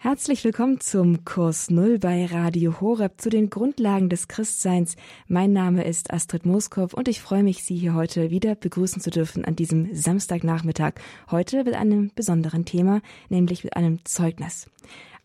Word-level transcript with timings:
Herzlich 0.00 0.44
willkommen 0.44 0.78
zum 0.78 1.24
Kurs 1.24 1.70
Null 1.70 1.98
bei 1.98 2.24
Radio 2.26 2.80
Horeb 2.80 3.20
zu 3.20 3.30
den 3.30 3.50
Grundlagen 3.50 4.08
des 4.08 4.28
Christseins. 4.28 4.94
Mein 5.26 5.52
Name 5.52 5.82
ist 5.82 6.12
Astrid 6.12 6.46
Moskow 6.46 6.94
und 6.94 7.08
ich 7.08 7.20
freue 7.20 7.42
mich, 7.42 7.64
Sie 7.64 7.74
hier 7.74 7.94
heute 7.94 8.30
wieder 8.30 8.54
begrüßen 8.54 9.02
zu 9.02 9.10
dürfen 9.10 9.44
an 9.44 9.56
diesem 9.56 9.92
Samstagnachmittag. 9.92 10.92
Heute 11.32 11.64
mit 11.64 11.74
einem 11.74 12.12
besonderen 12.14 12.64
Thema, 12.64 13.00
nämlich 13.28 13.64
mit 13.64 13.74
einem 13.76 14.04
Zeugnis. 14.04 14.70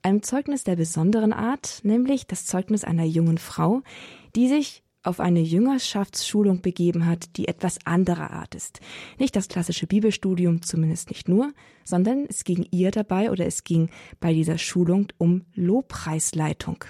Einem 0.01 0.23
Zeugnis 0.23 0.63
der 0.63 0.75
besonderen 0.75 1.33
Art, 1.33 1.81
nämlich 1.83 2.25
das 2.25 2.47
Zeugnis 2.47 2.83
einer 2.83 3.05
jungen 3.05 3.37
Frau, 3.37 3.83
die 4.35 4.47
sich 4.47 4.82
auf 5.03 5.19
eine 5.19 5.41
Jüngerschaftsschulung 5.41 6.61
begeben 6.61 7.05
hat, 7.05 7.37
die 7.37 7.47
etwas 7.47 7.85
anderer 7.85 8.31
Art 8.31 8.55
ist. 8.55 8.79
Nicht 9.19 9.35
das 9.35 9.47
klassische 9.47 9.87
Bibelstudium, 9.87 10.61
zumindest 10.61 11.09
nicht 11.09 11.29
nur, 11.29 11.51
sondern 11.83 12.25
es 12.27 12.43
ging 12.43 12.65
ihr 12.71 12.91
dabei 12.91 13.31
oder 13.31 13.45
es 13.45 13.63
ging 13.63 13.89
bei 14.19 14.33
dieser 14.33 14.57
Schulung 14.57 15.07
um 15.17 15.45
Lobpreisleitung. 15.53 16.85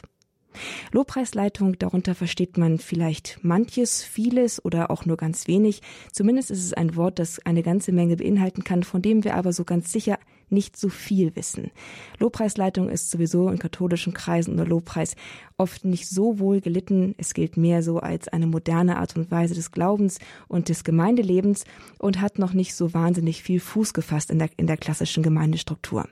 Lobpreisleitung, 0.91 1.79
darunter 1.79 2.15
versteht 2.15 2.57
man 2.57 2.77
vielleicht 2.77 3.39
manches, 3.41 4.03
vieles 4.03 4.63
oder 4.63 4.91
auch 4.91 5.05
nur 5.05 5.17
ganz 5.17 5.47
wenig. 5.47 5.81
Zumindest 6.11 6.51
ist 6.51 6.63
es 6.63 6.73
ein 6.73 6.95
Wort, 6.95 7.19
das 7.19 7.43
eine 7.45 7.63
ganze 7.63 7.91
Menge 7.91 8.17
beinhalten 8.17 8.63
kann, 8.63 8.83
von 8.83 9.01
dem 9.01 9.23
wir 9.23 9.35
aber 9.35 9.53
so 9.53 9.63
ganz 9.63 9.91
sicher 9.91 10.19
nicht 10.49 10.77
so 10.77 10.89
viel 10.89 11.35
wissen. 11.35 11.71
Lobpreisleitung 12.19 12.89
ist 12.89 13.09
sowieso 13.09 13.49
in 13.49 13.59
katholischen 13.59 14.13
Kreisen 14.13 14.53
oder 14.53 14.65
Lobpreis 14.65 15.15
oft 15.57 15.85
nicht 15.85 16.07
so 16.07 16.39
wohl 16.39 16.61
gelitten. 16.61 17.15
Es 17.17 17.33
gilt 17.33 17.57
mehr 17.57 17.83
so 17.83 17.99
als 17.99 18.27
eine 18.27 18.47
moderne 18.47 18.97
Art 18.97 19.15
und 19.15 19.31
Weise 19.31 19.55
des 19.55 19.71
Glaubens 19.71 20.19
und 20.47 20.69
des 20.69 20.83
Gemeindelebens 20.83 21.65
und 21.99 22.21
hat 22.21 22.39
noch 22.39 22.53
nicht 22.53 22.75
so 22.75 22.93
wahnsinnig 22.93 23.43
viel 23.43 23.59
Fuß 23.59 23.93
gefasst 23.93 24.29
in 24.29 24.39
der, 24.39 24.49
in 24.57 24.67
der 24.67 24.77
klassischen 24.77 25.23
Gemeindestruktur. 25.23 26.07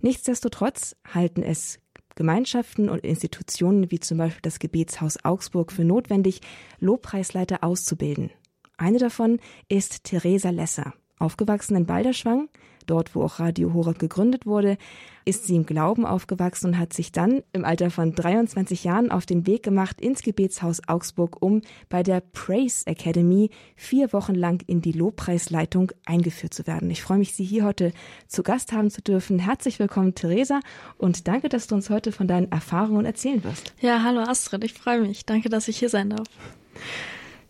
Nichtsdestotrotz 0.00 0.96
halten 1.12 1.42
es 1.42 1.78
Gemeinschaften 2.14 2.88
und 2.88 3.04
Institutionen 3.04 3.90
wie 3.90 3.98
zum 3.98 4.18
Beispiel 4.18 4.42
das 4.42 4.58
Gebetshaus 4.58 5.24
Augsburg 5.24 5.72
für 5.72 5.84
notwendig, 5.84 6.40
Lobpreisleiter 6.78 7.64
auszubilden. 7.64 8.30
Eine 8.76 8.98
davon 8.98 9.40
ist 9.68 10.04
Theresa 10.04 10.50
Lesser. 10.50 10.94
Aufgewachsen 11.18 11.76
in 11.76 11.86
Balderschwang, 11.86 12.48
dort 12.86 13.14
wo 13.14 13.22
auch 13.22 13.38
Radio 13.38 13.72
Horeb 13.72 13.98
gegründet 13.98 14.46
wurde, 14.46 14.76
ist 15.24 15.46
sie 15.46 15.56
im 15.56 15.66
Glauben 15.66 16.04
aufgewachsen 16.04 16.68
und 16.68 16.78
hat 16.78 16.92
sich 16.92 17.12
dann 17.12 17.42
im 17.52 17.64
Alter 17.64 17.90
von 17.90 18.14
23 18.14 18.84
Jahren 18.84 19.10
auf 19.10 19.26
den 19.26 19.46
Weg 19.46 19.62
gemacht 19.62 20.00
ins 20.00 20.22
Gebetshaus 20.22 20.82
Augsburg, 20.86 21.40
um 21.40 21.62
bei 21.88 22.02
der 22.02 22.20
Praise 22.20 22.86
Academy 22.86 23.50
vier 23.76 24.12
Wochen 24.12 24.34
lang 24.34 24.62
in 24.66 24.82
die 24.82 24.92
Lobpreisleitung 24.92 25.92
eingeführt 26.04 26.52
zu 26.52 26.66
werden. 26.66 26.90
Ich 26.90 27.02
freue 27.02 27.18
mich, 27.18 27.34
Sie 27.34 27.44
hier 27.44 27.64
heute 27.64 27.92
zu 28.28 28.42
Gast 28.42 28.72
haben 28.72 28.90
zu 28.90 29.02
dürfen. 29.02 29.38
Herzlich 29.38 29.78
willkommen, 29.78 30.14
Theresa, 30.14 30.60
und 30.98 31.26
danke, 31.26 31.48
dass 31.48 31.66
du 31.66 31.74
uns 31.74 31.90
heute 31.90 32.12
von 32.12 32.28
deinen 32.28 32.52
Erfahrungen 32.52 33.06
erzählen 33.06 33.42
wirst. 33.44 33.72
Ja, 33.80 34.02
hallo 34.02 34.20
Astrid, 34.20 34.64
ich 34.64 34.74
freue 34.74 35.00
mich. 35.00 35.24
Danke, 35.24 35.48
dass 35.48 35.68
ich 35.68 35.78
hier 35.78 35.88
sein 35.88 36.10
darf. 36.10 36.28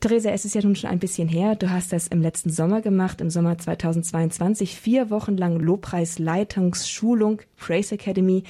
Theresa, 0.05 0.29
es 0.33 0.45
ist 0.45 0.55
ja 0.55 0.61
nun 0.61 0.77
schon 0.77 0.91
ein 0.91 0.99
bisschen 0.99 1.29
her. 1.29 1.57
Du 1.57 1.71
hast 1.71 1.91
das 1.91 2.09
im 2.09 2.21
letzten 2.21 2.51
Sommer 2.51 2.83
gemacht, 2.83 3.23
im 3.23 3.31
Sommer 3.31 3.57
2022. 3.57 4.79
Vier 4.79 5.09
Wochen 5.09 5.35
lang 5.35 5.59
Lobpreisleitungsschulung, 5.59 7.41
Praise 7.57 7.95
Academy. 7.95 8.45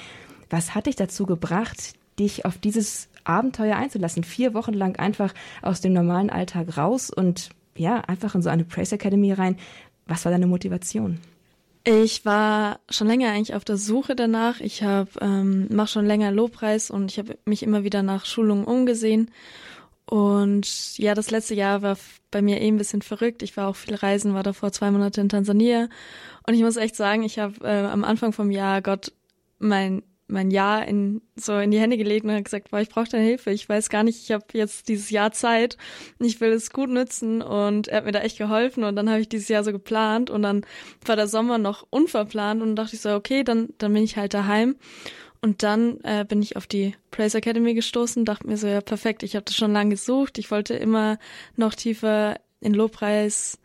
Was 0.50 0.74
hat 0.74 0.86
dich 0.86 0.96
dazu 0.96 1.26
gebracht, 1.26 1.92
dich 2.18 2.44
auf 2.44 2.58
dieses 2.58 3.08
Abenteuer 3.22 3.76
einzulassen? 3.76 4.24
Vier 4.24 4.52
Wochen 4.52 4.72
lang 4.72 4.96
einfach 4.96 5.32
aus 5.62 5.80
dem 5.80 5.92
normalen 5.92 6.28
Alltag 6.28 6.76
raus 6.76 7.08
und 7.08 7.50
ja, 7.76 8.00
einfach 8.00 8.34
in 8.34 8.42
so 8.42 8.50
eine 8.50 8.64
Praise 8.64 8.96
Academy 8.96 9.32
rein. 9.32 9.56
Was 10.08 10.24
war 10.24 10.32
deine 10.32 10.48
Motivation? 10.48 11.20
Ich 11.84 12.24
war 12.24 12.80
schon 12.90 13.06
länger 13.06 13.30
eigentlich 13.30 13.54
auf 13.54 13.64
der 13.64 13.76
Suche 13.76 14.16
danach. 14.16 14.58
Ich 14.58 14.82
habe 14.82 15.10
ähm, 15.20 15.68
mache 15.70 15.86
schon 15.86 16.06
länger 16.06 16.32
Lobpreis 16.32 16.90
und 16.90 17.12
ich 17.12 17.18
habe 17.20 17.38
mich 17.44 17.62
immer 17.62 17.84
wieder 17.84 18.02
nach 18.02 18.26
Schulungen 18.26 18.64
umgesehen 18.64 19.30
und 20.06 20.98
ja, 20.98 21.14
das 21.14 21.30
letzte 21.30 21.54
Jahr 21.54 21.82
war 21.82 21.96
bei 22.30 22.42
mir 22.42 22.60
eh 22.60 22.68
ein 22.68 22.76
bisschen 22.76 23.02
verrückt. 23.02 23.42
Ich 23.42 23.56
war 23.56 23.68
auch 23.68 23.76
viel 23.76 23.94
reisen, 23.94 24.34
war 24.34 24.42
davor 24.42 24.70
zwei 24.72 24.90
Monate 24.90 25.20
in 25.20 25.28
Tansania. 25.28 25.88
Und 26.46 26.54
ich 26.54 26.62
muss 26.62 26.76
echt 26.76 26.96
sagen, 26.96 27.22
ich 27.22 27.38
habe 27.38 27.54
äh, 27.62 27.86
am 27.86 28.04
Anfang 28.04 28.32
vom 28.32 28.50
Jahr 28.50 28.82
Gott 28.82 29.12
mein 29.58 30.02
mein 30.26 30.50
Jahr 30.50 30.86
in 30.86 31.20
so 31.36 31.58
in 31.58 31.70
die 31.70 31.78
Hände 31.78 31.98
gelegt 31.98 32.24
und 32.24 32.44
gesagt, 32.44 32.70
boah, 32.70 32.80
ich 32.80 32.88
brauche 32.88 33.08
deine 33.08 33.24
Hilfe. 33.24 33.50
Ich 33.50 33.68
weiß 33.68 33.90
gar 33.90 34.02
nicht, 34.04 34.22
ich 34.22 34.32
habe 34.32 34.44
jetzt 34.52 34.88
dieses 34.88 35.10
Jahr 35.10 35.32
Zeit 35.32 35.76
und 36.18 36.26
ich 36.26 36.40
will 36.40 36.52
es 36.52 36.70
gut 36.70 36.88
nutzen 36.88 37.42
und 37.42 37.88
er 37.88 37.98
hat 37.98 38.04
mir 38.06 38.12
da 38.12 38.20
echt 38.20 38.38
geholfen 38.38 38.84
und 38.84 38.96
dann 38.96 39.10
habe 39.10 39.20
ich 39.20 39.28
dieses 39.28 39.48
Jahr 39.48 39.64
so 39.64 39.72
geplant 39.72 40.30
und 40.30 40.42
dann 40.42 40.64
war 41.04 41.16
der 41.16 41.28
Sommer 41.28 41.58
noch 41.58 41.86
unverplant 41.90 42.62
und 42.62 42.74
dachte 42.76 42.96
ich 42.96 43.02
so, 43.02 43.14
okay, 43.14 43.44
dann 43.44 43.68
dann 43.78 43.92
bin 43.92 44.02
ich 44.02 44.16
halt 44.16 44.32
daheim 44.32 44.76
und 45.44 45.62
dann 45.62 46.00
äh, 46.04 46.24
bin 46.26 46.40
ich 46.40 46.56
auf 46.56 46.66
die 46.66 46.94
Praise 47.10 47.36
Academy 47.36 47.74
gestoßen, 47.74 48.24
dachte 48.24 48.46
mir 48.46 48.56
so, 48.56 48.66
ja, 48.66 48.80
perfekt, 48.80 49.22
ich 49.22 49.36
habe 49.36 49.44
das 49.44 49.54
schon 49.54 49.74
lange 49.74 49.90
gesucht. 49.90 50.38
Ich 50.38 50.50
wollte 50.50 50.72
immer 50.72 51.18
noch 51.54 51.74
tiefer 51.74 52.40
in 52.62 52.72
Lobpreis 52.72 53.58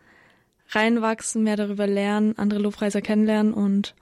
reinwachsen, 0.72 1.42
mehr 1.42 1.56
darüber 1.56 1.88
lernen, 1.88 2.38
andere 2.38 2.60
Lobpreiser 2.60 3.02
kennenlernen 3.02 3.54
und 3.54 3.96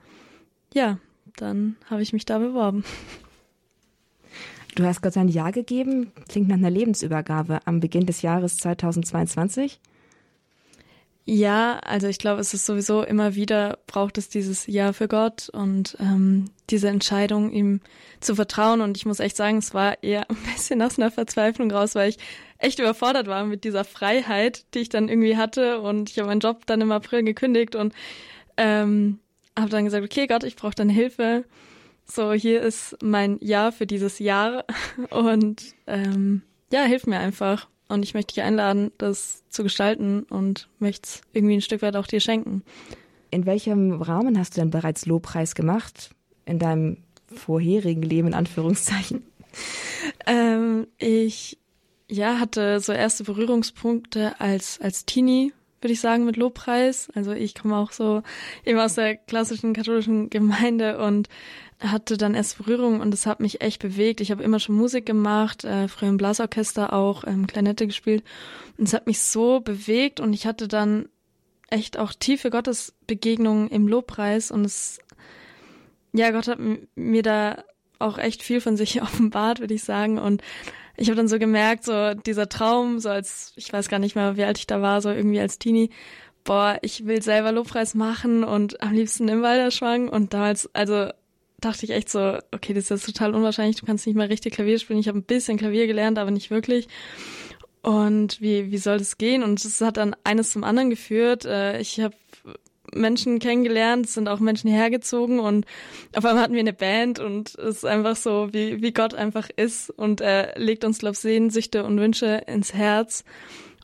ja, 0.74 0.98
dann 1.36 1.76
habe 1.88 2.02
ich 2.02 2.12
mich 2.12 2.24
da 2.26 2.38
beworben. 2.38 2.82
Du 4.74 4.84
hast 4.84 5.00
Gott 5.00 5.12
sein 5.12 5.28
Ja 5.28 5.52
gegeben, 5.52 6.10
klingt 6.28 6.48
nach 6.48 6.56
einer 6.56 6.70
Lebensübergabe 6.70 7.60
am 7.64 7.78
Beginn 7.78 8.06
des 8.06 8.22
Jahres 8.22 8.56
2022. 8.56 9.78
Ja, 11.30 11.78
also 11.80 12.06
ich 12.06 12.18
glaube, 12.18 12.40
es 12.40 12.54
ist 12.54 12.64
sowieso 12.64 13.02
immer 13.02 13.34
wieder 13.34 13.80
braucht 13.86 14.16
es 14.16 14.30
dieses 14.30 14.66
Ja 14.66 14.94
für 14.94 15.08
Gott 15.08 15.50
und 15.50 15.94
ähm, 16.00 16.46
diese 16.70 16.88
Entscheidung, 16.88 17.52
ihm 17.52 17.82
zu 18.20 18.34
vertrauen. 18.34 18.80
Und 18.80 18.96
ich 18.96 19.04
muss 19.04 19.20
echt 19.20 19.36
sagen, 19.36 19.58
es 19.58 19.74
war 19.74 20.02
eher 20.02 20.22
ein 20.30 20.38
bisschen 20.50 20.80
aus 20.80 20.98
einer 20.98 21.10
Verzweiflung 21.10 21.70
raus, 21.70 21.94
weil 21.94 22.08
ich 22.08 22.16
echt 22.56 22.78
überfordert 22.78 23.26
war 23.26 23.44
mit 23.44 23.64
dieser 23.64 23.84
Freiheit, 23.84 24.64
die 24.72 24.78
ich 24.78 24.88
dann 24.88 25.10
irgendwie 25.10 25.36
hatte. 25.36 25.82
Und 25.82 26.08
ich 26.08 26.18
habe 26.18 26.28
meinen 26.28 26.40
Job 26.40 26.64
dann 26.64 26.80
im 26.80 26.92
April 26.92 27.22
gekündigt 27.24 27.74
und 27.74 27.92
ähm, 28.56 29.18
habe 29.54 29.68
dann 29.68 29.84
gesagt, 29.84 30.06
okay 30.06 30.28
Gott, 30.28 30.44
ich 30.44 30.56
brauche 30.56 30.76
deine 30.76 30.94
Hilfe. 30.94 31.44
So, 32.06 32.32
hier 32.32 32.62
ist 32.62 32.96
mein 33.02 33.36
Ja 33.42 33.70
für 33.70 33.86
dieses 33.86 34.18
Jahr 34.18 34.64
und 35.10 35.74
ähm, 35.86 36.40
ja, 36.72 36.84
hilf 36.84 37.06
mir 37.06 37.18
einfach. 37.18 37.68
Und 37.88 38.04
ich 38.04 38.14
möchte 38.14 38.34
dich 38.34 38.44
einladen, 38.44 38.92
das 38.98 39.44
zu 39.48 39.62
gestalten 39.62 40.24
und 40.24 40.68
möchte 40.78 41.06
es 41.06 41.20
irgendwie 41.32 41.54
ein 41.54 41.62
Stück 41.62 41.82
weit 41.82 41.96
auch 41.96 42.06
dir 42.06 42.20
schenken. 42.20 42.62
In 43.30 43.46
welchem 43.46 44.02
Rahmen 44.02 44.38
hast 44.38 44.56
du 44.56 44.60
denn 44.60 44.70
bereits 44.70 45.06
Lobpreis 45.06 45.54
gemacht? 45.54 46.10
In 46.44 46.58
deinem 46.58 46.98
vorherigen 47.34 48.02
Leben, 48.02 48.28
in 48.28 48.34
Anführungszeichen? 48.34 49.22
ähm, 50.26 50.86
ich 50.98 51.58
ja, 52.10 52.38
hatte 52.40 52.80
so 52.80 52.92
erste 52.92 53.24
Berührungspunkte 53.24 54.40
als, 54.40 54.80
als 54.80 55.04
Teenie, 55.04 55.52
würde 55.80 55.92
ich 55.92 56.00
sagen, 56.00 56.24
mit 56.24 56.36
Lobpreis. 56.36 57.08
Also 57.14 57.32
ich 57.32 57.54
komme 57.54 57.76
auch 57.76 57.92
so 57.92 58.22
eben 58.64 58.78
aus 58.78 58.94
der 58.94 59.16
klassischen 59.16 59.74
katholischen 59.74 60.30
Gemeinde 60.30 60.98
und 60.98 61.28
hatte 61.80 62.16
dann 62.16 62.34
erst 62.34 62.58
Berührung 62.58 63.00
und 63.00 63.14
es 63.14 63.26
hat 63.26 63.40
mich 63.40 63.60
echt 63.60 63.80
bewegt. 63.80 64.20
Ich 64.20 64.30
habe 64.30 64.42
immer 64.42 64.58
schon 64.58 64.74
Musik 64.74 65.06
gemacht, 65.06 65.64
äh, 65.64 65.88
früher 65.88 66.08
im 66.08 66.16
Blasorchester 66.16 66.92
auch, 66.92 67.24
ähm, 67.24 67.46
Klarinette 67.46 67.86
gespielt. 67.86 68.24
Und 68.76 68.88
es 68.88 68.94
hat 68.94 69.06
mich 69.06 69.20
so 69.20 69.60
bewegt 69.60 70.18
und 70.18 70.32
ich 70.32 70.46
hatte 70.46 70.66
dann 70.66 71.08
echt 71.70 71.98
auch 71.98 72.12
tiefe 72.12 72.50
Gottesbegegnungen 72.50 73.68
im 73.68 73.86
Lobpreis 73.86 74.50
und 74.50 74.64
es, 74.64 74.98
ja, 76.12 76.30
Gott 76.30 76.48
hat 76.48 76.58
mir 76.94 77.22
da 77.22 77.62
auch 77.98 78.18
echt 78.18 78.42
viel 78.42 78.60
von 78.60 78.76
sich 78.76 79.00
offenbart, 79.02 79.60
würde 79.60 79.74
ich 79.74 79.84
sagen. 79.84 80.18
Und 80.18 80.42
ich 80.96 81.08
habe 81.08 81.16
dann 81.16 81.28
so 81.28 81.38
gemerkt, 81.38 81.84
so 81.84 82.14
dieser 82.14 82.48
Traum, 82.48 82.98
so 82.98 83.08
als, 83.08 83.52
ich 83.56 83.72
weiß 83.72 83.88
gar 83.88 84.00
nicht 84.00 84.16
mehr, 84.16 84.36
wie 84.36 84.44
alt 84.44 84.58
ich 84.58 84.66
da 84.66 84.82
war, 84.82 85.00
so 85.00 85.10
irgendwie 85.10 85.40
als 85.40 85.58
Teenie, 85.58 85.90
boah, 86.42 86.78
ich 86.82 87.06
will 87.06 87.22
selber 87.22 87.52
Lobpreis 87.52 87.94
machen 87.94 88.42
und 88.42 88.82
am 88.82 88.92
liebsten 88.92 89.28
im 89.28 89.42
Walderschwang. 89.42 90.08
Und 90.08 90.34
damals, 90.34 90.74
also 90.74 91.10
dachte 91.60 91.84
ich 91.84 91.90
echt 91.90 92.08
so, 92.08 92.38
okay, 92.52 92.72
das 92.72 92.84
ist 92.84 92.90
jetzt 92.90 93.06
total 93.06 93.34
unwahrscheinlich, 93.34 93.76
du 93.76 93.86
kannst 93.86 94.06
nicht 94.06 94.16
mal 94.16 94.26
richtig 94.26 94.54
Klavier 94.54 94.78
spielen. 94.78 95.00
Ich 95.00 95.08
habe 95.08 95.18
ein 95.18 95.24
bisschen 95.24 95.58
Klavier 95.58 95.86
gelernt, 95.86 96.18
aber 96.18 96.30
nicht 96.30 96.50
wirklich. 96.50 96.88
Und 97.82 98.40
wie, 98.40 98.70
wie 98.70 98.78
soll 98.78 98.98
das 98.98 99.18
gehen? 99.18 99.42
Und 99.42 99.64
es 99.64 99.80
hat 99.80 99.96
dann 99.96 100.14
eines 100.24 100.50
zum 100.50 100.64
anderen 100.64 100.90
geführt. 100.90 101.44
Äh, 101.44 101.80
ich 101.80 102.00
habe 102.00 102.14
Menschen 102.94 103.38
kennengelernt, 103.38 104.08
sind 104.08 104.28
auch 104.28 104.40
Menschen 104.40 104.70
hergezogen 104.70 105.40
und 105.40 105.66
auf 106.14 106.24
einmal 106.24 106.42
hatten 106.42 106.54
wir 106.54 106.60
eine 106.60 106.72
Band 106.72 107.18
und 107.18 107.54
es 107.56 107.76
ist 107.76 107.84
einfach 107.84 108.16
so, 108.16 108.48
wie, 108.52 108.80
wie 108.82 108.92
Gott 108.92 109.14
einfach 109.14 109.48
ist 109.54 109.90
und 109.90 110.20
er 110.20 110.58
legt 110.58 110.84
uns, 110.84 110.98
glaube 110.98 111.12
ich, 111.12 111.18
Sehnsüchte 111.18 111.84
und 111.84 111.98
Wünsche 112.00 112.42
ins 112.46 112.74
Herz. 112.74 113.24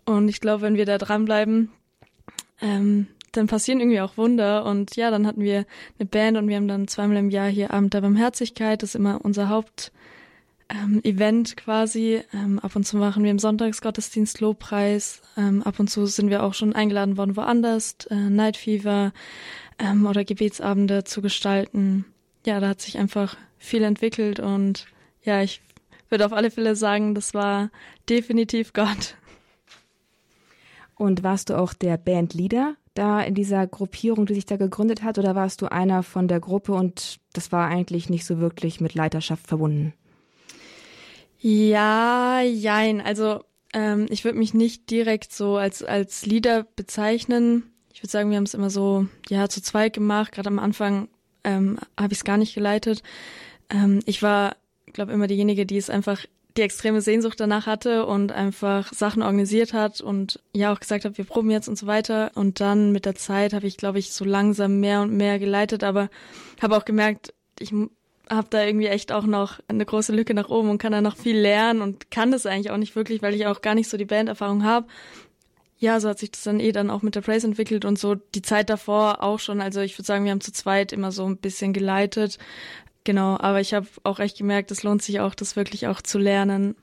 Und 0.06 0.28
ich 0.28 0.40
glaube, 0.40 0.62
wenn 0.62 0.76
wir 0.76 0.86
da 0.86 0.98
dranbleiben, 0.98 1.70
ähm, 2.60 3.06
dann 3.36 3.46
passieren 3.46 3.80
irgendwie 3.80 4.00
auch 4.00 4.16
Wunder. 4.16 4.64
Und 4.64 4.96
ja, 4.96 5.10
dann 5.10 5.26
hatten 5.26 5.42
wir 5.42 5.66
eine 5.98 6.08
Band 6.08 6.36
und 6.36 6.48
wir 6.48 6.56
haben 6.56 6.68
dann 6.68 6.88
zweimal 6.88 7.18
im 7.18 7.30
Jahr 7.30 7.48
hier 7.48 7.72
Abend 7.72 7.94
der 7.94 8.00
Barmherzigkeit. 8.00 8.82
Das 8.82 8.90
ist 8.90 8.94
immer 8.94 9.24
unser 9.24 9.48
Haupt, 9.48 9.92
ähm, 10.68 11.00
Event 11.04 11.56
quasi. 11.56 12.22
Ähm, 12.32 12.58
ab 12.58 12.74
und 12.76 12.84
zu 12.84 12.96
machen 12.96 13.24
wir 13.24 13.30
im 13.30 13.38
Sonntagsgottesdienst 13.38 14.40
Lobpreis. 14.40 15.22
Ähm, 15.36 15.62
ab 15.62 15.78
und 15.78 15.88
zu 15.88 16.06
sind 16.06 16.30
wir 16.30 16.42
auch 16.42 16.54
schon 16.54 16.74
eingeladen 16.74 17.16
worden 17.16 17.36
woanders, 17.36 17.96
äh, 18.10 18.14
Night 18.14 18.56
Fever 18.56 19.12
ähm, 19.78 20.06
oder 20.06 20.24
Gebetsabende 20.24 21.04
zu 21.04 21.22
gestalten. 21.22 22.04
ja, 22.46 22.60
da 22.60 22.68
hat 22.68 22.80
sich 22.80 22.98
einfach 22.98 23.36
viel 23.58 23.82
entwickelt 23.82 24.38
und 24.38 24.86
ja, 25.22 25.42
ich 25.42 25.62
würde 26.10 26.26
auf 26.26 26.32
alle 26.32 26.50
Fälle 26.50 26.76
sagen, 26.76 27.14
das 27.14 27.32
war 27.32 27.70
definitiv 28.08 28.74
Gott. 28.74 29.16
Und 30.96 31.22
warst 31.22 31.50
du 31.50 31.58
auch 31.58 31.72
der 31.72 31.96
Bandleader 31.96 32.76
da 32.94 33.20
in 33.22 33.34
dieser 33.34 33.66
Gruppierung, 33.66 34.26
die 34.26 34.34
sich 34.34 34.46
da 34.46 34.56
gegründet 34.56 35.02
hat, 35.02 35.18
oder 35.18 35.34
warst 35.34 35.62
du 35.62 35.70
einer 35.70 36.02
von 36.02 36.28
der 36.28 36.40
Gruppe 36.40 36.72
und 36.72 37.18
das 37.32 37.52
war 37.52 37.68
eigentlich 37.68 38.08
nicht 38.08 38.24
so 38.24 38.38
wirklich 38.38 38.80
mit 38.80 38.94
Leiterschaft 38.94 39.46
verbunden? 39.46 39.92
Ja, 41.38 42.40
jein. 42.40 43.00
Also 43.00 43.44
ähm, 43.74 44.06
ich 44.08 44.24
würde 44.24 44.38
mich 44.38 44.54
nicht 44.54 44.90
direkt 44.90 45.32
so 45.32 45.56
als, 45.56 45.82
als 45.82 46.24
Leader 46.24 46.66
bezeichnen. 46.76 47.64
Ich 47.92 48.02
würde 48.02 48.10
sagen, 48.10 48.30
wir 48.30 48.36
haben 48.36 48.44
es 48.44 48.54
immer 48.54 48.70
so, 48.70 49.06
ja, 49.28 49.48
zu 49.48 49.60
zweit 49.60 49.92
gemacht. 49.92 50.32
Gerade 50.32 50.48
am 50.48 50.58
Anfang 50.58 51.08
ähm, 51.42 51.78
habe 51.98 52.12
ich 52.12 52.20
es 52.20 52.24
gar 52.24 52.38
nicht 52.38 52.54
geleitet. 52.54 53.02
Ähm, 53.68 54.00
ich 54.06 54.22
war, 54.22 54.56
glaube 54.92 55.12
immer 55.12 55.26
diejenige, 55.26 55.66
die 55.66 55.76
es 55.76 55.90
einfach 55.90 56.24
die 56.56 56.62
extreme 56.62 57.00
Sehnsucht 57.00 57.40
danach 57.40 57.66
hatte 57.66 58.06
und 58.06 58.30
einfach 58.30 58.92
Sachen 58.92 59.22
organisiert 59.22 59.72
hat 59.72 60.00
und 60.00 60.40
ja 60.52 60.72
auch 60.72 60.80
gesagt 60.80 61.04
hat, 61.04 61.18
wir 61.18 61.24
proben 61.24 61.50
jetzt 61.50 61.68
und 61.68 61.76
so 61.76 61.86
weiter. 61.86 62.30
Und 62.34 62.60
dann 62.60 62.92
mit 62.92 63.06
der 63.06 63.16
Zeit 63.16 63.52
habe 63.52 63.66
ich, 63.66 63.76
glaube 63.76 63.98
ich, 63.98 64.12
so 64.12 64.24
langsam 64.24 64.78
mehr 64.78 65.02
und 65.02 65.12
mehr 65.12 65.38
geleitet, 65.38 65.82
aber 65.82 66.10
habe 66.62 66.76
auch 66.76 66.84
gemerkt, 66.84 67.34
ich 67.58 67.72
habe 68.30 68.46
da 68.50 68.64
irgendwie 68.64 68.86
echt 68.86 69.12
auch 69.12 69.24
noch 69.24 69.60
eine 69.68 69.84
große 69.84 70.12
Lücke 70.12 70.34
nach 70.34 70.48
oben 70.48 70.70
und 70.70 70.78
kann 70.78 70.92
da 70.92 71.00
noch 71.00 71.16
viel 71.16 71.36
lernen 71.36 71.82
und 71.82 72.10
kann 72.10 72.30
das 72.30 72.46
eigentlich 72.46 72.70
auch 72.70 72.76
nicht 72.78 72.96
wirklich, 72.96 73.20
weil 73.22 73.34
ich 73.34 73.46
auch 73.46 73.60
gar 73.60 73.74
nicht 73.74 73.88
so 73.88 73.96
die 73.96 74.04
Banderfahrung 74.04 74.64
habe. 74.64 74.86
Ja, 75.78 76.00
so 76.00 76.08
hat 76.08 76.20
sich 76.20 76.30
das 76.30 76.44
dann 76.44 76.60
eh 76.60 76.72
dann 76.72 76.88
auch 76.88 77.02
mit 77.02 77.16
der 77.16 77.20
Praise 77.20 77.46
entwickelt 77.46 77.84
und 77.84 77.98
so 77.98 78.14
die 78.14 78.42
Zeit 78.42 78.70
davor 78.70 79.22
auch 79.22 79.40
schon. 79.40 79.60
Also 79.60 79.80
ich 79.80 79.98
würde 79.98 80.06
sagen, 80.06 80.24
wir 80.24 80.30
haben 80.30 80.40
zu 80.40 80.52
zweit 80.52 80.92
immer 80.92 81.12
so 81.12 81.26
ein 81.26 81.36
bisschen 81.36 81.72
geleitet. 81.72 82.38
Genau, 83.04 83.36
aber 83.38 83.60
ich 83.60 83.74
habe 83.74 83.86
auch 84.02 84.18
echt 84.18 84.38
gemerkt, 84.38 84.70
es 84.70 84.82
lohnt 84.82 85.02
sich 85.02 85.20
auch, 85.20 85.34
das 85.34 85.56
wirklich 85.56 85.86
auch 85.88 86.00
zu 86.00 86.18
lernen. 86.18 86.74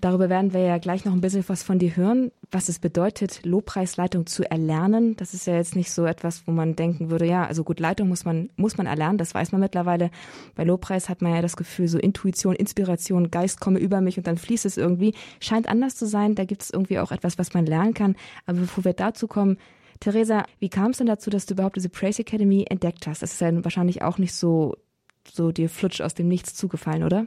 Darüber 0.00 0.28
werden 0.28 0.52
wir 0.52 0.60
ja 0.60 0.76
gleich 0.76 1.06
noch 1.06 1.14
ein 1.14 1.22
bisschen 1.22 1.44
was 1.48 1.62
von 1.62 1.78
dir 1.78 1.96
hören, 1.96 2.30
was 2.50 2.68
es 2.68 2.78
bedeutet, 2.78 3.40
Lobpreisleitung 3.46 4.26
zu 4.26 4.48
erlernen. 4.48 5.16
Das 5.16 5.32
ist 5.32 5.46
ja 5.46 5.54
jetzt 5.54 5.74
nicht 5.74 5.90
so 5.90 6.04
etwas, 6.04 6.46
wo 6.46 6.52
man 6.52 6.76
denken 6.76 7.08
würde, 7.08 7.26
ja, 7.26 7.46
also 7.46 7.64
gut, 7.64 7.80
Leitung 7.80 8.08
muss 8.08 8.26
man, 8.26 8.50
muss 8.56 8.76
man 8.76 8.86
erlernen, 8.86 9.16
das 9.16 9.34
weiß 9.34 9.52
man 9.52 9.60
mittlerweile. 9.62 10.10
Bei 10.54 10.64
Lobpreis 10.64 11.08
hat 11.08 11.22
man 11.22 11.34
ja 11.34 11.40
das 11.40 11.56
Gefühl, 11.56 11.88
so 11.88 11.98
Intuition, 11.98 12.54
Inspiration, 12.54 13.30
Geist 13.30 13.58
komme 13.58 13.78
über 13.78 14.02
mich 14.02 14.18
und 14.18 14.26
dann 14.26 14.36
fließt 14.36 14.66
es 14.66 14.76
irgendwie. 14.76 15.14
Scheint 15.40 15.66
anders 15.66 15.96
zu 15.96 16.06
sein, 16.06 16.34
da 16.34 16.44
gibt 16.44 16.62
es 16.62 16.70
irgendwie 16.70 16.98
auch 16.98 17.10
etwas, 17.10 17.38
was 17.38 17.54
man 17.54 17.64
lernen 17.64 17.94
kann. 17.94 18.16
Aber 18.44 18.60
bevor 18.60 18.84
wir 18.84 18.92
dazu 18.92 19.26
kommen, 19.26 19.56
Theresa, 20.00 20.44
wie 20.58 20.68
kam 20.68 20.90
es 20.90 20.98
denn 20.98 21.06
dazu, 21.06 21.30
dass 21.30 21.46
du 21.46 21.54
überhaupt 21.54 21.76
diese 21.76 21.88
Praise 21.88 22.20
Academy 22.20 22.66
entdeckt 22.68 23.06
hast? 23.06 23.22
Das 23.22 23.32
ist 23.32 23.40
ja 23.40 23.64
wahrscheinlich 23.64 24.02
auch 24.02 24.18
nicht 24.18 24.34
so 24.34 24.76
so 25.32 25.52
dir 25.52 25.68
flutsch 25.68 26.00
aus 26.00 26.14
dem 26.14 26.28
Nichts 26.28 26.54
zugefallen, 26.54 27.02
oder? 27.02 27.26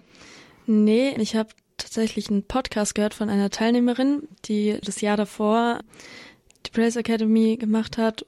Nee, 0.65 1.15
ich 1.17 1.35
habe 1.35 1.49
tatsächlich 1.77 2.29
einen 2.29 2.43
Podcast 2.43 2.95
gehört 2.95 3.13
von 3.13 3.29
einer 3.29 3.49
Teilnehmerin, 3.49 4.27
die 4.45 4.77
das 4.83 5.01
Jahr 5.01 5.17
davor 5.17 5.79
die 6.65 6.71
Praise 6.71 6.99
Academy 6.99 7.57
gemacht 7.57 7.97
hat. 7.97 8.25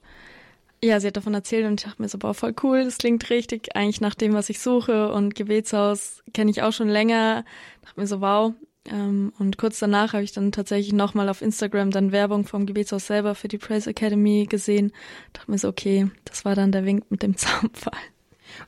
Ja, 0.82 0.98
sie 0.98 1.06
hat 1.06 1.16
davon 1.16 1.34
erzählt 1.34 1.64
und 1.66 1.80
ich 1.80 1.84
dachte 1.84 2.02
mir 2.02 2.08
so, 2.08 2.18
boah, 2.18 2.34
voll 2.34 2.54
cool, 2.62 2.84
das 2.84 2.98
klingt 2.98 3.30
richtig, 3.30 3.76
eigentlich 3.76 4.00
nach 4.00 4.16
dem, 4.16 4.32
was 4.32 4.50
ich 4.50 4.58
suche 4.58 5.12
und 5.12 5.36
Gebetshaus 5.36 6.24
kenne 6.34 6.50
ich 6.50 6.62
auch 6.62 6.72
schon 6.72 6.88
länger. 6.88 7.44
Dachte 7.82 8.00
mir 8.00 8.06
so, 8.06 8.20
wow. 8.20 8.52
Ähm, 8.90 9.32
und 9.38 9.58
kurz 9.58 9.78
danach 9.78 10.12
habe 10.12 10.24
ich 10.24 10.32
dann 10.32 10.50
tatsächlich 10.50 10.92
nochmal 10.92 11.28
auf 11.28 11.40
Instagram 11.40 11.92
dann 11.92 12.10
Werbung 12.10 12.46
vom 12.46 12.66
Gebetshaus 12.66 13.06
selber 13.06 13.36
für 13.36 13.46
die 13.46 13.58
Praise 13.58 13.90
Academy 13.90 14.46
gesehen. 14.48 14.92
Dachte 15.32 15.52
mir 15.52 15.58
so, 15.58 15.68
okay, 15.68 16.10
das 16.24 16.44
war 16.44 16.56
dann 16.56 16.72
der 16.72 16.84
Wink 16.84 17.08
mit 17.10 17.22
dem 17.22 17.36
Zaunpfahl. 17.36 17.92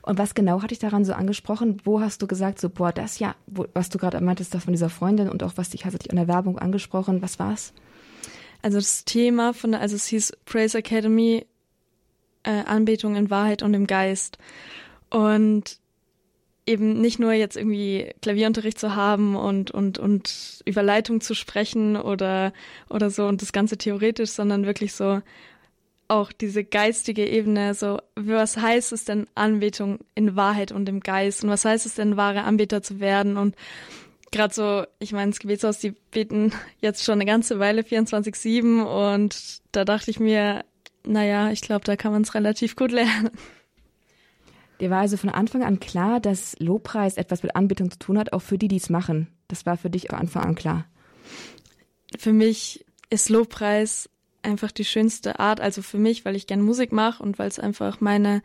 Und 0.01 0.17
was 0.17 0.35
genau 0.35 0.61
hatte 0.61 0.73
ich 0.73 0.79
daran 0.79 1.05
so 1.05 1.13
angesprochen? 1.13 1.81
Wo 1.83 2.01
hast 2.01 2.21
du 2.21 2.27
gesagt, 2.27 2.59
so, 2.59 2.69
boah, 2.69 2.91
das 2.91 3.19
ja, 3.19 3.35
wo, 3.47 3.65
was 3.73 3.89
du 3.89 3.97
gerade 3.97 4.21
meintest, 4.21 4.53
das 4.53 4.63
von 4.63 4.73
dieser 4.73 4.89
Freundin 4.89 5.29
und 5.29 5.43
auch 5.43 5.53
was 5.55 5.69
dich, 5.69 5.85
hast 5.85 5.93
du 5.93 5.97
dich 5.99 6.11
an 6.11 6.17
der 6.17 6.27
Werbung 6.27 6.59
angesprochen, 6.59 7.21
was 7.21 7.39
war's? 7.39 7.73
Also 8.61 8.77
das 8.77 9.05
Thema 9.05 9.53
von 9.53 9.75
also 9.75 9.95
es 9.95 10.07
hieß 10.07 10.33
Praise 10.45 10.77
Academy, 10.77 11.45
äh, 12.43 12.63
Anbetung 12.65 13.15
in 13.15 13.29
Wahrheit 13.29 13.63
und 13.63 13.73
im 13.73 13.87
Geist. 13.87 14.37
Und 15.09 15.79
eben 16.65 16.99
nicht 16.99 17.19
nur 17.19 17.33
jetzt 17.33 17.57
irgendwie 17.57 18.11
Klavierunterricht 18.21 18.79
zu 18.79 18.95
haben 18.95 19.35
und, 19.35 19.71
und, 19.71 19.99
und 19.99 20.63
über 20.65 20.81
Leitung 20.81 21.21
zu 21.21 21.35
sprechen 21.35 21.95
oder, 21.95 22.53
oder 22.89 23.09
so 23.09 23.27
und 23.27 23.41
das 23.41 23.53
Ganze 23.53 23.77
theoretisch, 23.77 24.31
sondern 24.31 24.65
wirklich 24.65 24.93
so, 24.93 25.21
auch 26.07 26.31
diese 26.31 26.63
geistige 26.63 27.27
Ebene, 27.27 27.73
so 27.73 27.99
was 28.15 28.57
heißt 28.57 28.91
es 28.93 29.05
denn 29.05 29.27
Anbetung 29.35 29.99
in 30.13 30.35
Wahrheit 30.35 30.71
und 30.71 30.87
im 30.89 30.99
Geist 30.99 31.43
und 31.43 31.49
was 31.49 31.65
heißt 31.65 31.85
es 31.85 31.95
denn 31.95 32.17
wahre 32.17 32.43
Anbeter 32.43 32.81
zu 32.81 32.99
werden 32.99 33.37
und 33.37 33.55
gerade 34.31 34.53
so, 34.53 34.83
ich 34.99 35.13
meine, 35.13 35.31
das 35.31 35.39
Gebetshaus, 35.39 35.79
die 35.79 35.91
beten 36.11 36.51
jetzt 36.81 37.03
schon 37.03 37.13
eine 37.13 37.25
ganze 37.25 37.59
Weile 37.59 37.81
24-7 37.81 38.83
und 38.83 39.61
da 39.71 39.85
dachte 39.85 40.11
ich 40.11 40.19
mir, 40.19 40.65
naja, 41.05 41.51
ich 41.51 41.61
glaube, 41.61 41.85
da 41.85 41.95
kann 41.95 42.11
man 42.11 42.23
es 42.23 42.33
relativ 42.33 42.75
gut 42.75 42.91
lernen. 42.91 43.31
Dir 44.81 44.89
war 44.89 44.99
also 44.99 45.15
von 45.15 45.29
Anfang 45.29 45.63
an 45.63 45.79
klar, 45.79 46.19
dass 46.19 46.59
Lobpreis 46.59 47.15
etwas 47.15 47.43
mit 47.43 47.55
Anbetung 47.55 47.91
zu 47.91 47.97
tun 47.97 48.17
hat, 48.17 48.33
auch 48.33 48.41
für 48.41 48.57
die, 48.57 48.67
die 48.67 48.75
es 48.75 48.89
machen. 48.89 49.29
Das 49.47 49.65
war 49.65 49.77
für 49.77 49.89
dich 49.89 50.11
auch 50.11 50.17
Anfang 50.17 50.43
an 50.43 50.55
klar. 50.55 50.85
Für 52.17 52.33
mich 52.33 52.85
ist 53.09 53.29
Lobpreis 53.29 54.09
einfach 54.45 54.71
die 54.71 54.85
schönste 54.85 55.39
Art, 55.39 55.59
also 55.59 55.81
für 55.81 55.97
mich, 55.97 56.25
weil 56.25 56.35
ich 56.35 56.47
gern 56.47 56.61
Musik 56.61 56.91
mache 56.91 57.21
und 57.21 57.39
weil 57.39 57.47
es 57.47 57.59
einfach 57.59 57.99
meine 58.01 58.41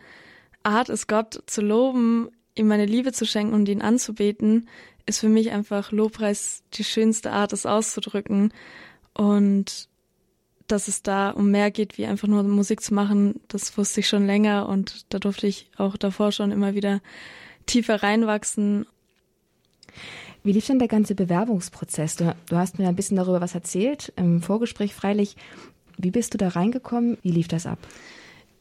Art 0.62 0.88
ist, 0.88 1.06
Gott 1.06 1.42
zu 1.46 1.60
loben, 1.60 2.30
ihm 2.54 2.66
meine 2.66 2.86
Liebe 2.86 3.12
zu 3.12 3.26
schenken 3.26 3.54
und 3.54 3.68
ihn 3.68 3.82
anzubeten, 3.82 4.68
ist 5.06 5.20
für 5.20 5.28
mich 5.28 5.50
einfach 5.50 5.92
Lobpreis 5.92 6.62
die 6.74 6.84
schönste 6.84 7.32
Art, 7.32 7.52
es 7.52 7.66
auszudrücken. 7.66 8.52
Und 9.14 9.88
dass 10.66 10.88
es 10.88 11.02
da 11.02 11.30
um 11.30 11.50
mehr 11.50 11.70
geht, 11.70 11.98
wie 11.98 12.06
einfach 12.06 12.28
nur 12.28 12.42
Musik 12.42 12.80
zu 12.80 12.94
machen, 12.94 13.40
das 13.48 13.76
wusste 13.76 14.00
ich 14.00 14.08
schon 14.08 14.26
länger 14.26 14.68
und 14.68 15.12
da 15.12 15.18
durfte 15.18 15.46
ich 15.46 15.68
auch 15.76 15.96
davor 15.96 16.32
schon 16.32 16.52
immer 16.52 16.74
wieder 16.74 17.00
tiefer 17.66 18.02
reinwachsen. 18.02 18.86
Wie 20.42 20.52
lief 20.52 20.66
denn 20.66 20.78
der 20.78 20.88
ganze 20.88 21.14
Bewerbungsprozess? 21.14 22.16
Du, 22.16 22.34
du, 22.48 22.56
hast 22.56 22.78
mir 22.78 22.88
ein 22.88 22.96
bisschen 22.96 23.16
darüber 23.16 23.40
was 23.40 23.54
erzählt, 23.54 24.12
im 24.16 24.40
Vorgespräch 24.40 24.94
freilich. 24.94 25.36
Wie 26.02 26.10
bist 26.10 26.34
du 26.34 26.38
da 26.38 26.48
reingekommen? 26.48 27.18
Wie 27.22 27.30
lief 27.30 27.48
das 27.48 27.66
ab? 27.66 27.78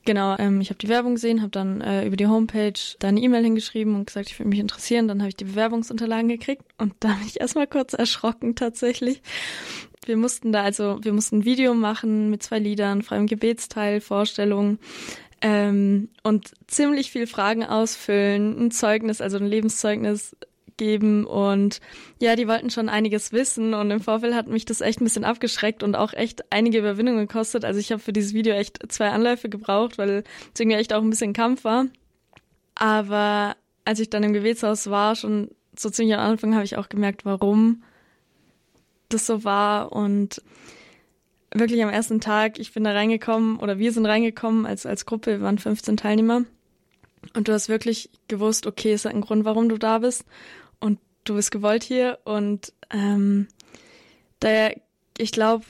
Genau, 0.05 0.35
ähm, 0.39 0.61
ich 0.61 0.69
habe 0.69 0.79
die 0.79 0.87
Werbung 0.87 1.15
gesehen, 1.15 1.41
habe 1.41 1.51
dann 1.51 1.81
äh, 1.81 2.05
über 2.05 2.15
die 2.15 2.27
Homepage 2.27 2.73
da 2.99 3.09
eine 3.09 3.19
E-Mail 3.19 3.43
hingeschrieben 3.43 3.95
und 3.95 4.07
gesagt, 4.07 4.29
ich 4.29 4.39
würde 4.39 4.49
mich 4.49 4.59
interessieren. 4.59 5.07
Dann 5.07 5.19
habe 5.19 5.29
ich 5.29 5.35
die 5.35 5.43
Bewerbungsunterlagen 5.43 6.29
gekriegt 6.29 6.63
und 6.77 6.93
da 6.99 7.09
bin 7.09 7.27
ich 7.27 7.39
erstmal 7.39 7.67
kurz 7.67 7.93
erschrocken 7.93 8.55
tatsächlich. 8.55 9.21
Wir 10.05 10.17
mussten 10.17 10.51
da 10.51 10.63
also, 10.63 10.99
wir 11.03 11.13
mussten 11.13 11.39
ein 11.39 11.45
Video 11.45 11.73
machen 11.73 12.29
mit 12.29 12.41
zwei 12.41 12.59
Liedern, 12.59 13.03
freiem 13.03 13.27
Gebetsteil, 13.27 14.01
Vorstellungen 14.01 14.79
ähm, 15.41 16.09
und 16.23 16.53
ziemlich 16.67 17.11
viel 17.11 17.27
Fragen 17.27 17.63
ausfüllen, 17.63 18.57
ein 18.59 18.71
Zeugnis, 18.71 19.21
also 19.21 19.37
ein 19.37 19.45
Lebenszeugnis 19.45 20.35
geben 20.79 21.25
und 21.25 21.79
ja, 22.19 22.35
die 22.35 22.47
wollten 22.47 22.71
schon 22.71 22.89
einiges 22.89 23.31
wissen 23.31 23.75
und 23.75 23.91
im 23.91 24.01
Vorfeld 24.01 24.33
hat 24.33 24.47
mich 24.47 24.65
das 24.65 24.81
echt 24.81 24.99
ein 24.99 25.03
bisschen 25.03 25.25
abgeschreckt 25.25 25.83
und 25.83 25.95
auch 25.95 26.13
echt 26.13 26.51
einige 26.51 26.79
Überwindungen 26.79 27.27
gekostet. 27.27 27.63
Also 27.63 27.79
ich 27.79 27.91
habe 27.91 28.01
für 28.01 28.13
dieses 28.13 28.33
Video 28.33 28.55
echt 28.55 28.91
zwei 28.91 29.09
Anläufe 29.09 29.49
gebraucht, 29.49 29.99
weil 29.99 30.23
es 30.53 30.59
irgendwie 30.59 30.77
echt 30.77 30.93
auch 30.93 31.03
ein 31.03 31.09
bisschen 31.11 31.33
Kampf 31.33 31.63
war. 31.63 31.85
Aber 32.73 33.55
als 33.85 33.99
ich 33.99 34.09
dann 34.09 34.23
im 34.23 34.33
Gebetshaus 34.33 34.89
war, 34.89 35.15
schon 35.15 35.51
so 35.77 35.89
ziemlich 35.89 36.15
am 36.15 36.31
Anfang, 36.31 36.55
habe 36.55 36.65
ich 36.65 36.77
auch 36.77 36.89
gemerkt, 36.89 37.25
warum 37.25 37.83
das 39.09 39.27
so 39.27 39.43
war 39.43 39.91
und 39.91 40.41
wirklich 41.53 41.83
am 41.83 41.89
ersten 41.89 42.21
Tag, 42.21 42.59
ich 42.59 42.73
bin 42.73 42.83
da 42.83 42.91
reingekommen 42.91 43.57
oder 43.59 43.79
wir 43.79 43.91
sind 43.91 44.05
reingekommen 44.05 44.65
als, 44.65 44.85
als 44.85 45.05
Gruppe, 45.05 45.31
wir 45.31 45.41
waren 45.41 45.57
15 45.57 45.97
Teilnehmer. 45.97 46.43
Und 47.35 47.47
du 47.47 47.53
hast 47.53 47.69
wirklich 47.69 48.09
gewusst, 48.27 48.65
okay, 48.65 48.93
es 48.93 49.05
hat 49.05 49.11
einen 49.11 49.21
Grund, 49.21 49.45
warum 49.45 49.67
du 49.67 49.77
da 49.77 49.99
bist 49.99 50.25
du 51.29 51.35
bist 51.35 51.51
gewollt 51.51 51.83
hier 51.83 52.19
und 52.23 52.73
ähm, 52.91 53.47
daher, 54.39 54.75
ich 55.17 55.31
glaube, 55.31 55.65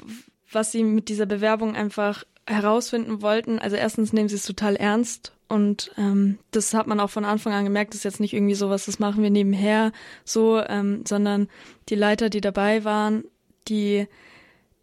was 0.52 0.72
sie 0.72 0.84
mit 0.84 1.10
dieser 1.10 1.26
Bewerbung 1.26 1.76
einfach 1.76 2.24
herausfinden 2.48 3.22
wollten, 3.22 3.60
also 3.60 3.76
erstens 3.76 4.14
nehmen 4.14 4.30
sie 4.30 4.36
es 4.36 4.46
total 4.46 4.76
ernst 4.76 5.34
und 5.48 5.92
ähm, 5.98 6.40
das 6.52 6.74
hat 6.74 6.88
man 6.88 7.00
auch 7.00 7.10
von 7.10 7.26
Anfang 7.26 7.54
an 7.54 7.66
gemerkt, 7.66 7.94
das 7.94 8.00
ist 8.00 8.04
jetzt 8.06 8.20
nicht 8.20 8.34
irgendwie 8.34 8.56
sowas, 8.56 8.86
das 8.86 9.00
machen 9.00 9.22
wir 9.22 9.30
nebenher 9.30 9.92
so, 10.24 10.60
ähm, 10.60 11.04
sondern 11.08 11.50
die 11.90 11.96
Leiter, 11.96 12.30
die 12.30 12.42
dabei 12.42 12.84
waren, 12.84 13.24
die 13.68 14.08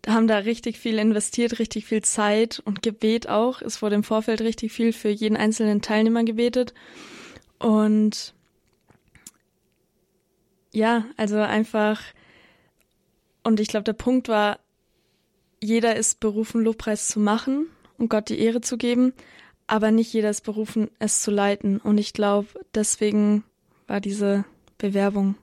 haben 0.07 0.29
da 0.29 0.39
richtig 0.39 0.79
viel 0.79 0.99
investiert, 0.99 1.59
richtig 1.59 1.87
viel 1.87 2.03
Zeit 2.03 2.63
und 2.65 2.83
Gebet 2.83 3.29
auch. 3.29 3.61
Es 3.61 3.83
wurde 3.83 3.97
im 3.97 4.05
Vorfeld 4.05 4.41
richtig 4.41 4.73
viel 4.73 4.93
für 4.93 5.09
jeden 5.09 5.37
einzelnen 5.37 5.83
Teilnehmer 5.83 6.23
gebetet. 6.23 6.75
Und 7.59 8.35
ja, 10.77 11.07
also 11.17 11.39
einfach, 11.39 12.03
und 13.43 13.61
ich 13.61 13.69
glaube, 13.69 13.85
der 13.85 13.95
Punkt 13.95 14.29
war, 14.29 14.59
jeder 15.63 15.97
ist 15.97 16.21
berufen, 16.21 16.63
Lobpreis 16.63 17.09
zu 17.09 17.19
machen 17.19 17.69
und 17.97 18.11
Gott 18.11 18.29
die 18.29 18.39
Ehre 18.39 18.61
zu 18.61 18.77
geben, 18.77 19.15
aber 19.67 19.91
nicht 19.91 20.13
jeder 20.13 20.29
ist 20.29 20.43
berufen, 20.43 20.91
es 20.99 21.23
zu 21.23 21.31
leiten. 21.31 21.79
Und 21.79 21.97
ich 21.97 22.13
glaube, 22.13 22.49
deswegen 22.75 23.43
war 23.87 24.03
diese 24.03 24.45
Bewerbung 24.77 25.37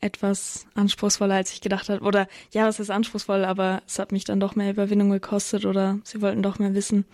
etwas 0.00 0.66
anspruchsvoller, 0.74 1.36
als 1.36 1.52
ich 1.52 1.60
gedacht 1.60 1.88
habe. 1.88 2.04
Oder 2.04 2.26
ja, 2.50 2.66
es 2.66 2.80
ist 2.80 2.90
anspruchsvoll, 2.90 3.44
aber 3.44 3.82
es 3.86 4.00
hat 4.00 4.10
mich 4.10 4.24
dann 4.24 4.40
doch 4.40 4.56
mehr 4.56 4.72
Überwindung 4.72 5.10
gekostet 5.10 5.66
oder 5.66 6.00
sie 6.02 6.20
wollten 6.20 6.42
doch 6.42 6.58
mehr 6.58 6.74
wissen. 6.74 7.04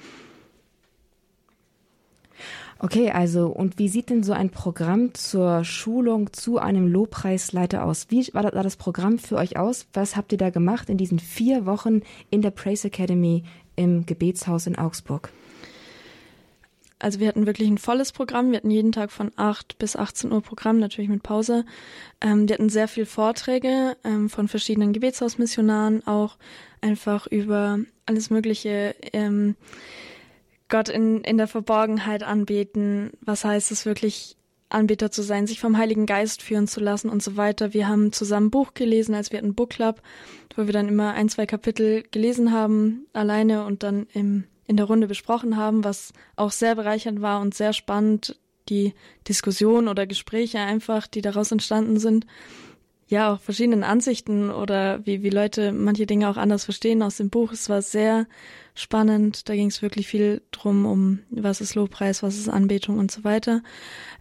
Okay, 2.79 3.11
also 3.11 3.47
und 3.49 3.79
wie 3.79 3.89
sieht 3.89 4.11
denn 4.11 4.23
so 4.23 4.35
ein 4.35 4.51
Programm 4.51 5.15
zur 5.15 5.65
Schulung 5.65 6.33
zu 6.35 6.59
einem 6.59 6.87
Lobpreisleiter 6.89 7.85
aus? 7.85 8.07
Wie 8.11 8.29
war 8.35 8.51
das 8.51 8.77
Programm 8.77 9.19
für 9.19 9.37
euch 9.37 9.57
aus? 9.57 9.87
Was 9.95 10.15
habt 10.15 10.33
ihr 10.33 10.39
da 10.39 10.51
gemacht 10.51 10.91
in 10.91 10.99
diesen 10.99 11.19
vier 11.19 11.65
Wochen 11.65 12.03
in 12.31 12.43
der 12.43 12.51
Praise 12.51 12.89
Academy 12.89 13.45
im 13.77 14.05
Gebetshaus 14.05 14.67
in 14.67 14.77
Augsburg? 14.77 15.31
Also 16.99 17.21
wir 17.21 17.29
hatten 17.29 17.47
wirklich 17.47 17.69
ein 17.69 17.79
volles 17.79 18.13
Programm. 18.13 18.51
Wir 18.51 18.59
hatten 18.59 18.71
jeden 18.71 18.93
Tag 18.93 19.11
von 19.11 19.31
8 19.37 19.79
bis 19.79 19.97
18 19.97 20.33
Uhr 20.33 20.43
Programm, 20.43 20.79
natürlich 20.79 21.11
mit 21.11 21.23
Pause. 21.23 21.65
Ähm, 22.21 22.49
wir 22.49 22.55
hatten 22.55 22.71
sehr 22.71 22.89
viel 22.89 23.07
Vorträge 23.07 23.97
ähm, 24.05 24.31
von 24.31 24.49
verschiedenen 24.49 24.93
Gebetshausmissionaren, 24.93 26.07
auch 26.07 26.37
einfach 26.81 27.27
über 27.27 27.79
alles 28.07 28.31
Mögliche. 28.31 28.95
Ähm, 29.13 29.57
Gott 30.69 30.89
in, 30.89 31.23
in 31.23 31.37
der 31.39 31.49
Verborgenheit 31.49 32.23
anbeten. 32.23 33.13
Was 33.21 33.45
heißt 33.45 33.71
es 33.71 33.87
wirklich, 33.87 34.37
Anbeter 34.69 35.11
zu 35.11 35.23
sein, 35.23 35.47
sich 35.47 35.61
vom 35.61 35.79
Heiligen 35.79 36.07
Geist 36.07 36.43
führen 36.43 36.67
zu 36.67 36.81
lassen 36.81 37.09
und 37.09 37.23
so 37.23 37.37
weiter. 37.37 37.73
Wir 37.73 37.87
haben 37.89 38.13
zusammen 38.13 38.47
ein 38.47 38.51
Buch 38.51 38.75
gelesen, 38.75 39.15
als 39.15 39.31
wir 39.31 39.39
hatten 39.39 39.55
Book 39.55 39.71
Club, 39.71 40.03
wo 40.57 40.67
wir 40.67 40.73
dann 40.73 40.89
immer 40.89 41.15
ein, 41.15 41.29
zwei 41.29 41.47
Kapitel 41.47 42.03
gelesen 42.11 42.53
haben, 42.53 43.07
alleine 43.13 43.65
und 43.65 43.85
dann 43.85 44.07
im, 44.13 44.45
in 44.67 44.77
der 44.77 44.87
Runde 44.87 45.07
besprochen 45.07 45.57
haben, 45.57 45.85
was 45.85 46.13
auch 46.35 46.51
sehr 46.51 46.75
bereichernd 46.75 47.23
war 47.23 47.41
und 47.41 47.55
sehr 47.55 47.73
spannend, 47.73 48.41
die 48.69 48.95
Diskussion 49.29 49.87
oder 49.87 50.07
Gespräche 50.07 50.59
einfach, 50.59 51.07
die 51.07 51.23
daraus 51.23 51.53
entstanden 51.53 52.01
sind 52.01 52.27
ja 53.09 53.33
auch 53.33 53.41
verschiedenen 53.41 53.85
Ansichten 53.85 54.51
oder 54.51 55.05
wie, 55.07 55.23
wie 55.23 55.31
Leute 55.31 55.73
manche 55.73 56.07
Dinge 56.07 56.29
auch 56.29 56.37
anders 56.37 56.65
verstehen 56.65 57.03
aus 57.03 57.17
dem 57.17 57.31
Buch. 57.31 57.53
Es 57.53 57.69
war 57.69 57.83
sehr 57.83 58.27
spannend. 58.75 59.49
Da 59.49 59.55
ging 59.55 59.69
es 59.69 59.83
wirklich 59.83 60.09
viel 60.09 60.43
drum, 60.51 60.87
um 60.87 61.21
was 61.31 61.61
ist 61.61 61.75
Lobpreis, 61.75 62.23
was 62.23 62.37
ist 62.37 62.49
Anbetung 62.49 62.99
und 62.99 63.11
so 63.11 63.25
weiter. 63.25 63.63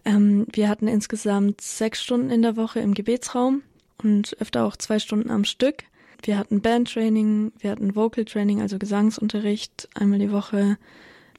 Ähm, 0.04 0.46
wir 0.52 0.68
hatten 0.68 0.88
insgesamt 0.88 1.60
sechs 1.60 2.02
Stunden 2.02 2.30
in 2.30 2.42
der 2.42 2.56
Woche 2.56 2.80
im 2.80 2.94
Gebetsraum 2.94 3.62
und 4.02 4.36
öfter 4.40 4.64
auch 4.64 4.76
zwei 4.76 4.98
Stunden 4.98 5.30
am 5.30 5.44
Stück. 5.44 5.84
Wir 6.22 6.38
hatten 6.38 6.60
Bandtraining, 6.60 7.52
wir 7.58 7.70
hatten 7.70 7.94
Vocal 7.94 8.24
Training, 8.24 8.62
also 8.62 8.78
Gesangsunterricht 8.78 9.88
einmal 9.94 10.18
die 10.18 10.32
Woche. 10.32 10.78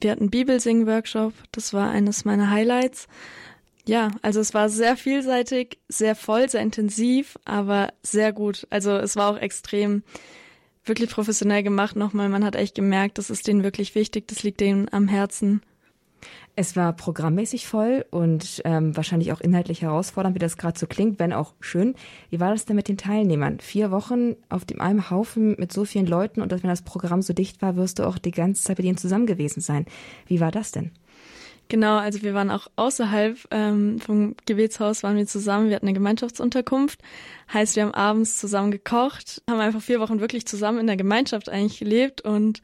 Wir 0.00 0.12
hatten 0.12 0.30
Bibelsing-Workshop, 0.30 1.32
das 1.50 1.72
war 1.74 1.90
eines 1.90 2.24
meiner 2.24 2.50
Highlights. 2.50 3.08
Ja, 3.88 4.10
also 4.20 4.40
es 4.40 4.52
war 4.52 4.68
sehr 4.68 4.98
vielseitig, 4.98 5.78
sehr 5.88 6.14
voll, 6.14 6.46
sehr 6.50 6.60
intensiv, 6.60 7.38
aber 7.46 7.88
sehr 8.02 8.34
gut. 8.34 8.66
Also 8.68 8.90
es 8.90 9.16
war 9.16 9.30
auch 9.30 9.38
extrem 9.38 10.02
wirklich 10.84 11.08
professionell 11.08 11.62
gemacht 11.62 11.96
nochmal. 11.96 12.28
Man 12.28 12.44
hat 12.44 12.54
echt 12.54 12.74
gemerkt, 12.74 13.16
das 13.16 13.30
ist 13.30 13.46
denen 13.46 13.62
wirklich 13.62 13.94
wichtig, 13.94 14.28
das 14.28 14.42
liegt 14.42 14.60
denen 14.60 14.92
am 14.92 15.08
Herzen. 15.08 15.62
Es 16.54 16.76
war 16.76 16.92
programmmäßig 16.92 17.66
voll 17.66 18.04
und 18.10 18.60
ähm, 18.66 18.94
wahrscheinlich 18.94 19.32
auch 19.32 19.40
inhaltlich 19.40 19.80
herausfordernd, 19.80 20.34
wie 20.34 20.40
das 20.40 20.58
gerade 20.58 20.78
so 20.78 20.86
klingt, 20.86 21.18
wenn 21.18 21.32
auch 21.32 21.54
schön. 21.60 21.94
Wie 22.28 22.40
war 22.40 22.50
das 22.50 22.66
denn 22.66 22.76
mit 22.76 22.88
den 22.88 22.98
Teilnehmern? 22.98 23.58
Vier 23.58 23.90
Wochen 23.90 24.36
auf 24.50 24.66
dem 24.66 24.82
einem 24.82 25.08
Haufen 25.08 25.56
mit 25.58 25.72
so 25.72 25.86
vielen 25.86 26.06
Leuten 26.06 26.42
und 26.42 26.50
wenn 26.50 26.60
das 26.68 26.82
Programm 26.82 27.22
so 27.22 27.32
dicht 27.32 27.62
war, 27.62 27.76
wirst 27.76 28.00
du 28.00 28.06
auch 28.06 28.18
die 28.18 28.32
ganze 28.32 28.64
Zeit 28.64 28.76
mit 28.76 28.86
ihnen 28.86 28.98
zusammen 28.98 29.24
gewesen 29.24 29.62
sein. 29.62 29.86
Wie 30.26 30.40
war 30.40 30.50
das 30.50 30.72
denn? 30.72 30.90
Genau, 31.68 31.98
also 31.98 32.22
wir 32.22 32.32
waren 32.32 32.50
auch 32.50 32.66
außerhalb 32.76 33.36
ähm, 33.50 34.00
vom 34.00 34.34
Gebetshaus, 34.46 35.02
waren 35.02 35.18
wir 35.18 35.26
zusammen. 35.26 35.68
Wir 35.68 35.76
hatten 35.76 35.86
eine 35.86 35.94
Gemeinschaftsunterkunft. 35.94 37.00
Heißt, 37.52 37.76
wir 37.76 37.82
haben 37.82 37.94
abends 37.94 38.38
zusammen 38.38 38.70
gekocht, 38.70 39.42
haben 39.48 39.60
einfach 39.60 39.82
vier 39.82 40.00
Wochen 40.00 40.20
wirklich 40.20 40.46
zusammen 40.46 40.78
in 40.78 40.86
der 40.86 40.96
Gemeinschaft 40.96 41.50
eigentlich 41.50 41.78
gelebt 41.78 42.22
und 42.22 42.62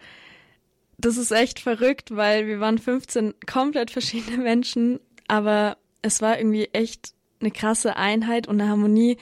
das 0.96 1.18
ist 1.18 1.32
echt 1.32 1.60
verrückt, 1.60 2.16
weil 2.16 2.46
wir 2.46 2.60
waren 2.60 2.78
15 2.78 3.34
komplett 3.46 3.90
verschiedene 3.90 4.38
Menschen, 4.42 5.00
aber 5.28 5.76
es 6.00 6.22
war 6.22 6.38
irgendwie 6.38 6.68
echt 6.72 7.12
eine 7.40 7.50
krasse 7.50 7.96
Einheit 7.96 8.46
und 8.46 8.60
eine 8.60 8.70
Harmonie 8.70 9.18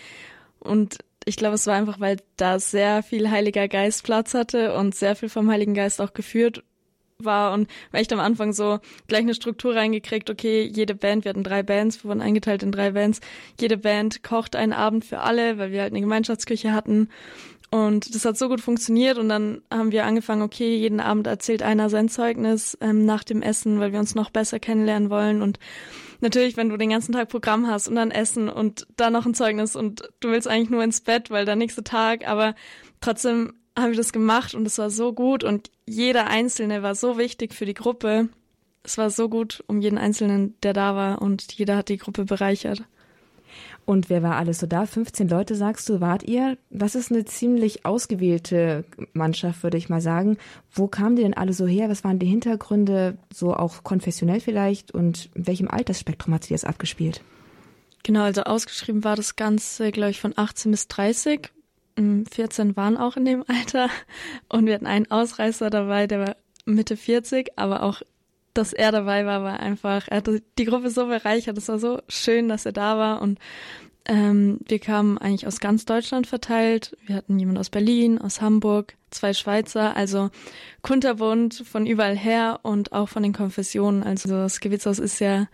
und 0.61 0.99
ich 1.25 1.37
glaube, 1.37 1.55
es 1.55 1.67
war 1.67 1.75
einfach, 1.75 1.99
weil 1.99 2.19
da 2.37 2.59
sehr 2.59 3.03
viel 3.03 3.31
Heiliger 3.31 3.69
Geist 3.69 4.05
Platz 4.05 4.35
hatte 4.35 4.75
und 4.75 4.95
sehr 4.95 5.17
viel 5.17 5.29
vom 5.29 5.51
Heiligen 5.51 5.75
Geist 5.75 6.01
auch 6.01 6.15
geführt 6.15 6.63
war 7.25 7.53
und 7.53 7.69
echt 7.93 8.13
am 8.13 8.21
Anfang 8.21 8.53
so 8.53 8.79
gleich 9.09 9.21
eine 9.21 9.35
Struktur 9.35 9.75
reingekriegt, 9.75 10.31
okay, 10.31 10.63
jede 10.63 10.95
Band, 10.95 11.25
wir 11.25 11.31
hatten 11.31 11.45
drei 11.45 11.63
Bands, 11.63 12.03
wir 12.03 12.11
wurden 12.11 12.21
eingeteilt 12.21 12.63
in 12.63 12.73
drei 12.73 12.93
Bands, 12.93 13.21
jede 13.61 13.77
Band 13.77 14.23
kocht 14.23 14.57
einen 14.57 14.73
Abend 14.73 15.05
für 15.05 15.21
alle, 15.21 15.59
weil 15.59 15.73
wir 15.73 15.83
halt 15.83 15.93
eine 15.93 16.01
Gemeinschaftsküche 16.01 16.73
hatten. 16.73 17.09
Und 17.73 18.15
das 18.15 18.27
hat 18.27 18.37
so 18.37 18.51
gut 18.51 18.61
funktioniert 18.61 19.17
und 19.17 19.31
dann 19.31 19.63
haben 19.71 19.93
wir 19.93 20.05
angefangen, 20.05 20.43
okay, 20.43 20.77
jeden 20.77 21.01
Abend 21.01 21.27
erzählt 21.27 21.63
einer 21.63 21.89
sein 21.89 22.11
Zeugnis 22.11 22.77
ähm, 22.83 23.07
nach 23.07 23.25
dem 23.25 23.41
Essen, 23.41 23.81
weil 23.81 23.93
wir 23.93 23.99
uns 23.99 24.15
noch 24.15 24.29
besser 24.29 24.61
kennenlernen 24.61 25.09
wollen. 25.09 25.41
Und 25.41 25.59
natürlich, 26.21 26.59
wenn 26.59 26.69
du 26.69 26.77
den 26.77 26.91
ganzen 26.91 27.13
Tag 27.13 27.31
Programm 27.31 27.67
hast 27.67 27.89
und 27.89 27.95
dann 27.95 28.11
Essen 28.11 28.51
und 28.51 28.87
dann 28.99 29.15
noch 29.15 29.25
ein 29.25 29.33
Zeugnis 29.33 29.75
und 29.75 30.03
du 30.21 30.29
willst 30.29 30.49
eigentlich 30.49 30.69
nur 30.69 30.85
ins 30.85 31.01
Bett, 31.01 31.31
weil 31.31 31.47
der 31.47 31.57
nächste 31.57 31.83
Tag, 31.83 32.29
aber 32.29 32.55
trotzdem 33.01 33.55
haben 33.77 33.93
wir 33.93 33.97
das 33.97 34.13
gemacht 34.13 34.55
und 34.55 34.67
es 34.67 34.79
war 34.79 34.91
so 34.91 35.13
gut 35.13 35.45
und 35.45 35.71
jeder 35.87 36.27
Einzelne 36.27 36.83
war 36.83 36.95
so 36.95 37.19
wichtig 37.19 37.55
für 37.55 37.67
die 37.67 37.75
Gruppe. 37.75 38.29
Es 38.83 38.99
war 38.99 39.11
so 39.11 39.29
gut 39.29 39.63
um 39.67 39.81
jeden 39.81 39.99
Einzelnen, 39.99 40.55
der 40.63 40.73
da 40.73 40.95
war 40.97 41.23
und 41.23 41.53
jeder 41.53 41.77
hat 41.77 41.89
die 41.89 41.99
Gruppe 41.99 42.25
bereichert. 42.25 42.83
Und 43.85 44.09
wer 44.11 44.23
war 44.23 44.37
alles 44.37 44.61
so 44.61 44.67
da? 44.67 44.87
15 44.87 45.29
Leute, 45.29 45.57
sagst 45.57 45.89
du, 45.89 46.01
wart 46.01 46.23
ihr? 46.23 46.57
Das 46.71 46.95
ist 46.95 47.11
eine 47.11 47.25
ziemlich 47.25 47.85
ausgewählte 47.85 48.85
Mannschaft, 49.13 49.63
würde 49.63 49.77
ich 49.77 49.89
mal 49.89 50.01
sagen. 50.01 50.39
Wo 50.71 50.87
kamen 50.87 51.17
die 51.17 51.23
denn 51.23 51.35
alle 51.35 51.53
so 51.53 51.67
her? 51.67 51.89
Was 51.89 52.05
waren 52.05 52.19
die 52.19 52.27
Hintergründe, 52.27 53.19
so 53.33 53.55
auch 53.55 53.83
konfessionell 53.83 54.41
vielleicht? 54.41 54.93
Und 54.93 55.31
in 55.35 55.47
welchem 55.49 55.69
Altersspektrum 55.69 56.33
hat 56.33 56.45
sie 56.45 56.55
das 56.55 56.65
abgespielt? 56.65 57.23
Genau, 58.05 58.23
also 58.23 58.43
ausgeschrieben 58.43 59.05
war 59.05 59.17
das 59.17 59.37
Ganze, 59.37 59.91
glaube 59.91 60.11
ich, 60.11 60.21
von 60.21 60.33
18 60.37 60.71
bis 60.71 60.89
30. 60.89 61.51
14 61.97 62.77
waren 62.77 62.97
auch 62.97 63.17
in 63.17 63.25
dem 63.25 63.45
Alter 63.49 63.89
und 64.49 64.67
wir 64.67 64.75
hatten 64.75 64.87
einen 64.87 65.11
Ausreißer 65.11 65.71
dabei, 65.71 66.07
der 66.07 66.21
war 66.21 66.37
Mitte 66.65 66.97
40, 66.97 67.53
aber 67.57 67.83
auch, 67.83 68.03
dass 68.55 68.73
er 68.73 68.93
dabei 68.93 69.27
war, 69.27 69.43
war 69.43 69.61
einfach, 69.61 70.09
er 70.09 70.19
hat 70.19 70.29
die 70.59 70.65
Gruppe 70.65 70.91
so 70.91 71.07
bereichert, 71.07 71.59
es 71.59 71.69
war 71.69 71.79
so 71.79 72.01
schön, 72.09 72.49
dass 72.49 72.67
er 72.67 72.73
da 72.73 72.99
war 72.99 73.23
und 73.23 73.39
ähm, 74.05 74.59
wir 74.67 74.79
kamen 74.79 75.19
eigentlich 75.19 75.47
aus 75.47 75.61
ganz 75.61 75.85
Deutschland 75.85 76.27
verteilt. 76.27 76.97
Wir 77.07 77.17
hatten 77.17 77.39
jemand 77.39 77.59
aus 77.59 77.71
Berlin, 77.71 78.19
aus 78.19 78.41
Hamburg, 78.41 78.97
zwei 79.11 79.33
Schweizer, 79.33 79.97
also 79.97 80.31
kunterbunt 80.83 81.63
von 81.65 81.87
überall 81.87 82.17
her 82.17 82.61
und 82.63 82.93
auch 82.93 83.09
von 83.09 83.23
den 83.23 83.33
Konfessionen. 83.33 84.03
Also 84.03 84.29
das 84.29 84.61
Gewitshaus 84.61 84.99
ist 84.99 85.21
ja 85.21 85.47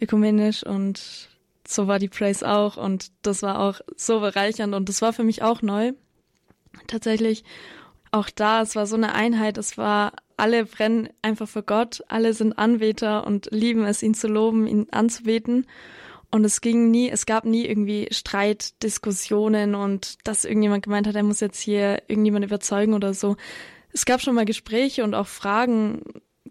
ökumenisch 0.00 0.64
und 0.64 1.28
so 1.70 1.86
war 1.86 1.98
die 1.98 2.08
Praise 2.08 2.48
auch 2.48 2.76
und 2.76 3.12
das 3.22 3.42
war 3.42 3.60
auch 3.60 3.80
so 3.96 4.20
bereichernd 4.20 4.74
und 4.74 4.88
das 4.88 5.02
war 5.02 5.12
für 5.12 5.22
mich 5.22 5.42
auch 5.42 5.62
neu. 5.62 5.92
Tatsächlich 6.88 7.44
auch 8.10 8.28
da, 8.28 8.62
es 8.62 8.74
war 8.74 8.86
so 8.86 8.96
eine 8.96 9.14
Einheit, 9.14 9.56
es 9.56 9.78
war, 9.78 10.14
alle 10.36 10.64
brennen 10.64 11.10
einfach 11.22 11.48
für 11.48 11.62
Gott, 11.62 12.02
alle 12.08 12.34
sind 12.34 12.58
Anbeter 12.58 13.24
und 13.24 13.48
lieben 13.52 13.84
es, 13.84 14.02
ihn 14.02 14.14
zu 14.14 14.26
loben, 14.26 14.66
ihn 14.66 14.88
anzubeten. 14.90 15.66
Und 16.32 16.44
es 16.44 16.60
ging 16.60 16.90
nie, 16.90 17.08
es 17.08 17.26
gab 17.26 17.44
nie 17.44 17.66
irgendwie 17.66 18.08
Streit, 18.10 18.82
Diskussionen 18.82 19.74
und 19.74 20.18
dass 20.26 20.44
irgendjemand 20.44 20.84
gemeint 20.84 21.06
hat, 21.06 21.14
er 21.14 21.22
muss 21.22 21.40
jetzt 21.40 21.60
hier 21.60 22.02
irgendjemand 22.08 22.44
überzeugen 22.44 22.94
oder 22.94 23.14
so. 23.14 23.36
Es 23.92 24.04
gab 24.04 24.20
schon 24.20 24.34
mal 24.34 24.44
Gespräche 24.44 25.04
und 25.04 25.14
auch 25.14 25.26
Fragen, 25.26 26.02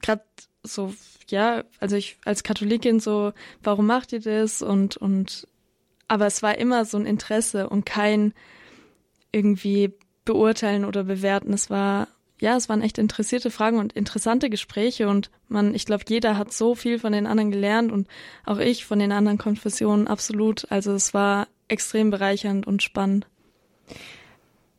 gerade 0.01 0.23
so 0.63 0.93
ja, 1.31 1.63
also 1.79 1.95
ich 1.95 2.17
als 2.25 2.43
Katholikin 2.43 2.99
so, 2.99 3.33
warum 3.63 3.85
macht 3.85 4.13
ihr 4.13 4.21
das? 4.21 4.61
Und, 4.61 4.97
und, 4.97 5.47
aber 6.07 6.25
es 6.25 6.43
war 6.43 6.57
immer 6.57 6.85
so 6.85 6.97
ein 6.97 7.05
Interesse 7.05 7.69
und 7.69 7.85
kein 7.85 8.33
irgendwie 9.31 9.93
beurteilen 10.25 10.85
oder 10.85 11.03
bewerten. 11.03 11.53
Es 11.53 11.69
war, 11.69 12.07
ja, 12.39 12.55
es 12.55 12.69
waren 12.69 12.81
echt 12.81 12.97
interessierte 12.97 13.51
Fragen 13.51 13.79
und 13.79 13.93
interessante 13.93 14.49
Gespräche 14.49 15.07
und 15.07 15.29
man, 15.47 15.73
ich 15.75 15.85
glaube, 15.85 16.03
jeder 16.07 16.37
hat 16.37 16.53
so 16.53 16.75
viel 16.75 16.99
von 16.99 17.13
den 17.13 17.27
anderen 17.27 17.51
gelernt 17.51 17.91
und 17.91 18.07
auch 18.45 18.59
ich 18.59 18.85
von 18.85 18.99
den 18.99 19.11
anderen 19.11 19.37
Konfessionen 19.37 20.07
absolut. 20.07 20.71
Also 20.71 20.93
es 20.93 21.13
war 21.13 21.47
extrem 21.67 22.09
bereichernd 22.09 22.65
und 22.65 22.81
spannend. 22.81 23.27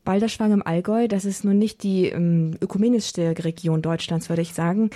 Balderschwang 0.03 0.51
im 0.51 0.65
Allgäu, 0.65 1.07
das 1.07 1.25
ist 1.25 1.45
nun 1.45 1.59
nicht 1.59 1.83
die 1.83 2.07
ähm, 2.07 2.57
ökumenischste 2.59 3.35
Region 3.43 3.81
Deutschlands, 3.81 4.29
würde 4.29 4.41
ich 4.41 4.53
sagen. 4.53 4.89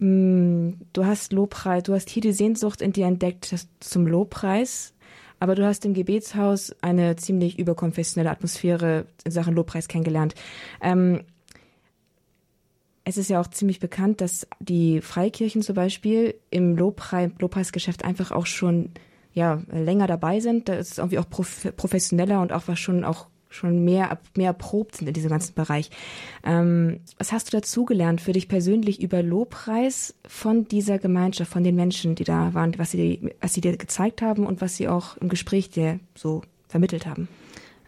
Ähm, 0.00 0.78
du 0.92 1.04
hast 1.04 1.32
Lobpreis, 1.32 1.82
du 1.82 1.94
hast 1.94 2.08
hier 2.08 2.22
die 2.22 2.32
Sehnsucht 2.32 2.80
in 2.80 2.92
dir 2.92 3.06
entdeckt 3.06 3.54
zum 3.80 4.06
Lobpreis, 4.06 4.94
aber 5.40 5.56
du 5.56 5.66
hast 5.66 5.84
im 5.84 5.94
Gebetshaus 5.94 6.74
eine 6.80 7.16
ziemlich 7.16 7.58
überkonfessionelle 7.58 8.30
Atmosphäre 8.30 9.06
in 9.24 9.32
Sachen 9.32 9.54
Lobpreis 9.54 9.88
kennengelernt. 9.88 10.34
Ähm, 10.80 11.22
es 13.04 13.16
ist 13.16 13.30
ja 13.30 13.40
auch 13.40 13.48
ziemlich 13.48 13.80
bekannt, 13.80 14.20
dass 14.20 14.46
die 14.60 15.00
Freikirchen 15.00 15.62
zum 15.62 15.74
Beispiel 15.74 16.36
im 16.50 16.76
Lobpreis, 16.76 17.32
Lobpreisgeschäft 17.40 18.04
einfach 18.04 18.30
auch 18.30 18.46
schon 18.46 18.90
ja 19.34 19.62
länger 19.70 20.06
dabei 20.06 20.40
sind. 20.40 20.68
Da 20.68 20.74
ist 20.74 20.92
es 20.92 20.98
irgendwie 20.98 21.18
auch 21.18 21.28
professioneller 21.28 22.40
und 22.40 22.52
auch 22.52 22.62
was 22.66 22.78
schon 22.78 23.02
auch 23.02 23.26
schon 23.52 23.84
mehr 23.84 24.18
mehr 24.36 24.48
erprobt 24.48 24.96
sind 24.96 25.08
in 25.08 25.14
diesem 25.14 25.30
ganzen 25.30 25.54
Bereich. 25.54 25.90
Ähm, 26.44 27.00
was 27.18 27.32
hast 27.32 27.52
du 27.52 27.56
dazugelernt 27.56 28.20
für 28.20 28.32
dich 28.32 28.48
persönlich 28.48 29.02
über 29.02 29.22
Lobpreis 29.22 30.14
von 30.26 30.66
dieser 30.66 30.98
Gemeinschaft, 30.98 31.52
von 31.52 31.64
den 31.64 31.76
Menschen, 31.76 32.14
die 32.14 32.24
da 32.24 32.54
waren, 32.54 32.78
was 32.78 32.90
sie, 32.90 33.30
was 33.40 33.54
sie 33.54 33.60
dir 33.60 33.76
gezeigt 33.76 34.22
haben 34.22 34.46
und 34.46 34.60
was 34.60 34.76
sie 34.76 34.88
auch 34.88 35.16
im 35.18 35.28
Gespräch 35.28 35.70
dir 35.70 36.00
so 36.14 36.42
vermittelt 36.68 37.06
haben? 37.06 37.28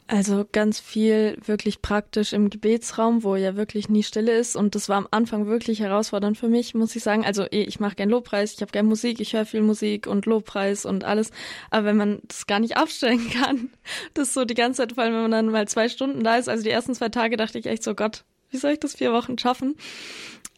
Also 0.06 0.44
ganz 0.52 0.80
viel 0.80 1.38
wirklich 1.46 1.80
praktisch 1.80 2.34
im 2.34 2.50
Gebetsraum, 2.50 3.22
wo 3.22 3.36
ja 3.36 3.56
wirklich 3.56 3.88
nie 3.88 4.02
Stille 4.02 4.32
ist. 4.32 4.54
Und 4.54 4.74
das 4.74 4.90
war 4.90 4.98
am 4.98 5.08
Anfang 5.10 5.46
wirklich 5.46 5.80
herausfordernd 5.80 6.36
für 6.36 6.48
mich, 6.48 6.74
muss 6.74 6.94
ich 6.94 7.02
sagen. 7.02 7.24
Also 7.24 7.44
eh, 7.44 7.62
ich 7.62 7.80
mache 7.80 7.94
gern 7.94 8.10
Lobpreis, 8.10 8.52
ich 8.52 8.60
habe 8.60 8.70
gern 8.70 8.84
Musik, 8.84 9.18
ich 9.20 9.32
höre 9.32 9.46
viel 9.46 9.62
Musik 9.62 10.06
und 10.06 10.26
Lobpreis 10.26 10.84
und 10.84 11.04
alles. 11.04 11.30
Aber 11.70 11.86
wenn 11.86 11.96
man 11.96 12.18
das 12.28 12.46
gar 12.46 12.60
nicht 12.60 12.76
abstellen 12.76 13.30
kann, 13.30 13.70
das 14.12 14.34
so 14.34 14.44
die 14.44 14.52
ganze 14.54 14.82
Zeit, 14.82 14.92
vor 14.92 15.04
allem 15.04 15.14
wenn 15.14 15.22
man 15.22 15.30
dann 15.30 15.48
mal 15.48 15.66
zwei 15.68 15.88
Stunden 15.88 16.22
da 16.22 16.36
ist. 16.36 16.50
Also 16.50 16.64
die 16.64 16.70
ersten 16.70 16.94
zwei 16.94 17.08
Tage 17.08 17.38
dachte 17.38 17.58
ich 17.58 17.64
echt 17.64 17.82
so, 17.82 17.94
Gott, 17.94 18.24
wie 18.50 18.58
soll 18.58 18.72
ich 18.72 18.80
das 18.80 18.94
vier 18.94 19.12
Wochen 19.12 19.38
schaffen? 19.38 19.74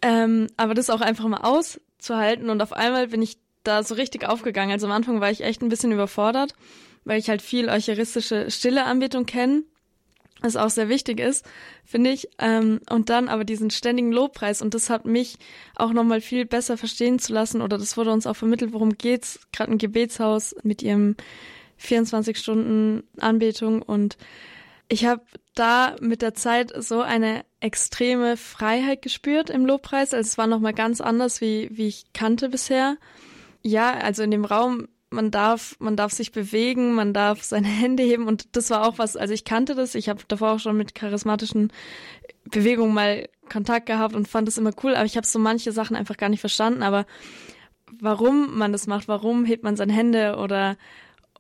Ähm, 0.02 0.48
aber 0.56 0.74
das 0.74 0.90
auch 0.90 1.00
einfach 1.00 1.28
mal 1.28 1.42
auszuhalten. 1.42 2.50
Und 2.50 2.60
auf 2.62 2.72
einmal 2.72 3.08
bin 3.08 3.22
ich 3.22 3.38
da 3.62 3.84
so 3.84 3.94
richtig 3.94 4.28
aufgegangen. 4.28 4.72
Also 4.72 4.86
am 4.86 4.92
Anfang 4.92 5.20
war 5.20 5.30
ich 5.30 5.42
echt 5.42 5.62
ein 5.62 5.68
bisschen 5.68 5.92
überfordert 5.92 6.54
weil 7.06 7.18
ich 7.18 7.30
halt 7.30 7.40
viel 7.40 7.70
eucharistische 7.70 8.50
stille 8.50 8.84
Anbetung 8.84 9.24
kenne, 9.24 9.62
was 10.42 10.56
auch 10.56 10.68
sehr 10.68 10.90
wichtig 10.90 11.20
ist, 11.20 11.46
finde 11.84 12.10
ich. 12.10 12.28
Ähm, 12.38 12.80
und 12.90 13.08
dann 13.08 13.28
aber 13.28 13.44
diesen 13.44 13.70
ständigen 13.70 14.12
Lobpreis 14.12 14.60
und 14.60 14.74
das 14.74 14.90
hat 14.90 15.06
mich 15.06 15.38
auch 15.76 15.92
nochmal 15.92 16.20
viel 16.20 16.44
besser 16.44 16.76
verstehen 16.76 17.18
zu 17.18 17.32
lassen 17.32 17.62
oder 17.62 17.78
das 17.78 17.96
wurde 17.96 18.12
uns 18.12 18.26
auch 18.26 18.36
vermittelt, 18.36 18.74
worum 18.74 18.98
geht's, 18.98 19.40
gerade 19.52 19.72
ein 19.72 19.78
Gebetshaus 19.78 20.54
mit 20.62 20.82
ihrem 20.82 21.16
24 21.78 22.36
Stunden 22.36 23.04
Anbetung 23.18 23.80
und 23.80 24.18
ich 24.88 25.04
habe 25.04 25.22
da 25.54 25.96
mit 26.00 26.22
der 26.22 26.34
Zeit 26.34 26.72
so 26.78 27.00
eine 27.00 27.44
extreme 27.60 28.36
Freiheit 28.36 29.02
gespürt 29.02 29.50
im 29.50 29.66
Lobpreis. 29.66 30.14
Also 30.14 30.28
es 30.28 30.38
war 30.38 30.46
nochmal 30.46 30.74
ganz 30.74 31.00
anders, 31.00 31.40
wie, 31.40 31.68
wie 31.72 31.88
ich 31.88 32.12
kannte 32.12 32.48
bisher. 32.50 32.96
Ja, 33.62 33.94
also 33.94 34.22
in 34.22 34.30
dem 34.30 34.44
Raum 34.44 34.86
man 35.10 35.30
darf, 35.30 35.76
man 35.78 35.96
darf 35.96 36.12
sich 36.12 36.32
bewegen, 36.32 36.94
man 36.94 37.12
darf 37.12 37.42
seine 37.42 37.68
Hände 37.82 38.02
heben. 38.02 38.26
Und 38.26 38.56
das 38.56 38.70
war 38.70 38.86
auch 38.86 38.98
was, 38.98 39.16
also 39.16 39.34
ich 39.34 39.44
kannte 39.44 39.74
das, 39.74 39.94
ich 39.94 40.08
habe 40.08 40.22
davor 40.28 40.52
auch 40.52 40.60
schon 40.60 40.76
mit 40.76 40.94
charismatischen 40.94 41.72
Bewegungen 42.44 42.94
mal 42.94 43.28
Kontakt 43.50 43.86
gehabt 43.86 44.14
und 44.14 44.28
fand 44.28 44.48
das 44.48 44.58
immer 44.58 44.72
cool, 44.82 44.94
aber 44.94 45.04
ich 45.04 45.16
habe 45.16 45.26
so 45.26 45.38
manche 45.38 45.72
Sachen 45.72 45.96
einfach 45.96 46.16
gar 46.16 46.28
nicht 46.28 46.40
verstanden, 46.40 46.82
aber 46.82 47.06
warum 48.00 48.58
man 48.58 48.72
das 48.72 48.86
macht, 48.86 49.08
warum 49.08 49.44
hebt 49.44 49.62
man 49.62 49.76
seine 49.76 49.92
Hände 49.92 50.36
oder 50.36 50.76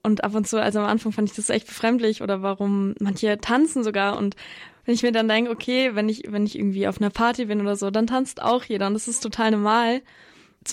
und 0.02 0.22
ab 0.22 0.36
und 0.36 0.46
zu, 0.46 0.62
also 0.62 0.78
am 0.78 0.86
Anfang 0.86 1.10
fand 1.10 1.28
ich 1.28 1.34
das 1.34 1.50
echt 1.50 1.66
befremdlich 1.66 2.22
oder 2.22 2.40
warum 2.40 2.94
manche 3.00 3.38
tanzen 3.38 3.82
sogar. 3.82 4.16
Und 4.16 4.36
wenn 4.84 4.94
ich 4.94 5.02
mir 5.02 5.10
dann 5.10 5.26
denke, 5.26 5.50
okay, 5.50 5.96
wenn 5.96 6.08
ich, 6.08 6.22
wenn 6.28 6.46
ich 6.46 6.56
irgendwie 6.56 6.86
auf 6.86 7.00
einer 7.00 7.10
Party 7.10 7.46
bin 7.46 7.60
oder 7.60 7.74
so, 7.74 7.90
dann 7.90 8.06
tanzt 8.06 8.40
auch 8.40 8.62
jeder 8.62 8.86
und 8.86 8.94
das 8.94 9.08
ist 9.08 9.20
total 9.20 9.50
normal 9.50 10.02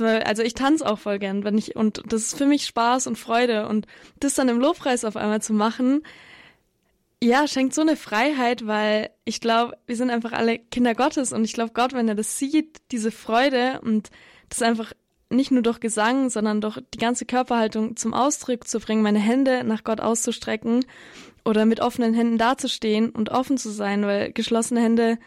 also 0.02 0.44
ich 0.44 0.54
tanze 0.54 0.86
auch 0.86 1.00
voll 1.00 1.20
gern, 1.20 1.44
wenn 1.44 1.58
ich, 1.58 1.76
und 1.76 2.02
das 2.08 2.24
ist 2.24 2.38
für 2.38 2.46
mich 2.46 2.66
Spaß 2.66 3.08
und 3.08 3.18
Freude. 3.18 3.68
Und 3.68 3.88
das 4.20 4.36
dann 4.36 4.50
im 4.50 4.60
Lobpreis 4.60 5.06
auf 5.06 5.16
einmal 5.16 5.42
zu 5.42 5.54
machen, 5.54 6.04
ja, 7.22 7.48
schenkt 7.48 7.74
so 7.74 7.82
eine 7.82 7.96
Freiheit, 7.96 8.68
weil 8.68 9.10
ich 9.24 9.40
glaube, 9.40 9.78
wir 9.86 9.96
sind 9.96 10.10
einfach 10.10 10.34
alle 10.34 10.60
Kinder 10.60 10.94
Gottes. 10.94 11.32
Und 11.32 11.46
ich 11.46 11.54
glaube, 11.54 11.72
Gott, 11.74 11.94
wenn 11.94 12.08
er 12.08 12.16
das 12.16 12.38
sieht, 12.38 12.82
diese 12.92 13.12
Freude 13.12 13.80
und 13.82 14.10
das 14.50 14.62
einfach 14.62 14.94
nicht 15.30 15.52
nur 15.52 15.64
durch 15.64 15.80
Gesang, 15.80 16.30
sondern 16.30 16.62
durch 16.62 16.80
die 16.94 17.00
ganze 17.00 17.26
Körperhaltung 17.26 17.96
zum 17.96 18.14
Ausdruck 18.14 18.68
zu 18.68 18.80
bringen, 18.80 19.02
meine 19.02 19.20
Hände 19.20 19.64
nach 19.64 19.84
Gott 19.84 20.00
auszustrecken 20.00 20.86
oder 21.46 21.66
mit 21.66 21.80
offenen 21.80 22.14
Händen 22.14 22.38
dazustehen 22.38 23.10
und 23.10 23.30
offen 23.30 23.58
zu 23.58 23.70
sein, 23.70 24.04
weil 24.06 24.32
geschlossene 24.32 24.82
Hände 24.82 25.18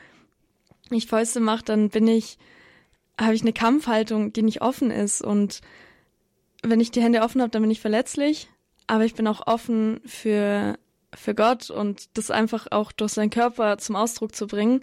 ich 0.91 1.07
Fäuste 1.07 1.41
mache, 1.41 1.65
dann 1.65 1.91
bin 1.91 2.07
ich 2.07 2.39
habe 3.21 3.35
ich 3.35 3.43
eine 3.43 3.53
Kampfhaltung, 3.53 4.33
die 4.33 4.43
nicht 4.43 4.63
offen 4.63 4.91
ist. 4.91 5.23
Und 5.23 5.61
wenn 6.63 6.81
ich 6.81 6.91
die 6.91 7.03
Hände 7.03 7.23
offen 7.23 7.41
habe, 7.41 7.51
dann 7.51 7.63
bin 7.63 7.71
ich 7.71 7.81
verletzlich. 7.81 8.49
Aber 8.87 9.05
ich 9.05 9.15
bin 9.15 9.27
auch 9.27 9.47
offen 9.47 10.01
für, 10.05 10.79
für 11.15 11.35
Gott 11.35 11.71
und 11.71 12.17
das 12.17 12.31
einfach 12.31 12.69
auch 12.71 12.93
durch 12.93 13.13
seinen 13.13 13.31
Körper 13.31 13.79
zum 13.79 13.97
Ausdruck 13.97 14.35
zu 14.35 14.47
bringen. 14.47 14.83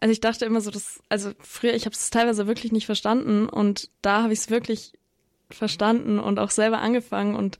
Also 0.00 0.12
ich 0.12 0.20
dachte 0.20 0.44
immer 0.44 0.60
so, 0.60 0.70
dass, 0.70 1.00
also 1.08 1.32
früher, 1.40 1.74
ich 1.74 1.86
habe 1.86 1.94
es 1.94 2.10
teilweise 2.10 2.46
wirklich 2.46 2.72
nicht 2.72 2.86
verstanden 2.86 3.48
und 3.48 3.90
da 4.02 4.22
habe 4.22 4.32
ich 4.32 4.40
es 4.40 4.50
wirklich 4.50 4.92
verstanden 5.50 6.18
und 6.18 6.38
auch 6.38 6.50
selber 6.50 6.78
angefangen 6.78 7.34
und 7.34 7.58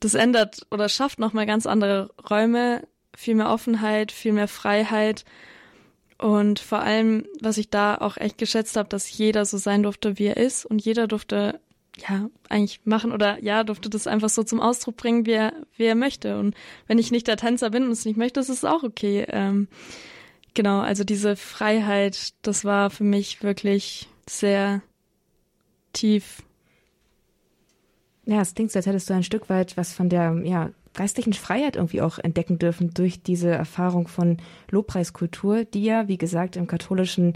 das 0.00 0.14
ändert 0.14 0.66
oder 0.70 0.88
schafft 0.88 1.18
nochmal 1.18 1.46
ganz 1.46 1.66
andere 1.66 2.10
Räume, 2.28 2.88
viel 3.14 3.34
mehr 3.34 3.50
Offenheit, 3.50 4.10
viel 4.10 4.32
mehr 4.32 4.48
Freiheit 4.48 5.24
und 6.20 6.60
vor 6.60 6.80
allem, 6.80 7.24
was 7.40 7.56
ich 7.56 7.70
da 7.70 7.96
auch 7.96 8.18
echt 8.18 8.36
geschätzt 8.36 8.76
habe, 8.76 8.88
dass 8.88 9.16
jeder 9.16 9.46
so 9.46 9.56
sein 9.56 9.82
durfte, 9.82 10.18
wie 10.18 10.26
er 10.26 10.36
ist 10.36 10.66
und 10.66 10.84
jeder 10.84 11.06
durfte 11.06 11.60
ja 11.96 12.28
eigentlich 12.48 12.80
machen 12.84 13.12
oder 13.12 13.42
ja 13.42 13.64
durfte 13.64 13.88
das 13.88 14.06
einfach 14.06 14.28
so 14.28 14.42
zum 14.42 14.60
Ausdruck 14.60 14.96
bringen, 14.96 15.24
wie 15.24 15.32
er, 15.32 15.54
wie 15.76 15.84
er 15.84 15.94
möchte. 15.94 16.38
Und 16.38 16.54
wenn 16.86 16.98
ich 16.98 17.10
nicht 17.10 17.26
der 17.26 17.38
Tänzer 17.38 17.70
bin 17.70 17.84
und 17.84 17.90
es 17.90 18.04
nicht 18.04 18.18
möchte, 18.18 18.38
ist 18.38 18.50
es 18.50 18.64
auch 18.64 18.82
okay. 18.82 19.24
Ähm, 19.28 19.68
genau, 20.52 20.80
also 20.80 21.04
diese 21.04 21.36
Freiheit, 21.36 22.34
das 22.42 22.66
war 22.66 22.90
für 22.90 23.04
mich 23.04 23.42
wirklich 23.42 24.08
sehr 24.28 24.82
tief. 25.94 26.42
Ja, 28.26 28.42
es 28.42 28.54
klingt 28.54 28.72
so, 28.72 28.78
als 28.78 28.86
hättest 28.86 29.08
du 29.08 29.14
ein 29.14 29.24
Stück 29.24 29.48
weit 29.48 29.78
was 29.78 29.94
von 29.94 30.10
der 30.10 30.38
ja, 30.44 30.70
geistlichen 30.94 31.32
Freiheit 31.32 31.76
irgendwie 31.76 32.02
auch 32.02 32.18
entdecken 32.18 32.58
dürfen 32.58 32.92
durch 32.94 33.22
diese 33.22 33.50
Erfahrung 33.50 34.08
von 34.08 34.38
Lobpreiskultur, 34.70 35.64
die 35.64 35.84
ja, 35.84 36.08
wie 36.08 36.18
gesagt, 36.18 36.56
im 36.56 36.66
katholischen 36.66 37.34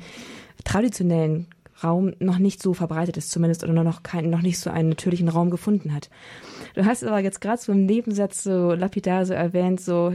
traditionellen 0.64 1.46
Raum 1.82 2.12
noch 2.20 2.38
nicht 2.38 2.62
so 2.62 2.72
verbreitet 2.72 3.16
ist, 3.16 3.30
zumindest 3.30 3.64
oder 3.64 3.82
noch 3.82 4.02
keinen, 4.02 4.30
noch 4.30 4.42
nicht 4.42 4.58
so 4.58 4.70
einen 4.70 4.90
natürlichen 4.90 5.28
Raum 5.28 5.50
gefunden 5.50 5.92
hat. 5.92 6.08
Du 6.74 6.84
hast 6.84 7.04
aber 7.04 7.18
jetzt 7.18 7.40
gerade 7.40 7.60
so 7.60 7.72
im 7.72 7.86
Nebensatz 7.86 8.44
so 8.44 8.72
lapidar 8.72 9.26
so 9.26 9.34
erwähnt, 9.34 9.80
so, 9.80 10.12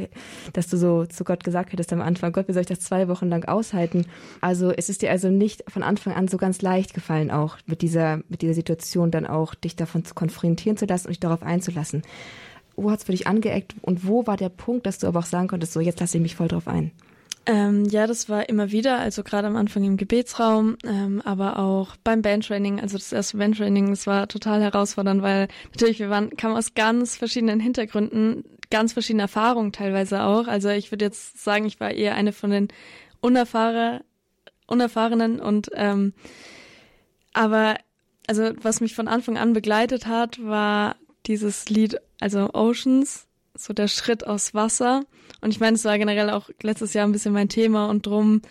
dass 0.54 0.68
du 0.68 0.78
so 0.78 1.06
zu 1.06 1.24
Gott 1.24 1.44
gesagt 1.44 1.74
hättest 1.74 1.92
am 1.92 2.02
Anfang, 2.02 2.32
Gott, 2.32 2.48
wie 2.48 2.54
soll 2.54 2.62
ich 2.62 2.68
das 2.68 2.80
zwei 2.80 3.08
Wochen 3.08 3.28
lang 3.28 3.46
aushalten? 3.46 4.06
Also 4.42 4.72
es 4.72 4.90
ist 4.90 5.02
dir 5.02 5.12
also 5.12 5.30
nicht 5.30 5.64
von 5.70 5.84
Anfang 5.84 6.14
an 6.14 6.28
so 6.28 6.38
ganz 6.38 6.62
leicht 6.62 6.94
gefallen, 6.94 7.30
auch 7.30 7.58
mit 7.66 7.82
dieser, 7.82 8.18
mit 8.30 8.42
dieser 8.42 8.54
Situation 8.54 9.12
dann 9.12 9.26
auch 9.26 9.54
dich 9.54 9.76
davon 9.76 10.06
zu 10.06 10.14
konfrontieren 10.14 10.78
zu 10.78 10.86
lassen 10.86 11.08
und 11.08 11.12
dich 11.12 11.20
darauf 11.20 11.44
einzulassen 11.44 12.04
wo 12.84 12.92
hat 12.92 13.00
es 13.00 13.06
für 13.06 13.12
dich 13.12 13.28
angeeckt 13.28 13.76
und 13.82 14.08
wo 14.08 14.26
war 14.28 14.38
der 14.38 14.50
Punkt, 14.50 14.86
dass 14.86 15.00
du 15.00 15.08
aber 15.08 15.20
auch 15.20 15.26
sagen 15.26 15.48
konntest, 15.48 15.74
so 15.74 15.80
jetzt 15.80 16.00
lasse 16.00 16.18
ich 16.18 16.22
mich 16.22 16.36
voll 16.36 16.48
drauf 16.48 16.68
ein? 16.68 16.92
Ähm, 17.46 17.86
ja, 17.86 18.06
das 18.06 18.30
war 18.30 18.48
immer 18.48 18.72
wieder, 18.72 19.00
also 19.00 19.24
gerade 19.24 19.48
am 19.48 19.56
Anfang 19.56 19.84
im 19.84 19.98
Gebetsraum, 19.98 20.78
ähm, 20.86 21.22
aber 21.26 21.58
auch 21.58 21.96
beim 22.04 22.22
Bandtraining, 22.22 22.80
also 22.80 22.98
das 22.98 23.12
erste 23.12 23.38
Bandtraining, 23.38 23.90
das 23.90 24.06
war 24.06 24.28
total 24.28 24.62
herausfordernd, 24.62 25.22
weil 25.22 25.48
natürlich 25.74 26.00
wir 26.00 26.10
waren, 26.10 26.30
kamen 26.38 26.56
aus 26.56 26.76
ganz 26.76 27.16
verschiedenen 27.16 27.60
Hintergründen, 27.60 28.44
ganz 28.70 28.94
verschiedene 28.94 29.24
Erfahrungen 29.24 29.72
teilweise 29.72 30.24
auch. 30.24 30.48
Also 30.48 30.70
ich 30.70 30.92
würde 30.92 31.06
jetzt 31.06 31.44
sagen, 31.44 31.66
ich 31.66 31.80
war 31.80 31.92
eher 31.92 32.14
eine 32.14 32.34
von 32.34 32.52
den 32.52 32.68
unerfahre, 33.20 34.02
unerfahrenen 34.68 35.40
und 35.40 35.72
ähm, 35.74 36.14
aber 37.34 37.78
also 38.28 38.52
was 38.62 38.80
mich 38.80 38.94
von 38.94 39.08
Anfang 39.08 39.38
an 39.40 39.54
begleitet 39.54 40.06
hat, 40.06 40.44
war 40.44 40.98
dieses 41.30 41.70
Lied 41.70 42.02
also 42.20 42.50
Oceans, 42.54 43.28
so 43.56 43.72
der 43.72 43.88
Schritt 43.88 44.28
aus 44.28 44.54
Wasser. 44.54 45.04
Und 45.42 45.52
ich 45.52 45.60
meine, 45.60 45.76
es 45.76 45.86
war 45.86 45.98
generell 45.98 46.30
auch 46.32 46.50
letztes 46.62 46.94
Jahr 46.94 47.08
ein 47.08 47.14
bisschen 47.14 47.34
mein 47.34 47.48
Thema 47.48 47.90
und 47.90 48.06
drum 48.06 48.42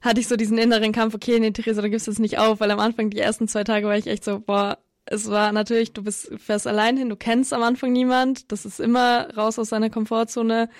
hatte 0.00 0.20
ich 0.20 0.28
so 0.28 0.36
diesen 0.36 0.56
inneren 0.56 0.92
Kampf, 0.92 1.14
okay, 1.14 1.38
nee, 1.38 1.50
Theresa, 1.50 1.82
du 1.82 1.90
gibst 1.90 2.08
es 2.08 2.18
nicht 2.18 2.38
auf, 2.38 2.60
weil 2.60 2.70
am 2.70 2.80
Anfang, 2.80 3.10
die 3.10 3.18
ersten 3.18 3.48
zwei 3.48 3.64
Tage 3.64 3.86
war 3.86 3.98
ich 3.98 4.06
echt 4.06 4.24
so, 4.24 4.40
boah, 4.40 4.78
es 5.04 5.28
war 5.28 5.52
natürlich, 5.52 5.92
du 5.92 6.02
bist, 6.02 6.30
fährst 6.38 6.66
allein 6.66 6.96
hin, 6.96 7.10
du 7.10 7.16
kennst 7.16 7.52
am 7.52 7.62
Anfang 7.62 7.92
niemand, 7.92 8.50
das 8.50 8.64
ist 8.64 8.80
immer 8.80 9.28
raus 9.36 9.58
aus 9.58 9.68
seiner 9.68 9.90
Komfortzone, 9.90 10.70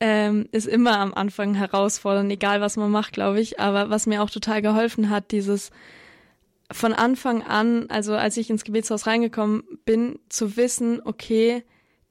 ähm, 0.00 0.48
ist 0.50 0.66
immer 0.66 0.98
am 0.98 1.14
Anfang 1.14 1.54
herausfordernd, 1.54 2.32
egal 2.32 2.60
was 2.60 2.76
man 2.76 2.90
macht, 2.90 3.12
glaube 3.12 3.40
ich. 3.40 3.60
Aber 3.60 3.88
was 3.88 4.06
mir 4.06 4.22
auch 4.22 4.30
total 4.30 4.62
geholfen 4.62 5.10
hat, 5.10 5.30
dieses 5.30 5.70
von 6.72 6.92
Anfang 6.92 7.42
an, 7.42 7.86
also 7.90 8.14
als 8.14 8.36
ich 8.36 8.50
ins 8.50 8.64
Gebetshaus 8.64 9.06
reingekommen 9.06 9.62
bin, 9.84 10.18
zu 10.28 10.56
wissen, 10.56 11.00
okay, 11.04 11.64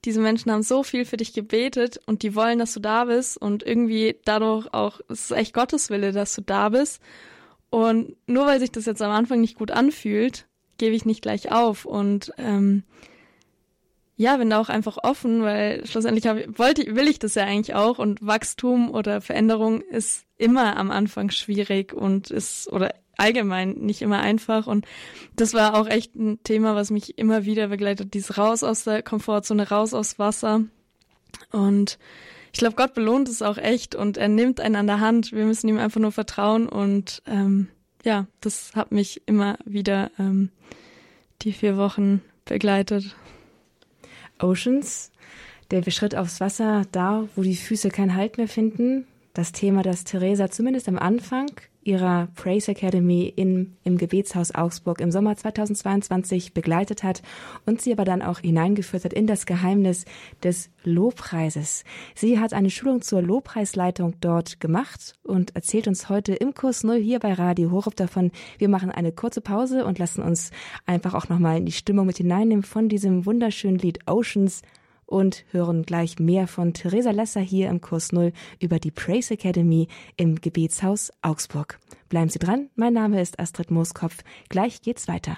diese 0.04 0.20
Menschen 0.20 0.52
haben 0.52 0.62
so 0.62 0.82
viel 0.82 1.04
für 1.04 1.16
dich 1.16 1.32
gebetet 1.32 2.00
und 2.06 2.22
die 2.22 2.34
wollen, 2.34 2.58
dass 2.58 2.72
du 2.72 2.80
da 2.80 3.06
bist 3.06 3.36
und 3.36 3.62
irgendwie 3.64 4.16
dadurch 4.24 4.72
auch, 4.72 5.00
es 5.08 5.30
ist 5.30 5.36
echt 5.36 5.52
Gottes 5.52 5.90
Wille, 5.90 6.12
dass 6.12 6.34
du 6.34 6.42
da 6.42 6.68
bist. 6.68 7.02
Und 7.70 8.16
nur 8.26 8.46
weil 8.46 8.60
sich 8.60 8.70
das 8.70 8.86
jetzt 8.86 9.02
am 9.02 9.10
Anfang 9.10 9.40
nicht 9.40 9.58
gut 9.58 9.72
anfühlt, 9.72 10.46
gebe 10.78 10.94
ich 10.94 11.04
nicht 11.04 11.22
gleich 11.22 11.50
auf 11.50 11.84
und 11.84 12.32
ähm, 12.38 12.84
ja, 14.16 14.36
bin 14.36 14.48
da 14.48 14.60
auch 14.60 14.68
einfach 14.68 14.98
offen, 15.02 15.42
weil 15.42 15.84
schlussendlich 15.86 16.26
hab, 16.26 16.58
wollte, 16.58 16.94
will 16.94 17.08
ich 17.08 17.18
das 17.18 17.34
ja 17.34 17.44
eigentlich 17.44 17.74
auch 17.74 17.98
und 17.98 18.24
Wachstum 18.24 18.90
oder 18.90 19.20
Veränderung 19.20 19.82
ist 19.82 20.24
immer 20.38 20.76
am 20.76 20.90
Anfang 20.90 21.30
schwierig 21.30 21.92
und 21.92 22.30
ist 22.30 22.72
oder 22.72 22.94
allgemein 23.16 23.72
nicht 23.72 24.02
immer 24.02 24.20
einfach. 24.20 24.66
Und 24.66 24.86
das 25.34 25.54
war 25.54 25.74
auch 25.74 25.88
echt 25.88 26.14
ein 26.14 26.42
Thema, 26.42 26.74
was 26.74 26.90
mich 26.90 27.18
immer 27.18 27.44
wieder 27.44 27.68
begleitet. 27.68 28.14
Dieses 28.14 28.38
raus 28.38 28.62
aus 28.62 28.84
der 28.84 29.02
Komfortzone, 29.02 29.68
raus 29.68 29.94
aus 29.94 30.18
Wasser. 30.18 30.62
Und 31.52 31.98
ich 32.52 32.58
glaube, 32.58 32.76
Gott 32.76 32.94
belohnt 32.94 33.28
es 33.28 33.42
auch 33.42 33.58
echt 33.58 33.94
und 33.94 34.16
er 34.16 34.28
nimmt 34.28 34.60
einen 34.60 34.76
an 34.76 34.86
der 34.86 35.00
Hand. 35.00 35.32
Wir 35.32 35.44
müssen 35.44 35.68
ihm 35.68 35.78
einfach 35.78 36.00
nur 36.00 36.12
vertrauen 36.12 36.68
und 36.68 37.22
ähm, 37.26 37.68
ja, 38.04 38.26
das 38.40 38.74
hat 38.74 38.92
mich 38.92 39.22
immer 39.26 39.58
wieder 39.64 40.10
ähm, 40.18 40.50
die 41.42 41.52
vier 41.52 41.76
Wochen 41.76 42.22
begleitet. 42.44 43.14
Oceans, 44.38 45.10
der 45.70 45.82
Schritt 45.90 46.14
aufs 46.14 46.40
Wasser, 46.40 46.84
da, 46.92 47.28
wo 47.34 47.42
die 47.42 47.56
Füße 47.56 47.90
keinen 47.90 48.14
Halt 48.14 48.38
mehr 48.38 48.48
finden. 48.48 49.06
Das 49.34 49.52
Thema, 49.52 49.82
das 49.82 50.04
Theresa 50.04 50.50
zumindest 50.50 50.88
am 50.88 50.98
Anfang 50.98 51.50
ihrer 51.86 52.28
Praise 52.34 52.72
Academy 52.72 53.32
in, 53.34 53.76
im 53.84 53.96
Gebetshaus 53.96 54.54
Augsburg 54.54 55.00
im 55.00 55.10
Sommer 55.10 55.36
2022 55.36 56.52
begleitet 56.52 57.02
hat 57.02 57.22
und 57.64 57.80
sie 57.80 57.92
aber 57.92 58.04
dann 58.04 58.22
auch 58.22 58.40
hineingeführt 58.40 59.04
hat 59.04 59.12
in 59.12 59.26
das 59.26 59.46
Geheimnis 59.46 60.04
des 60.42 60.70
Lobpreises. 60.84 61.84
Sie 62.14 62.38
hat 62.38 62.52
eine 62.52 62.70
Schulung 62.70 63.02
zur 63.02 63.22
Lobpreisleitung 63.22 64.14
dort 64.20 64.60
gemacht 64.60 65.14
und 65.22 65.54
erzählt 65.54 65.88
uns 65.88 66.08
heute 66.08 66.34
im 66.34 66.54
Kurs 66.54 66.84
Null 66.84 66.98
hier 66.98 67.18
bei 67.18 67.32
Radio 67.32 67.70
Horup 67.70 67.96
davon. 67.96 68.30
Wir 68.58 68.68
machen 68.68 68.90
eine 68.90 69.12
kurze 69.12 69.40
Pause 69.40 69.84
und 69.84 69.98
lassen 69.98 70.22
uns 70.22 70.50
einfach 70.86 71.14
auch 71.14 71.28
nochmal 71.28 71.58
in 71.58 71.66
die 71.66 71.72
Stimmung 71.72 72.06
mit 72.06 72.18
hineinnehmen 72.18 72.62
von 72.62 72.88
diesem 72.88 73.26
wunderschönen 73.26 73.78
Lied 73.78 74.00
Oceans 74.06 74.62
und 75.06 75.44
hören 75.50 75.84
gleich 75.84 76.18
mehr 76.18 76.46
von 76.46 76.74
Theresa 76.74 77.10
Lesser 77.10 77.40
hier 77.40 77.68
im 77.68 77.80
Kurs 77.80 78.12
Null 78.12 78.32
über 78.60 78.78
die 78.78 78.90
Praise 78.90 79.34
Academy 79.34 79.88
im 80.16 80.40
Gebetshaus 80.40 81.12
Augsburg. 81.22 81.78
Bleiben 82.08 82.28
Sie 82.28 82.38
dran, 82.38 82.68
mein 82.74 82.92
Name 82.92 83.20
ist 83.20 83.40
Astrid 83.40 83.70
Mooskopf. 83.70 84.18
Gleich 84.48 84.82
geht's 84.82 85.08
weiter. 85.08 85.36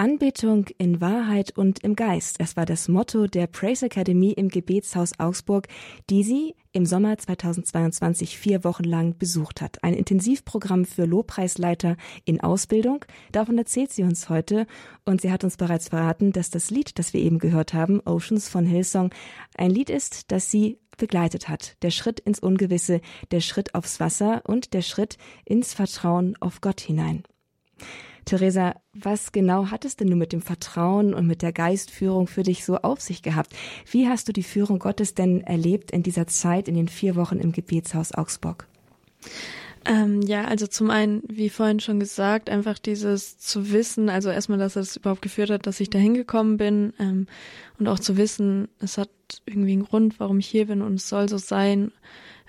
Anbetung 0.00 0.64
in 0.78 1.02
Wahrheit 1.02 1.58
und 1.58 1.80
im 1.84 1.94
Geist. 1.94 2.36
Es 2.38 2.56
war 2.56 2.64
das 2.64 2.88
Motto 2.88 3.26
der 3.26 3.46
Praise 3.46 3.84
Academy 3.84 4.30
im 4.30 4.48
Gebetshaus 4.48 5.12
Augsburg, 5.18 5.68
die 6.08 6.24
sie 6.24 6.54
im 6.72 6.86
Sommer 6.86 7.18
2022 7.18 8.38
vier 8.38 8.64
Wochen 8.64 8.84
lang 8.84 9.18
besucht 9.18 9.60
hat. 9.60 9.84
Ein 9.84 9.92
Intensivprogramm 9.92 10.86
für 10.86 11.04
Lobpreisleiter 11.04 11.98
in 12.24 12.40
Ausbildung. 12.40 13.04
Davon 13.30 13.58
erzählt 13.58 13.92
sie 13.92 14.02
uns 14.02 14.30
heute. 14.30 14.66
Und 15.04 15.20
sie 15.20 15.30
hat 15.30 15.44
uns 15.44 15.58
bereits 15.58 15.88
verraten, 15.88 16.32
dass 16.32 16.48
das 16.48 16.70
Lied, 16.70 16.98
das 16.98 17.12
wir 17.12 17.20
eben 17.20 17.38
gehört 17.38 17.74
haben, 17.74 18.00
Oceans 18.06 18.48
von 18.48 18.64
Hillsong, 18.64 19.10
ein 19.54 19.70
Lied 19.70 19.90
ist, 19.90 20.32
das 20.32 20.50
sie 20.50 20.78
begleitet 20.96 21.50
hat. 21.50 21.76
Der 21.82 21.90
Schritt 21.90 22.20
ins 22.20 22.40
Ungewisse, 22.40 23.02
der 23.32 23.40
Schritt 23.40 23.74
aufs 23.74 24.00
Wasser 24.00 24.40
und 24.46 24.72
der 24.72 24.80
Schritt 24.80 25.18
ins 25.44 25.74
Vertrauen 25.74 26.38
auf 26.40 26.62
Gott 26.62 26.80
hinein. 26.80 27.22
Theresa, 28.24 28.74
was 28.92 29.32
genau 29.32 29.66
hat 29.70 29.84
es 29.84 29.96
denn 29.96 30.08
nun 30.08 30.18
mit 30.18 30.32
dem 30.32 30.42
Vertrauen 30.42 31.14
und 31.14 31.26
mit 31.26 31.42
der 31.42 31.52
Geistführung 31.52 32.26
für 32.26 32.42
dich 32.42 32.64
so 32.64 32.76
auf 32.78 33.00
sich 33.00 33.22
gehabt? 33.22 33.54
Wie 33.90 34.08
hast 34.08 34.28
du 34.28 34.32
die 34.32 34.42
Führung 34.42 34.78
Gottes 34.78 35.14
denn 35.14 35.40
erlebt 35.40 35.90
in 35.90 36.02
dieser 36.02 36.26
Zeit, 36.26 36.68
in 36.68 36.74
den 36.74 36.88
vier 36.88 37.16
Wochen 37.16 37.38
im 37.38 37.52
Gebetshaus 37.52 38.12
Augsburg? 38.12 38.66
Ähm, 39.86 40.20
ja, 40.22 40.44
also 40.44 40.66
zum 40.66 40.90
einen, 40.90 41.22
wie 41.26 41.48
vorhin 41.48 41.80
schon 41.80 42.00
gesagt, 42.00 42.50
einfach 42.50 42.78
dieses 42.78 43.38
zu 43.38 43.72
wissen, 43.72 44.10
also 44.10 44.28
erstmal, 44.28 44.58
dass 44.58 44.76
es 44.76 44.96
überhaupt 44.96 45.22
geführt 45.22 45.50
hat, 45.50 45.66
dass 45.66 45.80
ich 45.80 45.88
da 45.88 45.98
hingekommen 45.98 46.58
bin 46.58 46.92
ähm, 46.98 47.26
und 47.78 47.88
auch 47.88 47.98
zu 47.98 48.18
wissen, 48.18 48.68
es 48.78 48.98
hat 48.98 49.08
irgendwie 49.46 49.72
einen 49.72 49.84
Grund, 49.84 50.20
warum 50.20 50.38
ich 50.38 50.48
hier 50.48 50.66
bin 50.66 50.82
und 50.82 50.94
es 50.94 51.08
soll 51.08 51.28
so 51.30 51.38
sein. 51.38 51.92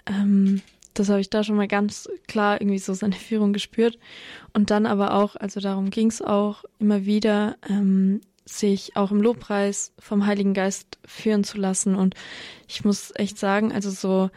Ähm, 0.06 0.62
das 0.94 1.10
habe 1.10 1.22
ich 1.22 1.30
da 1.30 1.44
schon 1.44 1.56
mal 1.56 1.68
ganz 1.68 2.10
klar 2.28 2.62
irgendwie 2.62 2.80
so 2.80 2.94
seine 2.94 3.16
Führung 3.30 3.54
gespürt. 3.54 3.98
Und 4.54 4.70
dann 4.72 4.86
aber 4.86 5.14
auch, 5.14 5.36
also 5.36 5.60
darum 5.60 5.90
ging 5.90 6.08
es 6.08 6.22
auch 6.22 6.64
immer 6.80 7.06
wieder, 7.06 7.58
ähm, 7.70 8.22
sich 8.46 8.96
auch 8.98 9.12
im 9.12 9.22
Lobpreis 9.22 9.94
vom 10.00 10.26
Heiligen 10.26 10.54
Geist 10.54 10.98
führen 11.06 11.44
zu 11.44 11.58
lassen. 11.58 11.96
Und 11.96 12.16
ich 12.68 12.84
muss 12.84 13.14
echt 13.16 13.38
sagen, 13.38 13.72
also 13.72 13.92
so 13.92 14.30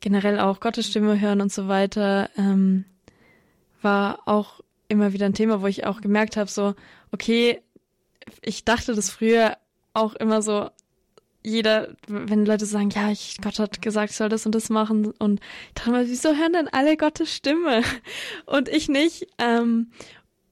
generell 0.00 0.40
auch 0.40 0.60
Gottes 0.60 0.88
Stimme 0.88 1.20
hören 1.20 1.40
und 1.40 1.52
so 1.52 1.68
weiter, 1.68 2.30
ähm, 2.36 2.84
war 3.80 4.20
auch 4.26 4.60
immer 4.88 5.12
wieder 5.12 5.26
ein 5.26 5.34
Thema, 5.34 5.62
wo 5.62 5.66
ich 5.66 5.86
auch 5.86 6.00
gemerkt 6.00 6.36
habe, 6.36 6.50
so, 6.50 6.74
okay, 7.12 7.60
ich 8.42 8.64
dachte 8.64 8.94
das 8.94 9.10
früher 9.10 9.56
auch 9.92 10.14
immer 10.14 10.42
so, 10.42 10.70
jeder, 11.44 11.94
wenn 12.08 12.46
Leute 12.46 12.64
sagen, 12.64 12.88
ja, 12.90 13.10
ich, 13.10 13.36
Gott 13.42 13.58
hat 13.58 13.82
gesagt, 13.82 14.10
ich 14.10 14.16
soll 14.16 14.30
das 14.30 14.46
und 14.46 14.54
das 14.54 14.70
machen 14.70 15.12
und 15.18 15.40
ich 15.68 15.74
dachte 15.74 15.90
mal, 15.90 16.08
wieso 16.08 16.34
hören 16.34 16.54
denn 16.54 16.68
alle 16.68 16.96
Gottes 16.96 17.34
Stimme 17.34 17.82
und 18.46 18.68
ich 18.68 18.88
nicht? 18.88 19.26
Ähm, 19.38 19.90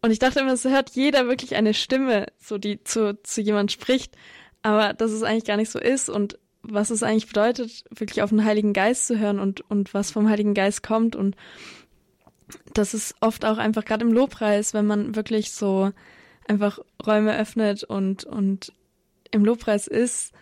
und 0.03 0.11
ich 0.11 0.19
dachte 0.19 0.41
immer, 0.41 0.53
es 0.53 0.65
hört 0.65 0.91
jeder 0.91 1.29
wirklich 1.29 1.55
eine 1.57 1.75
Stimme, 1.75 2.27
so 2.39 2.59
die 2.59 2.85
zu, 2.85 3.19
zu 3.23 3.41
jemand 3.41 3.73
spricht, 3.73 4.15
aber 4.63 4.93
dass 4.93 5.13
es 5.13 5.23
eigentlich 5.23 5.47
gar 5.47 5.57
nicht 5.57 5.71
so 5.71 5.79
ist 5.79 6.11
und 6.11 6.39
was 6.63 6.91
es 6.91 7.03
eigentlich 7.03 7.27
bedeutet, 7.27 7.85
wirklich 7.91 8.23
auf 8.23 8.31
den 8.31 8.45
Heiligen 8.45 8.73
Geist 8.73 9.07
zu 9.07 9.19
hören 9.19 9.41
und, 9.41 9.63
und 9.71 9.95
was 9.95 10.11
vom 10.11 10.29
Heiligen 10.29 10.55
Geist 10.55 10.83
kommt 10.83 11.17
und 11.17 11.37
das 12.75 12.93
ist 12.93 13.15
oft 13.21 13.47
auch 13.47 13.57
einfach 13.57 13.85
gerade 13.85 14.05
im 14.05 14.13
Lobpreis, 14.13 14.75
wenn 14.75 14.87
man 14.87 15.17
wirklich 15.17 15.53
so 15.53 15.91
einfach 16.47 16.79
Räume 17.07 17.37
öffnet 17.37 17.83
und, 17.83 18.25
und 18.25 18.75
im 19.31 19.45
Lobpreis 19.45 19.87
ist, 19.87 20.33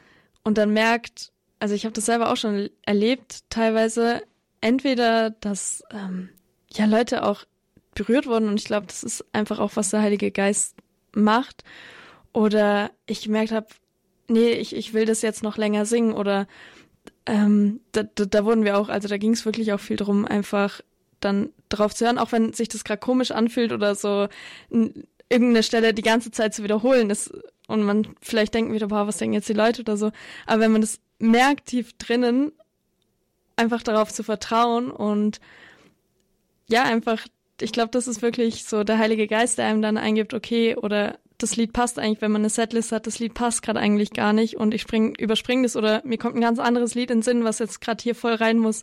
und 0.44 0.58
dann 0.58 0.72
merkt, 0.72 1.32
also 1.58 1.74
ich 1.74 1.84
habe 1.84 1.92
das 1.92 2.06
selber 2.06 2.30
auch 2.32 2.36
schon 2.36 2.70
erlebt, 2.82 3.40
teilweise 3.50 4.22
entweder, 4.60 5.30
dass 5.30 5.82
ähm, 5.90 6.30
ja 6.72 6.86
Leute 6.86 7.24
auch 7.24 7.44
berührt 7.94 8.26
wurden 8.26 8.48
und 8.48 8.58
ich 8.58 8.64
glaube, 8.64 8.86
das 8.86 9.02
ist 9.02 9.24
einfach 9.32 9.58
auch, 9.58 9.72
was 9.74 9.90
der 9.90 10.02
Heilige 10.02 10.30
Geist 10.30 10.76
macht. 11.14 11.64
Oder 12.32 12.90
ich 13.06 13.22
gemerkt 13.22 13.52
habe, 13.52 13.66
nee, 14.28 14.52
ich, 14.52 14.74
ich 14.74 14.94
will 14.94 15.04
das 15.04 15.22
jetzt 15.22 15.42
noch 15.42 15.56
länger 15.56 15.84
singen 15.84 16.12
oder 16.12 16.46
ähm, 17.26 17.80
da, 17.92 18.04
da, 18.04 18.24
da 18.24 18.44
wurden 18.44 18.64
wir 18.64 18.78
auch, 18.78 18.88
also 18.88 19.08
da 19.08 19.18
ging 19.18 19.32
es 19.32 19.44
wirklich 19.44 19.72
auch 19.72 19.80
viel 19.80 19.96
drum, 19.96 20.24
einfach 20.24 20.80
dann 21.18 21.50
drauf 21.68 21.94
zu 21.94 22.06
hören, 22.06 22.18
auch 22.18 22.32
wenn 22.32 22.52
sich 22.52 22.68
das 22.68 22.84
gerade 22.84 23.00
komisch 23.00 23.30
anfühlt 23.32 23.72
oder 23.72 23.94
so 23.94 24.28
irgendeine 24.70 25.62
Stelle 25.62 25.92
die 25.92 26.02
ganze 26.02 26.30
Zeit 26.30 26.54
zu 26.54 26.62
wiederholen 26.62 27.10
ist 27.10 27.32
und 27.70 27.82
man 27.82 28.08
vielleicht 28.20 28.54
denken 28.54 28.72
wieder, 28.72 28.88
boah, 28.88 29.06
was 29.06 29.18
denken 29.18 29.34
jetzt 29.34 29.48
die 29.48 29.54
Leute 29.54 29.82
oder 29.82 29.96
so. 29.96 30.10
Aber 30.46 30.60
wenn 30.60 30.72
man 30.72 30.80
das 30.80 31.00
merkt 31.18 31.66
tief 31.66 31.92
drinnen, 31.94 32.52
einfach 33.56 33.82
darauf 33.82 34.12
zu 34.12 34.22
vertrauen 34.22 34.90
und 34.90 35.40
ja, 36.68 36.82
einfach, 36.82 37.26
ich 37.60 37.72
glaube, 37.72 37.90
das 37.90 38.08
ist 38.08 38.22
wirklich 38.22 38.64
so 38.64 38.84
der 38.84 38.98
Heilige 38.98 39.26
Geist, 39.26 39.58
der 39.58 39.66
einem 39.66 39.82
dann 39.82 39.98
eingibt, 39.98 40.34
okay, 40.34 40.76
oder 40.76 41.18
das 41.38 41.56
Lied 41.56 41.72
passt 41.72 41.98
eigentlich, 41.98 42.20
wenn 42.20 42.32
man 42.32 42.42
eine 42.42 42.50
Setlist 42.50 42.92
hat, 42.92 43.06
das 43.06 43.18
Lied 43.18 43.34
passt 43.34 43.62
gerade 43.62 43.80
eigentlich 43.80 44.10
gar 44.10 44.32
nicht 44.32 44.56
und 44.56 44.74
ich 44.74 44.82
spring, 44.82 45.14
überspringe 45.14 45.62
das 45.62 45.76
oder 45.76 46.02
mir 46.04 46.18
kommt 46.18 46.36
ein 46.36 46.40
ganz 46.40 46.58
anderes 46.58 46.94
Lied 46.94 47.10
in 47.10 47.18
den 47.18 47.22
Sinn, 47.22 47.44
was 47.44 47.58
jetzt 47.58 47.80
gerade 47.80 48.02
hier 48.02 48.14
voll 48.14 48.34
rein 48.34 48.58
muss. 48.58 48.82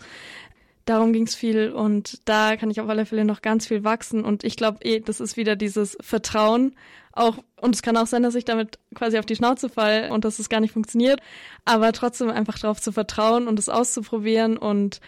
Darum 0.87 1.11
ging's 1.11 1.35
viel 1.35 1.69
und 1.69 2.21
da 2.29 2.55
kann 2.55 2.71
ich 2.71 2.79
auf 2.79 2.87
alle 2.87 3.05
Fälle 3.05 3.25
noch 3.25 3.41
ganz 3.41 3.67
viel 3.67 3.83
wachsen 3.83 4.23
und 4.23 4.45
ich 4.45 4.55
glaube 4.55 4.79
eh, 4.83 5.01
das 5.01 5.19
ist 5.19 5.35
wieder 5.35 5.57
dieses 5.57 5.97
Vertrauen, 5.99 6.73
auch, 7.11 7.39
und 7.59 7.75
es 7.75 7.81
kann 7.81 7.97
auch 7.97 8.07
sein, 8.07 8.23
dass 8.23 8.35
ich 8.35 8.45
damit 8.45 8.79
quasi 8.95 9.17
auf 9.17 9.25
die 9.25 9.35
Schnauze 9.35 9.67
fall 9.67 10.09
und 10.11 10.23
dass 10.23 10.39
es 10.39 10.47
gar 10.47 10.61
nicht 10.61 10.71
funktioniert, 10.71 11.19
aber 11.65 11.91
trotzdem 11.91 12.29
einfach 12.29 12.57
darauf 12.57 12.79
zu 12.79 12.93
vertrauen 12.93 13.47
und 13.47 13.59
es 13.59 13.67
auszuprobieren 13.67 14.55
und 14.55 15.01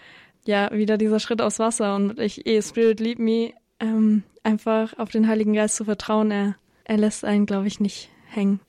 ja, 0.45 0.69
wieder 0.73 0.97
dieser 0.97 1.19
Schritt 1.19 1.41
aus 1.41 1.59
Wasser 1.59 1.95
und 1.95 2.19
ich, 2.19 2.45
eh, 2.45 2.61
Spirit 2.61 2.99
Lead 2.99 3.19
Me, 3.19 3.53
ähm, 3.79 4.23
einfach 4.43 4.97
auf 4.97 5.09
den 5.11 5.27
Heiligen 5.27 5.53
Geist 5.53 5.77
zu 5.77 5.85
vertrauen, 5.85 6.29
er, 6.29 6.55
er 6.83 6.97
lässt 6.97 7.23
einen, 7.23 7.45
glaube 7.45 7.67
ich, 7.67 7.79
nicht 7.79 8.09
hängen. 8.27 8.59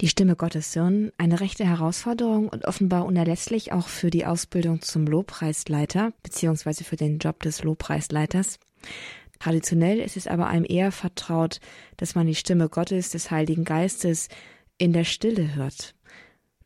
Die 0.00 0.08
Stimme 0.08 0.36
Gottes 0.36 0.72
Sohn, 0.72 1.12
eine 1.18 1.40
rechte 1.40 1.66
Herausforderung 1.66 2.48
und 2.48 2.64
offenbar 2.64 3.04
unerlässlich 3.04 3.72
auch 3.72 3.88
für 3.88 4.10
die 4.10 4.24
Ausbildung 4.24 4.80
zum 4.80 5.06
Lobpreisleiter 5.06 6.12
beziehungsweise 6.22 6.84
für 6.84 6.96
den 6.96 7.18
Job 7.18 7.42
des 7.42 7.62
Lobpreisleiters. 7.62 8.58
Traditionell 9.38 10.00
ist 10.00 10.16
es 10.16 10.26
aber 10.26 10.46
einem 10.46 10.66
eher 10.68 10.92
vertraut, 10.92 11.60
dass 11.96 12.14
man 12.14 12.26
die 12.26 12.34
Stimme 12.34 12.68
Gottes, 12.68 13.10
des 13.10 13.30
Heiligen 13.30 13.64
Geistes 13.64 14.28
in 14.78 14.92
der 14.92 15.04
Stille 15.04 15.54
hört. 15.54 15.94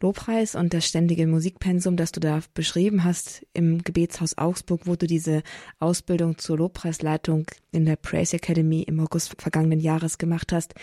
Lobpreis 0.00 0.54
und 0.54 0.74
das 0.74 0.86
ständige 0.86 1.26
Musikpensum, 1.26 1.96
das 1.96 2.12
du 2.12 2.20
da 2.20 2.40
beschrieben 2.52 3.04
hast 3.04 3.46
im 3.54 3.82
Gebetshaus 3.82 4.36
Augsburg, 4.36 4.82
wo 4.84 4.96
du 4.96 5.06
diese 5.06 5.42
Ausbildung 5.78 6.36
zur 6.36 6.58
Lobpreisleitung 6.58 7.46
in 7.72 7.86
der 7.86 7.96
Praise 7.96 8.36
Academy 8.36 8.82
im 8.82 9.00
August 9.00 9.40
vergangenen 9.40 9.80
Jahres 9.80 10.18
gemacht 10.18 10.52
hast, 10.52 10.74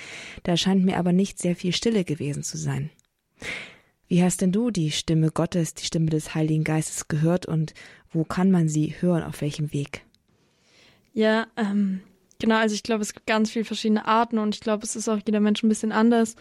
da 0.44 0.58
scheint 0.58 0.86
mir 0.86 0.98
aber 0.98 1.14
nicht 1.14 1.40
sehr 1.40 1.56
viel 1.56 1.74
Stille 1.74 2.04
gewesen 2.04 2.44
zu 2.44 2.58
sein. 2.58 2.90
Wie 4.08 4.24
hast 4.24 4.42
denn 4.42 4.52
du 4.52 4.72
die 4.72 4.92
Stimme 4.92 5.32
Gottes, 5.32 5.74
die 5.74 5.86
Stimme 5.86 6.10
des 6.10 6.36
Heiligen 6.36 6.64
Geistes 6.64 7.08
gehört 7.08 7.46
und 7.46 7.74
wo 8.12 8.24
kann 8.24 8.52
man 8.52 8.68
sie 8.68 8.96
hören, 9.00 9.24
auf 9.24 9.42
welchem 9.42 9.72
Weg? 9.72 10.02
Ja, 11.14 11.48
ähm, 11.58 12.02
Genau, 12.42 12.56
also 12.56 12.74
ich 12.74 12.82
glaube, 12.82 13.04
es 13.04 13.14
gibt 13.14 13.28
ganz 13.28 13.52
viele 13.52 13.66
verschiedene 13.66 14.08
Arten 14.08 14.40
und 14.40 14.56
ich 14.56 14.62
glaube, 14.62 14.84
es 14.84 14.96
ist 14.96 15.08
auch 15.08 15.20
jeder 15.24 15.40
Mensch 15.40 15.62
ein 15.62 15.70
bisschen 15.70 15.92
anders. 15.92 16.36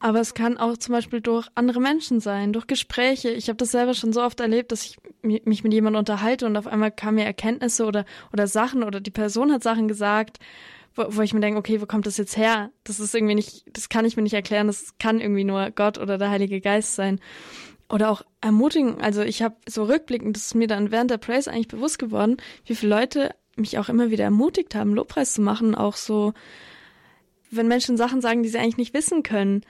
Aber 0.00 0.18
es 0.18 0.32
kann 0.32 0.56
auch 0.56 0.78
zum 0.78 0.94
Beispiel 0.94 1.20
durch 1.20 1.46
andere 1.54 1.78
Menschen 1.78 2.20
sein, 2.20 2.54
durch 2.54 2.66
Gespräche. 2.66 3.28
Ich 3.28 3.50
habe 3.50 3.58
das 3.58 3.70
selber 3.70 3.92
schon 3.92 4.14
so 4.14 4.22
oft 4.22 4.40
erlebt, 4.40 4.72
dass 4.72 4.82
ich 4.86 4.96
mich 5.20 5.62
mit 5.62 5.74
jemandem 5.74 5.98
unterhalte 5.98 6.46
und 6.46 6.56
auf 6.56 6.66
einmal 6.66 6.90
kamen 6.90 7.16
mir 7.16 7.26
Erkenntnisse 7.26 7.84
oder, 7.84 8.06
oder 8.32 8.46
Sachen 8.46 8.82
oder 8.82 9.02
die 9.02 9.10
Person 9.10 9.52
hat 9.52 9.62
Sachen 9.62 9.88
gesagt, 9.88 10.38
wo, 10.94 11.04
wo 11.10 11.20
ich 11.20 11.34
mir 11.34 11.40
denke, 11.40 11.58
okay, 11.58 11.82
wo 11.82 11.86
kommt 11.86 12.06
das 12.06 12.16
jetzt 12.16 12.38
her? 12.38 12.70
Das 12.84 12.98
ist 12.98 13.14
irgendwie 13.14 13.34
nicht, 13.34 13.66
das 13.76 13.90
kann 13.90 14.06
ich 14.06 14.16
mir 14.16 14.22
nicht 14.22 14.32
erklären, 14.32 14.68
das 14.68 14.94
kann 14.98 15.20
irgendwie 15.20 15.44
nur 15.44 15.70
Gott 15.70 15.98
oder 15.98 16.16
der 16.16 16.30
Heilige 16.30 16.62
Geist 16.62 16.94
sein. 16.94 17.20
Oder 17.90 18.10
auch 18.10 18.22
ermutigen. 18.40 19.02
Also 19.02 19.20
ich 19.20 19.42
habe 19.42 19.56
so 19.68 19.84
rückblickend, 19.84 20.34
das 20.34 20.46
ist 20.46 20.54
mir 20.54 20.66
dann 20.66 20.90
während 20.90 21.10
der 21.10 21.18
Praise 21.18 21.50
eigentlich 21.50 21.68
bewusst 21.68 21.98
geworden, 21.98 22.38
wie 22.64 22.74
viele 22.74 22.94
Leute 22.96 23.34
mich 23.56 23.78
auch 23.78 23.88
immer 23.88 24.10
wieder 24.10 24.24
ermutigt 24.24 24.74
haben, 24.74 24.94
Lobpreis 24.94 25.34
zu 25.34 25.42
machen, 25.42 25.74
auch 25.74 25.96
so, 25.96 26.32
wenn 27.50 27.68
Menschen 27.68 27.96
Sachen 27.96 28.20
sagen, 28.20 28.42
die 28.42 28.48
sie 28.48 28.58
eigentlich 28.58 28.78
nicht 28.78 28.94
wissen 28.94 29.22
können, 29.22 29.62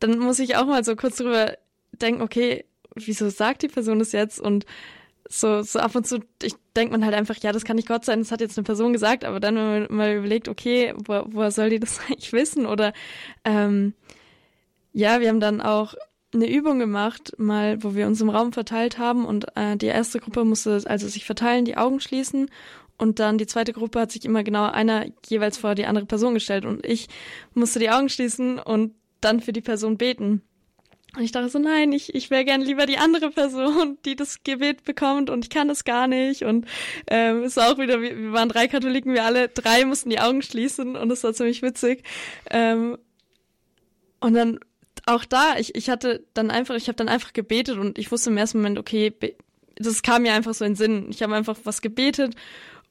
dann 0.00 0.18
muss 0.18 0.38
ich 0.38 0.56
auch 0.56 0.66
mal 0.66 0.84
so 0.84 0.96
kurz 0.96 1.16
drüber 1.16 1.56
denken, 1.92 2.22
okay, 2.22 2.64
wieso 2.94 3.28
sagt 3.28 3.62
die 3.62 3.68
Person 3.68 3.98
das 3.98 4.12
jetzt? 4.12 4.40
Und 4.40 4.66
so, 5.28 5.62
so 5.62 5.78
ab 5.78 5.94
und 5.94 6.06
zu, 6.06 6.20
ich 6.42 6.54
denkt 6.76 6.92
man 6.92 7.04
halt 7.04 7.14
einfach, 7.14 7.36
ja, 7.38 7.52
das 7.52 7.64
kann 7.64 7.76
nicht 7.76 7.88
Gott 7.88 8.04
sein, 8.04 8.20
das 8.20 8.30
hat 8.30 8.40
jetzt 8.40 8.58
eine 8.58 8.64
Person 8.64 8.92
gesagt, 8.92 9.24
aber 9.24 9.40
dann, 9.40 9.56
wenn 9.56 9.82
man 9.82 9.96
mal 9.96 10.14
überlegt, 10.16 10.48
okay, 10.48 10.94
wo, 10.96 11.24
woher 11.26 11.50
soll 11.50 11.70
die 11.70 11.80
das 11.80 12.00
eigentlich 12.08 12.32
wissen? 12.32 12.66
Oder 12.66 12.92
ähm, 13.44 13.94
ja, 14.92 15.20
wir 15.20 15.28
haben 15.28 15.40
dann 15.40 15.60
auch 15.60 15.94
eine 16.34 16.50
Übung 16.50 16.78
gemacht, 16.78 17.32
mal, 17.38 17.82
wo 17.82 17.94
wir 17.94 18.06
uns 18.06 18.20
im 18.20 18.28
Raum 18.28 18.52
verteilt 18.52 18.98
haben 18.98 19.24
und 19.24 19.46
äh, 19.56 19.76
die 19.76 19.86
erste 19.86 20.18
Gruppe 20.18 20.44
musste 20.44 20.82
also 20.84 21.08
sich 21.08 21.24
verteilen, 21.24 21.64
die 21.64 21.76
Augen 21.76 22.00
schließen 22.00 22.50
und 22.98 23.18
dann 23.18 23.38
die 23.38 23.46
zweite 23.46 23.72
Gruppe 23.72 24.00
hat 24.00 24.12
sich 24.12 24.24
immer 24.24 24.44
genau 24.44 24.64
einer 24.64 25.06
jeweils 25.26 25.58
vor 25.58 25.74
die 25.74 25.86
andere 25.86 26.06
Person 26.06 26.34
gestellt 26.34 26.64
und 26.64 26.84
ich 26.86 27.08
musste 27.54 27.78
die 27.78 27.90
Augen 27.90 28.08
schließen 28.08 28.58
und 28.58 28.94
dann 29.20 29.40
für 29.40 29.52
die 29.52 29.60
Person 29.60 29.96
beten. 29.96 30.42
Und 31.16 31.22
ich 31.22 31.32
dachte 31.32 31.48
so, 31.48 31.60
nein, 31.60 31.92
ich, 31.92 32.14
ich 32.14 32.30
wäre 32.30 32.44
gern 32.44 32.60
lieber 32.60 32.86
die 32.86 32.98
andere 32.98 33.30
Person, 33.30 33.98
die 34.04 34.16
das 34.16 34.42
Gebet 34.42 34.84
bekommt 34.84 35.30
und 35.30 35.44
ich 35.44 35.50
kann 35.50 35.68
das 35.68 35.84
gar 35.84 36.08
nicht. 36.08 36.42
Und 36.42 36.66
ähm, 37.08 37.44
es 37.44 37.56
war 37.56 37.72
auch 37.72 37.78
wieder, 37.78 38.00
wir, 38.00 38.16
wir 38.16 38.32
waren 38.32 38.48
drei 38.48 38.66
Katholiken, 38.66 39.14
wir 39.14 39.24
alle 39.24 39.48
drei 39.48 39.84
mussten 39.84 40.10
die 40.10 40.20
Augen 40.20 40.42
schließen 40.42 40.96
und 40.96 41.10
es 41.10 41.22
war 41.22 41.32
ziemlich 41.32 41.62
witzig. 41.62 42.02
Ähm, 42.50 42.98
und 44.20 44.34
dann 44.34 44.58
auch 45.06 45.24
da, 45.24 45.56
ich, 45.58 45.74
ich 45.76 45.88
hatte 45.90 46.24
dann 46.34 46.50
einfach, 46.50 46.74
ich 46.74 46.88
habe 46.88 46.96
dann 46.96 47.08
einfach 47.08 47.32
gebetet 47.32 47.78
und 47.78 47.98
ich 47.98 48.10
wusste 48.10 48.30
im 48.30 48.36
ersten 48.36 48.58
Moment, 48.58 48.78
okay, 48.78 49.14
das 49.76 50.02
kam 50.02 50.22
mir 50.22 50.32
einfach 50.32 50.54
so 50.54 50.64
in 50.64 50.72
den 50.72 50.76
Sinn. 50.76 51.06
Ich 51.10 51.22
habe 51.22 51.34
einfach 51.34 51.56
was 51.64 51.82
gebetet 51.82 52.34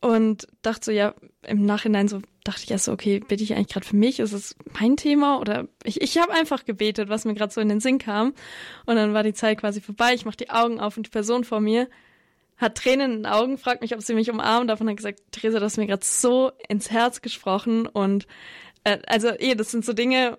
und 0.04 0.48
dachte 0.62 0.86
so, 0.86 0.92
ja, 0.92 1.16
im 1.48 1.66
Nachhinein 1.66 2.10
so 2.10 2.20
dachte 2.44 2.64
ich 2.66 2.72
erst 2.72 2.86
so, 2.86 2.92
okay, 2.92 3.22
bete 3.26 3.42
ich 3.42 3.54
eigentlich 3.54 3.70
gerade 3.70 3.88
für 3.88 3.96
mich? 3.96 4.20
Ist 4.20 4.34
es 4.34 4.54
mein 4.78 4.98
Thema? 4.98 5.40
Oder 5.40 5.70
ich, 5.86 6.02
ich 6.02 6.18
habe 6.18 6.34
einfach 6.34 6.66
gebetet, 6.66 7.08
was 7.08 7.24
mir 7.24 7.34
gerade 7.34 7.54
so 7.54 7.62
in 7.62 7.70
den 7.70 7.80
Sinn 7.80 8.00
kam. 8.00 8.34
Und 8.86 8.98
dann 8.98 9.14
war 9.14 9.24
die 9.24 9.34
Zeit 9.34 9.62
quasi 9.62 9.80
vorbei. 9.80 10.14
Ich 10.14 10.26
mache 10.26 10.36
die 10.36 10.50
Augen 10.50 10.82
auf 10.82 10.98
und 10.98 11.06
die 11.06 11.10
Person 11.10 11.46
vor 11.46 11.62
mir 11.62 11.88
hat 12.58 12.76
Tränen 12.76 13.12
in 13.12 13.18
den 13.20 13.26
Augen, 13.28 13.58
fragt 13.58 13.82
mich, 13.82 13.96
ob 13.96 14.02
sie 14.02 14.14
mich 14.14 14.30
umarmt. 14.30 14.70
Davon 14.70 14.90
hat 14.90 14.98
gesagt, 14.98 15.22
Theresa, 15.32 15.60
du 15.60 15.66
hast 15.66 15.78
mir 15.78 15.88
gerade 15.88 16.06
so 16.06 16.52
ins 16.68 16.92
Herz 16.92 17.22
gesprochen. 17.22 17.88
Und 17.88 18.28
äh, 18.84 19.00
also 19.08 19.30
eh, 19.30 19.56
das 19.56 19.72
sind 19.72 19.86
so 19.86 19.94
Dinge, 19.94 20.38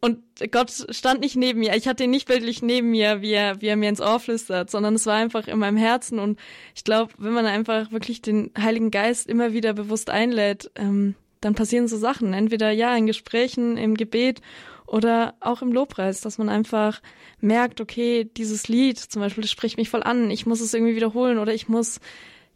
und 0.00 0.18
Gott 0.50 0.70
stand 0.90 1.20
nicht 1.20 1.34
neben 1.34 1.60
mir. 1.60 1.74
Ich 1.76 1.88
hatte 1.88 2.04
ihn 2.04 2.10
nicht 2.10 2.28
bildlich 2.28 2.60
neben 2.60 2.90
mir, 2.90 3.22
wie 3.22 3.32
er, 3.32 3.62
wie 3.62 3.68
er 3.68 3.76
mir 3.76 3.88
ins 3.88 4.02
Ohr 4.02 4.20
flüstert, 4.20 4.70
sondern 4.70 4.94
es 4.96 5.06
war 5.06 5.14
einfach 5.14 5.48
in 5.48 5.58
meinem 5.58 5.78
Herzen. 5.78 6.18
Und 6.18 6.38
ich 6.74 6.84
glaube, 6.84 7.14
wenn 7.16 7.32
man 7.32 7.46
einfach 7.46 7.90
wirklich 7.90 8.20
den 8.20 8.50
Heiligen 8.58 8.90
Geist 8.90 9.26
immer 9.26 9.54
wieder 9.54 9.72
bewusst 9.72 10.10
einlädt, 10.10 10.70
ähm, 10.74 11.14
dann 11.40 11.54
passieren 11.54 11.88
so 11.88 11.96
Sachen. 11.96 12.34
Entweder 12.34 12.70
ja 12.70 12.94
in 12.94 13.06
Gesprächen, 13.06 13.78
im 13.78 13.94
Gebet 13.94 14.42
oder 14.86 15.34
auch 15.40 15.62
im 15.62 15.72
Lobpreis, 15.72 16.20
dass 16.20 16.38
man 16.38 16.48
einfach 16.48 17.00
merkt, 17.40 17.80
okay, 17.80 18.24
dieses 18.36 18.68
Lied 18.68 18.98
zum 18.98 19.22
Beispiel, 19.22 19.42
das 19.42 19.50
spricht 19.50 19.78
mich 19.78 19.88
voll 19.88 20.02
an. 20.02 20.30
Ich 20.30 20.44
muss 20.44 20.60
es 20.60 20.74
irgendwie 20.74 20.96
wiederholen 20.96 21.38
oder 21.38 21.54
ich 21.54 21.68
muss 21.68 22.00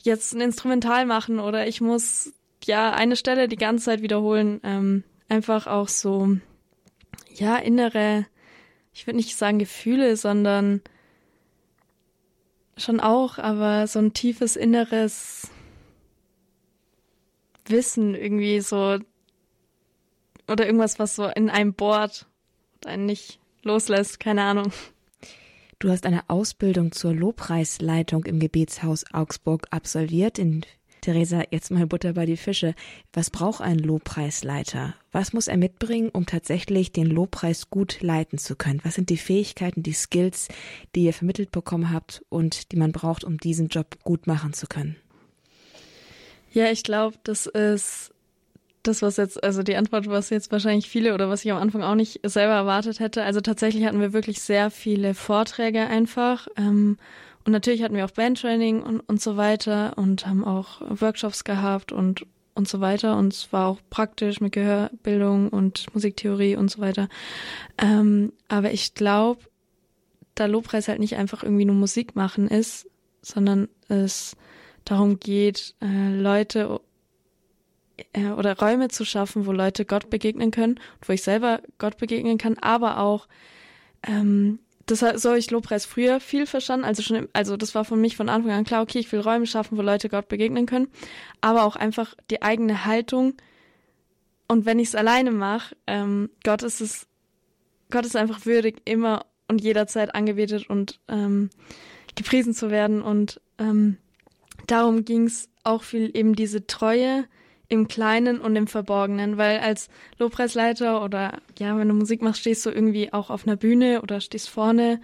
jetzt 0.02 0.34
ein 0.34 0.40
Instrumental 0.40 1.06
machen 1.06 1.40
oder 1.40 1.66
ich 1.66 1.80
muss 1.80 2.32
ja 2.64 2.92
eine 2.92 3.16
Stelle 3.16 3.48
die 3.48 3.56
ganze 3.56 3.86
Zeit 3.86 4.02
wiederholen. 4.02 4.60
Ähm, 4.64 5.04
einfach 5.28 5.66
auch 5.66 5.88
so 5.88 6.36
ja, 7.38 7.56
innere, 7.56 8.26
ich 8.92 9.06
würde 9.06 9.16
nicht 9.16 9.36
sagen 9.36 9.58
Gefühle, 9.58 10.16
sondern 10.16 10.82
schon 12.76 13.00
auch, 13.00 13.38
aber 13.38 13.86
so 13.86 13.98
ein 13.98 14.12
tiefes 14.12 14.56
inneres 14.56 15.50
Wissen 17.66 18.14
irgendwie 18.14 18.60
so 18.60 18.98
oder 20.48 20.66
irgendwas, 20.66 20.98
was 20.98 21.16
so 21.16 21.26
in 21.26 21.50
einem 21.50 21.74
bohrt 21.74 22.26
und 22.76 22.86
einen 22.86 23.06
nicht 23.06 23.38
loslässt, 23.62 24.18
keine 24.20 24.42
Ahnung. 24.42 24.72
Du 25.78 25.90
hast 25.90 26.06
eine 26.06 26.28
Ausbildung 26.28 26.90
zur 26.90 27.14
Lobpreisleitung 27.14 28.24
im 28.24 28.40
Gebetshaus 28.40 29.04
Augsburg 29.12 29.68
absolviert. 29.70 30.38
In 30.38 30.62
Theresa, 31.00 31.42
jetzt 31.50 31.70
mal 31.70 31.86
Butter 31.86 32.12
bei 32.12 32.26
die 32.26 32.36
Fische. 32.36 32.74
Was 33.12 33.30
braucht 33.30 33.60
ein 33.60 33.78
Lobpreisleiter? 33.78 34.94
Was 35.12 35.32
muss 35.32 35.48
er 35.48 35.56
mitbringen, 35.56 36.10
um 36.10 36.26
tatsächlich 36.26 36.92
den 36.92 37.06
Lobpreis 37.06 37.70
gut 37.70 38.00
leiten 38.00 38.38
zu 38.38 38.56
können? 38.56 38.80
Was 38.84 38.94
sind 38.94 39.10
die 39.10 39.16
Fähigkeiten, 39.16 39.82
die 39.82 39.92
Skills, 39.92 40.48
die 40.94 41.04
ihr 41.04 41.12
vermittelt 41.12 41.50
bekommen 41.50 41.92
habt 41.92 42.22
und 42.28 42.72
die 42.72 42.76
man 42.76 42.92
braucht, 42.92 43.24
um 43.24 43.38
diesen 43.38 43.68
Job 43.68 43.98
gut 44.04 44.26
machen 44.26 44.52
zu 44.52 44.66
können? 44.66 44.96
Ja, 46.52 46.70
ich 46.70 46.82
glaube, 46.82 47.16
das 47.24 47.46
ist 47.46 48.12
das, 48.82 49.02
was 49.02 49.16
jetzt, 49.16 49.42
also 49.42 49.62
die 49.62 49.76
Antwort, 49.76 50.08
was 50.08 50.30
jetzt 50.30 50.50
wahrscheinlich 50.50 50.88
viele 50.88 51.14
oder 51.14 51.28
was 51.28 51.44
ich 51.44 51.52
am 51.52 51.58
Anfang 51.58 51.82
auch 51.82 51.94
nicht 51.94 52.20
selber 52.24 52.54
erwartet 52.54 53.00
hätte. 53.00 53.22
Also 53.22 53.40
tatsächlich 53.40 53.84
hatten 53.84 54.00
wir 54.00 54.12
wirklich 54.12 54.40
sehr 54.40 54.70
viele 54.70 55.14
Vorträge 55.14 55.86
einfach. 55.86 56.48
Ähm, 56.56 56.96
und 57.44 57.52
natürlich 57.52 57.82
hatten 57.82 57.94
wir 57.94 58.04
auch 58.04 58.10
Bandtraining 58.10 58.82
und, 58.82 59.00
und 59.00 59.20
so 59.20 59.36
weiter 59.36 59.96
und 59.96 60.26
haben 60.26 60.44
auch 60.44 60.80
Workshops 61.00 61.44
gehabt 61.44 61.92
und, 61.92 62.26
und 62.54 62.68
so 62.68 62.80
weiter. 62.80 63.16
Und 63.16 63.32
es 63.32 63.52
war 63.52 63.68
auch 63.68 63.80
praktisch 63.90 64.40
mit 64.40 64.52
Gehörbildung 64.52 65.48
und 65.48 65.86
Musiktheorie 65.94 66.56
und 66.56 66.70
so 66.70 66.80
weiter. 66.80 67.08
Ähm, 67.78 68.32
aber 68.48 68.72
ich 68.72 68.94
glaube, 68.94 69.40
da 70.34 70.46
Lobpreis 70.46 70.88
halt 70.88 71.00
nicht 71.00 71.16
einfach 71.16 71.42
irgendwie 71.42 71.64
nur 71.64 71.76
Musik 71.76 72.16
machen 72.16 72.48
ist, 72.48 72.88
sondern 73.22 73.68
es 73.88 74.36
darum 74.84 75.18
geht, 75.18 75.74
äh, 75.80 76.14
Leute 76.14 76.80
äh, 78.12 78.30
oder 78.30 78.58
Räume 78.58 78.88
zu 78.88 79.04
schaffen, 79.04 79.46
wo 79.46 79.52
Leute 79.52 79.84
Gott 79.84 80.10
begegnen 80.10 80.50
können, 80.50 80.80
wo 81.02 81.12
ich 81.12 81.22
selber 81.22 81.60
Gott 81.78 81.98
begegnen 81.98 82.38
kann, 82.38 82.58
aber 82.58 82.98
auch 82.98 83.26
ähm, 84.06 84.60
das 84.90 85.22
so 85.22 85.34
ich 85.34 85.50
Lobpreis 85.50 85.84
früher 85.84 86.18
viel 86.18 86.46
verstanden, 86.46 86.84
also 86.84 87.02
schon, 87.02 87.28
also 87.32 87.56
das 87.56 87.74
war 87.74 87.84
für 87.84 87.96
mich 87.96 88.16
von 88.16 88.28
Anfang 88.28 88.52
an 88.52 88.64
klar, 88.64 88.82
okay, 88.82 88.98
ich 88.98 89.12
will 89.12 89.20
Räume 89.20 89.46
schaffen, 89.46 89.76
wo 89.76 89.82
Leute 89.82 90.08
Gott 90.08 90.28
begegnen 90.28 90.66
können, 90.66 90.88
aber 91.40 91.64
auch 91.64 91.76
einfach 91.76 92.14
die 92.30 92.42
eigene 92.42 92.84
Haltung. 92.84 93.34
Und 94.48 94.64
wenn 94.64 94.78
ich 94.78 94.88
es 94.88 94.94
alleine 94.94 95.30
mache, 95.30 95.76
ähm, 95.86 96.30
Gott 96.42 96.62
ist 96.62 96.80
es, 96.80 97.06
Gott 97.90 98.06
ist 98.06 98.16
einfach 98.16 98.46
würdig, 98.46 98.80
immer 98.86 99.26
und 99.46 99.60
jederzeit 99.60 100.14
angebetet 100.14 100.68
und 100.70 101.00
ähm, 101.08 101.50
gepriesen 102.14 102.54
zu 102.54 102.70
werden. 102.70 103.02
Und 103.02 103.40
ähm, 103.58 103.98
darum 104.66 105.04
ging 105.04 105.26
es 105.26 105.50
auch 105.64 105.82
viel 105.82 106.16
eben 106.16 106.34
diese 106.34 106.66
Treue, 106.66 107.24
im 107.68 107.86
Kleinen 107.86 108.40
und 108.40 108.56
im 108.56 108.66
Verborgenen, 108.66 109.36
weil 109.36 109.58
als 109.58 109.88
Lobpreisleiter 110.18 111.04
oder 111.04 111.38
ja, 111.58 111.76
wenn 111.76 111.88
du 111.88 111.94
Musik 111.94 112.22
machst, 112.22 112.40
stehst 112.40 112.64
du 112.64 112.70
irgendwie 112.70 113.12
auch 113.12 113.30
auf 113.30 113.46
einer 113.46 113.56
Bühne 113.56 114.00
oder 114.02 114.20
stehst 114.20 114.48
vorne 114.48 115.00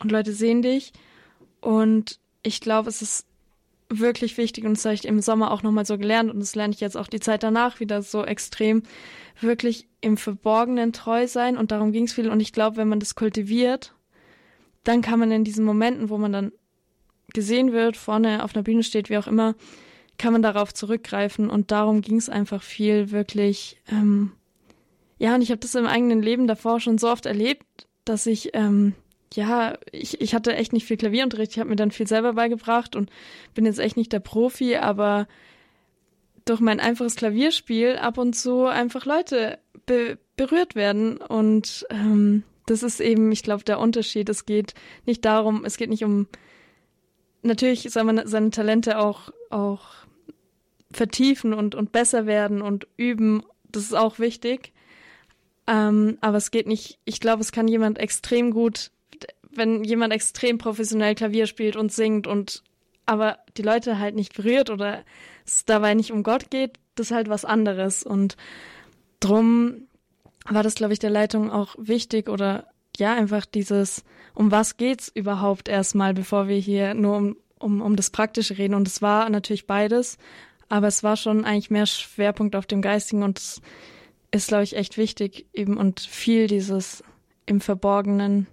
und 0.00 0.10
Leute 0.10 0.32
sehen 0.32 0.62
dich. 0.62 0.92
Und 1.60 2.18
ich 2.42 2.60
glaube, 2.60 2.88
es 2.88 3.02
ist 3.02 3.26
wirklich 3.88 4.36
wichtig 4.36 4.64
und 4.64 4.76
das 4.76 4.84
habe 4.84 4.94
ich 4.94 5.06
im 5.06 5.20
Sommer 5.20 5.50
auch 5.50 5.62
nochmal 5.62 5.86
so 5.86 5.96
gelernt 5.96 6.30
und 6.30 6.40
das 6.40 6.54
lerne 6.54 6.74
ich 6.74 6.80
jetzt 6.80 6.96
auch 6.96 7.06
die 7.06 7.20
Zeit 7.20 7.42
danach 7.42 7.80
wieder 7.80 8.02
so 8.02 8.24
extrem, 8.24 8.82
wirklich 9.40 9.86
im 10.00 10.16
Verborgenen 10.16 10.92
treu 10.92 11.26
sein 11.26 11.56
und 11.56 11.70
darum 11.70 11.92
ging 11.92 12.04
es 12.04 12.12
viel 12.12 12.28
und 12.28 12.40
ich 12.40 12.52
glaube, 12.52 12.76
wenn 12.76 12.88
man 12.88 13.00
das 13.00 13.14
kultiviert, 13.14 13.94
dann 14.84 15.00
kann 15.00 15.18
man 15.18 15.30
in 15.30 15.44
diesen 15.44 15.64
Momenten, 15.64 16.10
wo 16.10 16.18
man 16.18 16.32
dann 16.32 16.52
gesehen 17.32 17.72
wird, 17.72 17.96
vorne 17.96 18.44
auf 18.44 18.54
einer 18.54 18.62
Bühne 18.62 18.82
steht, 18.82 19.10
wie 19.10 19.18
auch 19.18 19.26
immer, 19.26 19.54
kann 20.18 20.32
man 20.32 20.42
darauf 20.42 20.74
zurückgreifen 20.74 21.48
und 21.48 21.70
darum 21.70 22.00
ging 22.00 22.16
es 22.16 22.28
einfach 22.28 22.62
viel, 22.62 23.10
wirklich. 23.10 23.80
Ähm, 23.90 24.32
ja, 25.18 25.34
und 25.34 25.42
ich 25.42 25.50
habe 25.50 25.60
das 25.60 25.74
im 25.74 25.86
eigenen 25.86 26.22
Leben 26.22 26.46
davor 26.46 26.80
schon 26.80 26.98
so 26.98 27.08
oft 27.08 27.26
erlebt, 27.26 27.64
dass 28.04 28.26
ich, 28.26 28.50
ähm, 28.54 28.94
ja, 29.34 29.78
ich, 29.92 30.20
ich 30.20 30.34
hatte 30.34 30.54
echt 30.54 30.72
nicht 30.72 30.86
viel 30.86 30.96
Klavierunterricht, 30.96 31.52
ich 31.52 31.58
habe 31.58 31.70
mir 31.70 31.76
dann 31.76 31.90
viel 31.90 32.06
selber 32.06 32.34
beigebracht 32.34 32.96
und 32.96 33.10
bin 33.54 33.66
jetzt 33.66 33.78
echt 33.78 33.96
nicht 33.96 34.12
der 34.12 34.20
Profi, 34.20 34.76
aber 34.76 35.26
durch 36.44 36.60
mein 36.60 36.80
einfaches 36.80 37.16
Klavierspiel 37.16 37.96
ab 37.96 38.18
und 38.18 38.34
zu 38.34 38.66
einfach 38.66 39.04
Leute 39.06 39.58
be 39.86 40.18
berührt 40.36 40.76
werden 40.76 41.16
und 41.16 41.84
ähm, 41.90 42.44
das 42.66 42.84
ist 42.84 43.00
eben, 43.00 43.32
ich 43.32 43.42
glaube, 43.42 43.64
der 43.64 43.80
Unterschied. 43.80 44.28
Es 44.28 44.46
geht 44.46 44.74
nicht 45.04 45.24
darum, 45.24 45.64
es 45.64 45.76
geht 45.76 45.90
nicht 45.90 46.04
um, 46.04 46.28
natürlich 47.42 47.90
soll 47.90 48.04
man 48.04 48.26
seine 48.26 48.50
Talente 48.50 48.98
auch, 48.98 49.30
auch 49.50 49.86
vertiefen 50.90 51.52
und, 51.52 51.74
und 51.74 51.92
besser 51.92 52.26
werden 52.26 52.62
und 52.62 52.86
üben. 52.96 53.42
Das 53.70 53.82
ist 53.82 53.94
auch 53.94 54.18
wichtig. 54.18 54.72
Ähm, 55.66 56.16
aber 56.20 56.38
es 56.38 56.50
geht 56.50 56.66
nicht, 56.66 56.98
ich 57.04 57.20
glaube, 57.20 57.42
es 57.42 57.52
kann 57.52 57.68
jemand 57.68 57.98
extrem 57.98 58.52
gut, 58.52 58.90
wenn 59.50 59.84
jemand 59.84 60.12
extrem 60.12 60.56
professionell 60.56 61.14
Klavier 61.14 61.46
spielt 61.46 61.76
und 61.76 61.92
singt 61.92 62.26
und 62.26 62.62
aber 63.04 63.38
die 63.56 63.62
Leute 63.62 63.98
halt 63.98 64.14
nicht 64.14 64.34
berührt 64.34 64.70
oder 64.70 65.02
es 65.46 65.64
dabei 65.64 65.94
nicht 65.94 66.12
um 66.12 66.22
Gott 66.22 66.50
geht, 66.50 66.78
das 66.94 67.06
ist 67.06 67.14
halt 67.14 67.28
was 67.28 67.44
anderes. 67.46 68.02
Und 68.02 68.36
drum 69.20 69.88
war 70.46 70.62
das, 70.62 70.74
glaube 70.74 70.92
ich, 70.92 70.98
der 70.98 71.10
Leitung 71.10 71.50
auch 71.50 71.74
wichtig 71.78 72.28
oder 72.28 72.66
ja, 72.98 73.14
einfach 73.14 73.46
dieses, 73.46 74.04
um 74.34 74.50
was 74.50 74.76
geht's 74.76 75.08
überhaupt 75.08 75.68
erstmal, 75.68 76.12
bevor 76.12 76.48
wir 76.48 76.58
hier 76.58 76.94
nur 76.94 77.16
um, 77.16 77.36
um, 77.58 77.80
um 77.80 77.96
das 77.96 78.10
Praktische 78.10 78.58
reden. 78.58 78.74
Und 78.74 78.88
es 78.88 79.00
war 79.00 79.28
natürlich 79.30 79.66
beides, 79.66 80.18
aber 80.68 80.86
es 80.86 81.02
war 81.02 81.16
schon 81.16 81.44
eigentlich 81.44 81.70
mehr 81.70 81.86
Schwerpunkt 81.86 82.56
auf 82.56 82.66
dem 82.66 82.82
Geistigen 82.82 83.22
und 83.22 83.38
es 83.38 83.60
ist, 84.30 84.48
glaube 84.48 84.64
ich, 84.64 84.76
echt 84.76 84.98
wichtig 84.98 85.46
eben 85.52 85.76
und 85.76 86.00
viel 86.00 86.46
dieses 86.46 87.02
im 87.46 87.60
Verborgenen, 87.60 88.46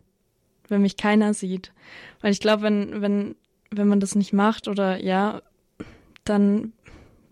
wenn 0.70 0.82
mich 0.82 0.98
keiner 0.98 1.34
sieht. 1.34 1.74
Weil 2.22 2.32
ich 2.32 2.40
glaube, 2.40 2.64
wenn, 2.64 3.02
wenn, 3.02 3.36
wenn 3.72 3.88
man 3.88 4.00
das 4.00 4.16
nicht 4.16 4.34
macht 4.34 4.68
oder 4.68 5.04
ja, 5.04 5.42
dann 6.24 6.74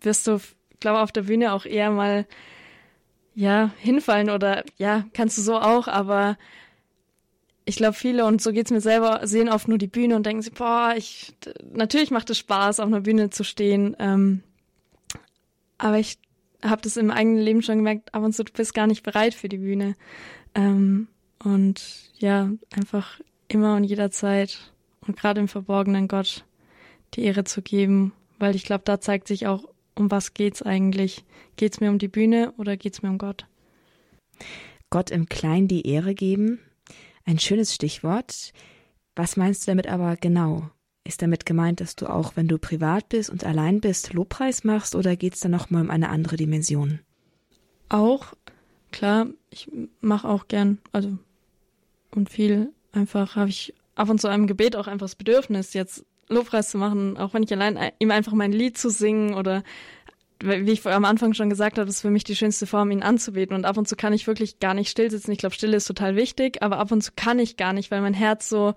wirst 0.01 0.27
du, 0.27 0.39
glaube 0.79 0.99
auf 0.99 1.11
der 1.11 1.23
Bühne 1.23 1.53
auch 1.53 1.65
eher 1.65 1.89
mal 1.89 2.27
ja 3.33 3.71
hinfallen 3.79 4.29
oder 4.29 4.63
ja, 4.77 5.05
kannst 5.13 5.37
du 5.37 5.41
so 5.41 5.57
auch, 5.57 5.87
aber 5.87 6.37
ich 7.65 7.77
glaube, 7.77 7.93
viele, 7.93 8.25
und 8.25 8.41
so 8.41 8.51
geht's 8.51 8.71
mir 8.71 8.81
selber, 8.81 9.21
sehen 9.23 9.47
oft 9.47 9.69
nur 9.69 9.77
die 9.77 9.87
Bühne 9.87 10.17
und 10.17 10.25
denken 10.25 10.41
sich, 10.41 10.53
boah, 10.53 10.93
ich, 10.97 11.33
natürlich 11.71 12.11
macht 12.11 12.29
es 12.29 12.37
Spaß, 12.37 12.81
auf 12.81 12.87
einer 12.87 12.99
Bühne 12.99 13.29
zu 13.29 13.45
stehen. 13.45 13.95
Ähm, 13.99 14.43
aber 15.77 15.99
ich 15.99 16.17
habe 16.63 16.81
das 16.81 16.97
im 16.97 17.11
eigenen 17.11 17.41
Leben 17.41 17.61
schon 17.61 17.77
gemerkt, 17.77 18.13
ab 18.13 18.23
und 18.23 18.33
zu, 18.33 18.43
du 18.43 18.53
bist 18.53 18.73
gar 18.73 18.87
nicht 18.87 19.03
bereit 19.03 19.33
für 19.33 19.49
die 19.49 19.57
Bühne. 19.57 19.95
Ähm, 20.55 21.07
und 21.43 22.11
ja, 22.17 22.51
einfach 22.73 23.19
immer 23.47 23.75
und 23.75 23.83
jederzeit 23.83 24.73
und 25.01 25.17
gerade 25.17 25.41
im 25.41 25.47
Verborgenen 25.47 26.07
Gott 26.07 26.45
die 27.15 27.23
Ehre 27.23 27.43
zu 27.43 27.61
geben, 27.61 28.13
weil 28.39 28.55
ich 28.55 28.63
glaube, 28.63 28.83
da 28.85 28.99
zeigt 28.99 29.27
sich 29.27 29.45
auch, 29.47 29.67
um 29.95 30.09
was 30.09 30.33
geht's 30.33 30.61
eigentlich? 30.61 31.23
Geht's 31.55 31.79
mir 31.79 31.89
um 31.89 31.99
die 31.99 32.07
Bühne 32.07 32.53
oder 32.57 32.77
geht's 32.77 33.03
mir 33.03 33.09
um 33.09 33.17
Gott? 33.17 33.45
Gott 34.89 35.11
im 35.11 35.27
Kleinen 35.27 35.67
die 35.67 35.87
Ehre 35.87 36.15
geben, 36.15 36.59
ein 37.25 37.39
schönes 37.39 37.73
Stichwort. 37.73 38.53
Was 39.15 39.37
meinst 39.37 39.67
du 39.67 39.71
damit 39.71 39.87
aber 39.87 40.15
genau? 40.15 40.69
Ist 41.05 41.21
damit 41.21 41.45
gemeint, 41.45 41.81
dass 41.81 41.95
du 41.95 42.07
auch, 42.07 42.33
wenn 42.35 42.47
du 42.47 42.57
privat 42.57 43.09
bist 43.09 43.29
und 43.29 43.43
allein 43.43 43.81
bist, 43.81 44.13
Lobpreis 44.13 44.63
machst 44.63 44.95
oder 44.95 45.15
geht 45.15 45.33
es 45.33 45.41
da 45.41 45.49
nochmal 45.49 45.83
um 45.83 45.89
eine 45.89 46.09
andere 46.09 46.37
Dimension? 46.37 46.99
Auch, 47.89 48.33
klar, 48.91 49.27
ich 49.49 49.69
mache 49.99 50.27
auch 50.27 50.47
gern, 50.47 50.79
also 50.91 51.17
und 52.11 52.29
viel 52.29 52.69
einfach 52.93 53.35
habe 53.35 53.49
ich 53.49 53.73
ab 53.95 54.09
und 54.09 54.21
zu 54.21 54.27
einem 54.27 54.47
Gebet 54.47 54.75
auch 54.75 54.87
einfach 54.87 55.05
das 55.05 55.15
Bedürfnis, 55.15 55.73
jetzt 55.73 56.05
Lobpreis 56.29 56.69
zu 56.69 56.77
machen, 56.77 57.17
auch 57.17 57.33
wenn 57.33 57.43
ich 57.43 57.51
allein 57.51 57.77
ihm 57.99 58.11
einfach 58.11 58.33
mein 58.33 58.51
Lied 58.51 58.77
zu 58.77 58.89
singen 58.89 59.33
oder 59.33 59.63
wie 60.39 60.71
ich 60.71 60.85
am 60.85 61.05
Anfang 61.05 61.33
schon 61.33 61.49
gesagt 61.49 61.77
habe, 61.77 61.89
ist 61.89 62.01
für 62.01 62.09
mich 62.09 62.25
die 62.25 62.35
schönste 62.35 62.67
Form, 62.67 62.91
ihn 62.91 63.01
anzubeten. 63.01 63.55
Und 63.55 63.65
ab 63.65 63.77
und 63.77 63.87
zu 63.87 63.95
kann 63.95 64.11
ich 64.11 64.27
wirklich 64.27 64.59
gar 64.59 64.73
nicht 64.73 64.89
still 64.89 65.09
sitzen. 65.09 65.31
Ich 65.31 65.37
glaube, 65.37 65.55
Stille 65.55 65.77
ist 65.77 65.85
total 65.85 66.17
wichtig, 66.17 66.61
aber 66.61 66.79
ab 66.79 66.91
und 66.91 67.01
zu 67.01 67.11
kann 67.15 67.39
ich 67.39 67.55
gar 67.55 67.71
nicht, 67.71 67.91
weil 67.91 68.01
mein 68.01 68.13
Herz 68.13 68.49
so 68.49 68.73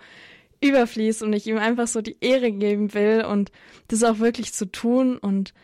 überfließt 0.61 1.23
und 1.23 1.33
ich 1.33 1.47
ihm 1.47 1.59
einfach 1.59 1.87
so 1.87 2.01
die 2.01 2.16
Ehre 2.21 2.53
geben 2.53 2.95
will 2.95 3.25
und 3.25 3.51
das 3.88 4.03
auch 4.03 4.19
wirklich 4.19 4.53
zu 4.53 4.71
tun 4.71 5.19
und 5.19 5.55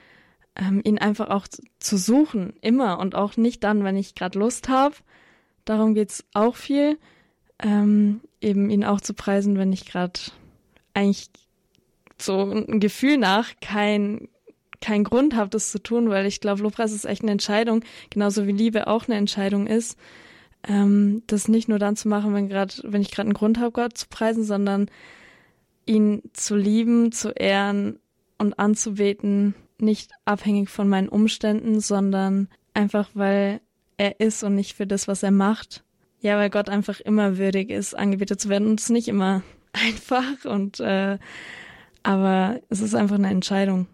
ähm, 0.57 0.81
ihn 0.85 0.99
einfach 0.99 1.31
auch 1.31 1.47
zu 1.79 1.97
suchen, 1.97 2.55
immer 2.61 2.99
und 2.99 3.15
auch 3.15 3.37
nicht 3.37 3.65
dann, 3.65 3.85
wenn 3.85 3.97
ich 3.97 4.15
gerade 4.15 4.39
Lust 4.39 4.69
habe. 4.69 4.95
Darum 5.65 5.95
geht's 5.95 6.25
auch 6.35 6.57
viel, 6.57 6.99
ähm, 7.63 8.21
eben 8.41 8.69
ihn 8.71 8.85
auch 8.85 9.01
zu 9.01 9.15
preisen, 9.15 9.57
wenn 9.57 9.73
ich 9.73 9.87
gerade 9.87 10.21
eigentlich 10.95 11.31
so 12.19 12.43
ein 12.43 12.81
Gefühl 12.81 13.17
nach 13.19 13.53
kein 13.61 14.29
keinen 14.81 15.05
Grund 15.05 15.37
habe, 15.37 15.49
das 15.49 15.71
zu 15.71 15.81
tun, 15.81 16.11
weil 16.11 16.27
ich 16.27 16.41
glaube, 16.41 16.63
Lobpreis 16.63 16.91
ist 16.91 17.05
echt 17.05 17.23
eine 17.23 17.31
Entscheidung, 17.31 17.85
genauso 18.11 18.49
wie 18.49 18.53
Liebe 18.53 18.89
auch 18.89 19.07
eine 19.07 19.17
Entscheidung 19.17 19.69
ist 19.69 19.97
ähm, 20.67 21.23
das 21.27 21.49
nicht 21.49 21.69
nur 21.69 21.79
dann 21.79 21.97
zu 21.97 22.09
machen, 22.09 22.35
wenn 22.35 22.49
gerade, 22.49 22.75
wenn 22.85 23.03
ich 23.03 23.11
gerade 23.11 23.29
einen 23.29 23.35
Grund 23.35 23.59
habe, 23.59 23.73
Gott 23.73 23.99
zu 23.99 24.07
preisen, 24.09 24.45
sondern 24.45 24.91
ihn 25.87 26.23
zu 26.33 26.57
lieben, 26.57 27.13
zu 27.13 27.31
ehren 27.31 27.99
und 28.39 28.59
anzubeten, 28.59 29.55
nicht 29.79 30.13
abhängig 30.25 30.71
von 30.71 30.89
meinen 30.89 31.09
Umständen, 31.09 31.81
sondern 31.81 32.49
einfach, 32.75 33.11
weil 33.15 33.61
er 33.97 34.21
ist 34.21 34.43
und 34.43 34.55
nicht 34.55 34.77
für 34.77 34.87
das, 34.87 35.09
was 35.09 35.23
er 35.23 35.33
macht. 35.33 35.85
Ja, 36.21 36.37
weil 36.37 36.51
Gott 36.51 36.69
einfach 36.69 37.01
immer 37.01 37.37
würdig 37.37 37.71
ist, 37.71 37.99
angebetet 37.99 38.41
zu 38.41 38.49
werden 38.49 38.69
und 38.69 38.79
es 38.79 38.85
ist 38.85 38.91
nicht 38.91 39.09
immer 39.09 39.43
einfach 39.73 40.45
und 40.45 40.81
äh, 40.81 41.19
aber 42.05 42.61
es 42.69 42.81
ist 42.81 42.95
einfach 42.95 43.17
eine 43.17 43.31
Entscheidung. 43.31 43.87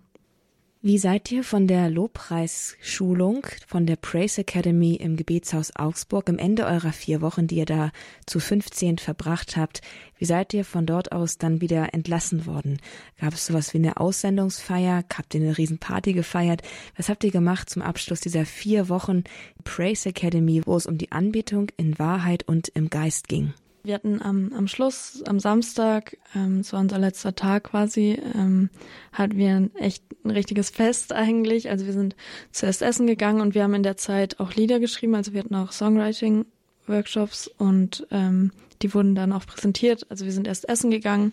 Wie 0.80 0.98
seid 0.98 1.32
ihr 1.32 1.42
von 1.42 1.66
der 1.66 1.90
Lobpreisschulung 1.90 3.44
von 3.66 3.84
der 3.84 3.96
Praise 3.96 4.42
Academy 4.42 4.94
im 4.94 5.16
Gebetshaus 5.16 5.74
Augsburg 5.74 6.28
am 6.28 6.38
Ende 6.38 6.66
eurer 6.66 6.92
vier 6.92 7.20
Wochen, 7.20 7.48
die 7.48 7.56
ihr 7.56 7.66
da 7.66 7.90
zu 8.26 8.38
15 8.38 8.98
verbracht 8.98 9.56
habt, 9.56 9.80
wie 10.18 10.24
seid 10.24 10.54
ihr 10.54 10.64
von 10.64 10.86
dort 10.86 11.10
aus 11.10 11.36
dann 11.36 11.60
wieder 11.60 11.94
entlassen 11.94 12.46
worden? 12.46 12.78
Gab 13.20 13.34
es 13.34 13.46
sowas 13.46 13.74
wie 13.74 13.78
eine 13.78 13.96
Aussendungsfeier? 13.96 15.02
Habt 15.12 15.34
ihr 15.34 15.40
eine 15.40 15.58
Riesenparty 15.58 16.12
gefeiert? 16.12 16.62
Was 16.96 17.08
habt 17.08 17.24
ihr 17.24 17.32
gemacht 17.32 17.68
zum 17.68 17.82
Abschluss 17.82 18.20
dieser 18.20 18.46
vier 18.46 18.88
Wochen 18.88 19.24
Praise 19.64 20.10
Academy, 20.10 20.62
wo 20.64 20.76
es 20.76 20.86
um 20.86 20.96
die 20.96 21.10
Anbetung 21.10 21.72
in 21.76 21.98
Wahrheit 21.98 22.44
und 22.46 22.68
im 22.68 22.88
Geist 22.88 23.26
ging? 23.26 23.52
Wir 23.84 23.94
hatten 23.94 24.20
am, 24.20 24.52
am 24.52 24.68
Schluss, 24.68 25.22
am 25.26 25.40
Samstag, 25.40 26.16
ähm, 26.34 26.60
es 26.60 26.72
war 26.72 26.80
unser 26.80 26.98
letzter 26.98 27.34
Tag 27.34 27.64
quasi, 27.64 28.20
ähm, 28.34 28.70
hatten 29.12 29.36
wir 29.36 29.54
ein 29.54 29.74
echt 29.76 30.04
ein 30.24 30.30
richtiges 30.30 30.70
Fest 30.70 31.12
eigentlich. 31.12 31.70
Also 31.70 31.86
wir 31.86 31.92
sind 31.92 32.16
zuerst 32.50 32.82
essen 32.82 33.06
gegangen 33.06 33.40
und 33.40 33.54
wir 33.54 33.62
haben 33.62 33.74
in 33.74 33.82
der 33.82 33.96
Zeit 33.96 34.40
auch 34.40 34.54
Lieder 34.54 34.80
geschrieben. 34.80 35.14
Also 35.14 35.32
wir 35.32 35.40
hatten 35.40 35.54
auch 35.54 35.72
Songwriting-Workshops 35.72 37.48
und 37.56 38.06
ähm, 38.10 38.52
die 38.82 38.92
wurden 38.94 39.14
dann 39.14 39.32
auch 39.32 39.46
präsentiert. 39.46 40.06
Also 40.10 40.24
wir 40.24 40.32
sind 40.32 40.46
erst 40.46 40.68
essen 40.68 40.90
gegangen, 40.90 41.32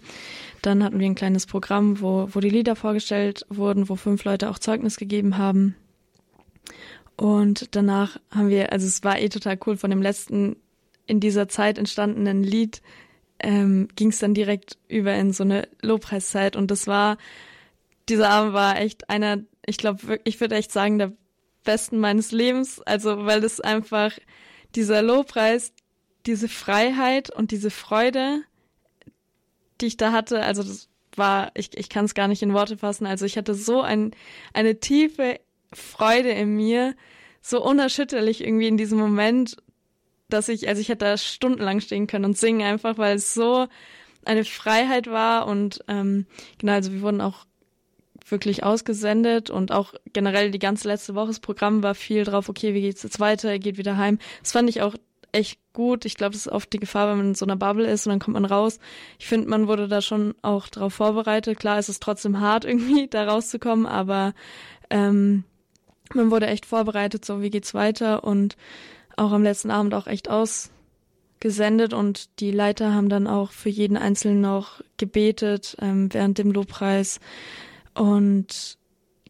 dann 0.61 0.83
hatten 0.83 0.99
wir 0.99 1.05
ein 1.05 1.15
kleines 1.15 1.45
Programm, 1.45 2.01
wo, 2.01 2.29
wo 2.31 2.39
die 2.39 2.49
Lieder 2.49 2.75
vorgestellt 2.75 3.45
wurden, 3.49 3.89
wo 3.89 3.95
fünf 3.95 4.23
Leute 4.23 4.49
auch 4.49 4.59
Zeugnis 4.59 4.97
gegeben 4.97 5.37
haben. 5.37 5.75
Und 7.17 7.75
danach 7.75 8.19
haben 8.29 8.49
wir, 8.49 8.71
also 8.73 8.85
es 8.87 9.03
war 9.03 9.19
eh 9.19 9.29
total 9.29 9.57
cool, 9.65 9.77
von 9.77 9.89
dem 9.89 10.01
letzten 10.01 10.57
in 11.07 11.19
dieser 11.19 11.47
Zeit 11.47 11.77
entstandenen 11.77 12.43
Lied 12.43 12.81
ähm, 13.39 13.87
ging 13.95 14.09
es 14.09 14.19
dann 14.19 14.33
direkt 14.33 14.77
über 14.87 15.13
in 15.13 15.33
so 15.33 15.43
eine 15.43 15.67
Lobpreiszeit. 15.81 16.55
Und 16.55 16.71
das 16.71 16.87
war, 16.87 17.17
dieser 18.09 18.29
Abend 18.29 18.53
war 18.53 18.79
echt 18.79 19.09
einer, 19.09 19.39
ich 19.65 19.77
glaube, 19.77 20.19
ich 20.23 20.39
würde 20.39 20.55
echt 20.55 20.71
sagen, 20.71 20.97
der 20.97 21.13
besten 21.63 21.99
meines 21.99 22.31
Lebens, 22.31 22.81
also 22.81 23.25
weil 23.25 23.43
es 23.43 23.59
einfach 23.59 24.13
dieser 24.75 25.01
Lobpreis, 25.01 25.73
diese 26.25 26.47
Freiheit 26.47 27.29
und 27.29 27.51
diese 27.51 27.71
Freude, 27.71 28.41
die 29.81 29.87
ich 29.87 29.97
da 29.97 30.11
hatte, 30.11 30.43
also 30.43 30.63
das 30.63 30.89
war, 31.15 31.51
ich, 31.55 31.77
ich 31.77 31.89
kann 31.89 32.05
es 32.05 32.13
gar 32.13 32.27
nicht 32.27 32.41
in 32.41 32.53
Worte 32.53 32.77
fassen, 32.77 33.05
also 33.05 33.25
ich 33.25 33.37
hatte 33.37 33.53
so 33.53 33.81
ein, 33.81 34.11
eine 34.53 34.79
tiefe 34.79 35.39
Freude 35.73 36.29
in 36.29 36.55
mir, 36.55 36.95
so 37.41 37.63
unerschütterlich 37.63 38.43
irgendwie 38.43 38.67
in 38.67 38.77
diesem 38.77 38.97
Moment 38.97 39.57
dass 40.29 40.49
ich, 40.49 40.67
also 40.67 40.81
ich 40.81 40.89
hätte 40.89 41.05
da 41.05 41.17
stundenlang 41.17 41.81
stehen 41.81 42.07
können 42.07 42.25
und 42.25 42.37
singen 42.37 42.61
einfach, 42.61 42.97
weil 42.97 43.15
es 43.15 43.33
so 43.33 43.67
eine 44.25 44.43
Freiheit 44.43 45.07
war 45.07 45.47
und 45.47 45.83
ähm, 45.87 46.25
genau, 46.57 46.73
also 46.73 46.91
wir 46.91 47.01
wurden 47.01 47.21
auch 47.21 47.45
wirklich 48.27 48.63
ausgesendet 48.63 49.51
und 49.51 49.71
auch 49.71 49.93
generell 50.13 50.49
die 50.49 50.59
ganze 50.59 50.87
letzte 50.87 51.13
Woche 51.13 51.27
das 51.27 51.39
Programm 51.39 51.83
war 51.83 51.93
viel 51.93 52.23
drauf, 52.23 52.49
okay, 52.49 52.73
wie 52.73 52.81
geht's 52.81 53.03
jetzt 53.03 53.19
weiter, 53.19 53.49
er 53.49 53.59
geht 53.59 53.77
wieder 53.77 53.97
heim. 53.97 54.17
Das 54.41 54.51
fand 54.51 54.67
ich 54.69 54.81
auch 54.81 54.95
echt 55.31 55.59
gut. 55.73 56.05
Ich 56.05 56.15
glaube, 56.15 56.31
das 56.31 56.45
ist 56.45 56.51
oft 56.51 56.71
die 56.71 56.79
Gefahr, 56.79 57.09
wenn 57.09 57.17
man 57.17 57.27
in 57.27 57.35
so 57.35 57.45
einer 57.45 57.57
Bubble 57.57 57.85
ist 57.85 58.07
und 58.07 58.11
dann 58.11 58.19
kommt 58.19 58.35
man 58.35 58.45
raus. 58.45 58.79
Ich 59.19 59.27
finde, 59.27 59.49
man 59.49 59.67
wurde 59.67 59.87
da 59.87 60.01
schon 60.01 60.33
auch 60.41 60.69
drauf 60.69 60.93
vorbereitet. 60.93 61.59
Klar 61.59 61.77
ist 61.77 61.89
es 61.89 61.99
trotzdem 61.99 62.39
hart 62.39 62.65
irgendwie, 62.65 63.07
da 63.07 63.25
rauszukommen, 63.25 63.85
aber 63.85 64.33
ähm, 64.89 65.43
man 66.13 66.31
wurde 66.31 66.47
echt 66.47 66.65
vorbereitet, 66.65 67.25
so 67.25 67.41
wie 67.41 67.49
geht's 67.49 67.73
weiter 67.73 68.23
und 68.23 68.55
auch 69.17 69.31
am 69.31 69.43
letzten 69.43 69.71
Abend 69.71 69.93
auch 69.93 70.07
echt 70.07 70.29
ausgesendet 70.29 71.93
und 71.93 72.39
die 72.39 72.51
Leiter 72.51 72.93
haben 72.93 73.09
dann 73.09 73.27
auch 73.27 73.51
für 73.51 73.69
jeden 73.69 73.97
Einzelnen 73.97 74.41
noch 74.41 74.81
gebetet 74.97 75.75
ähm, 75.81 76.13
während 76.13 76.37
dem 76.37 76.51
Lobpreis. 76.51 77.19
Und 77.93 78.77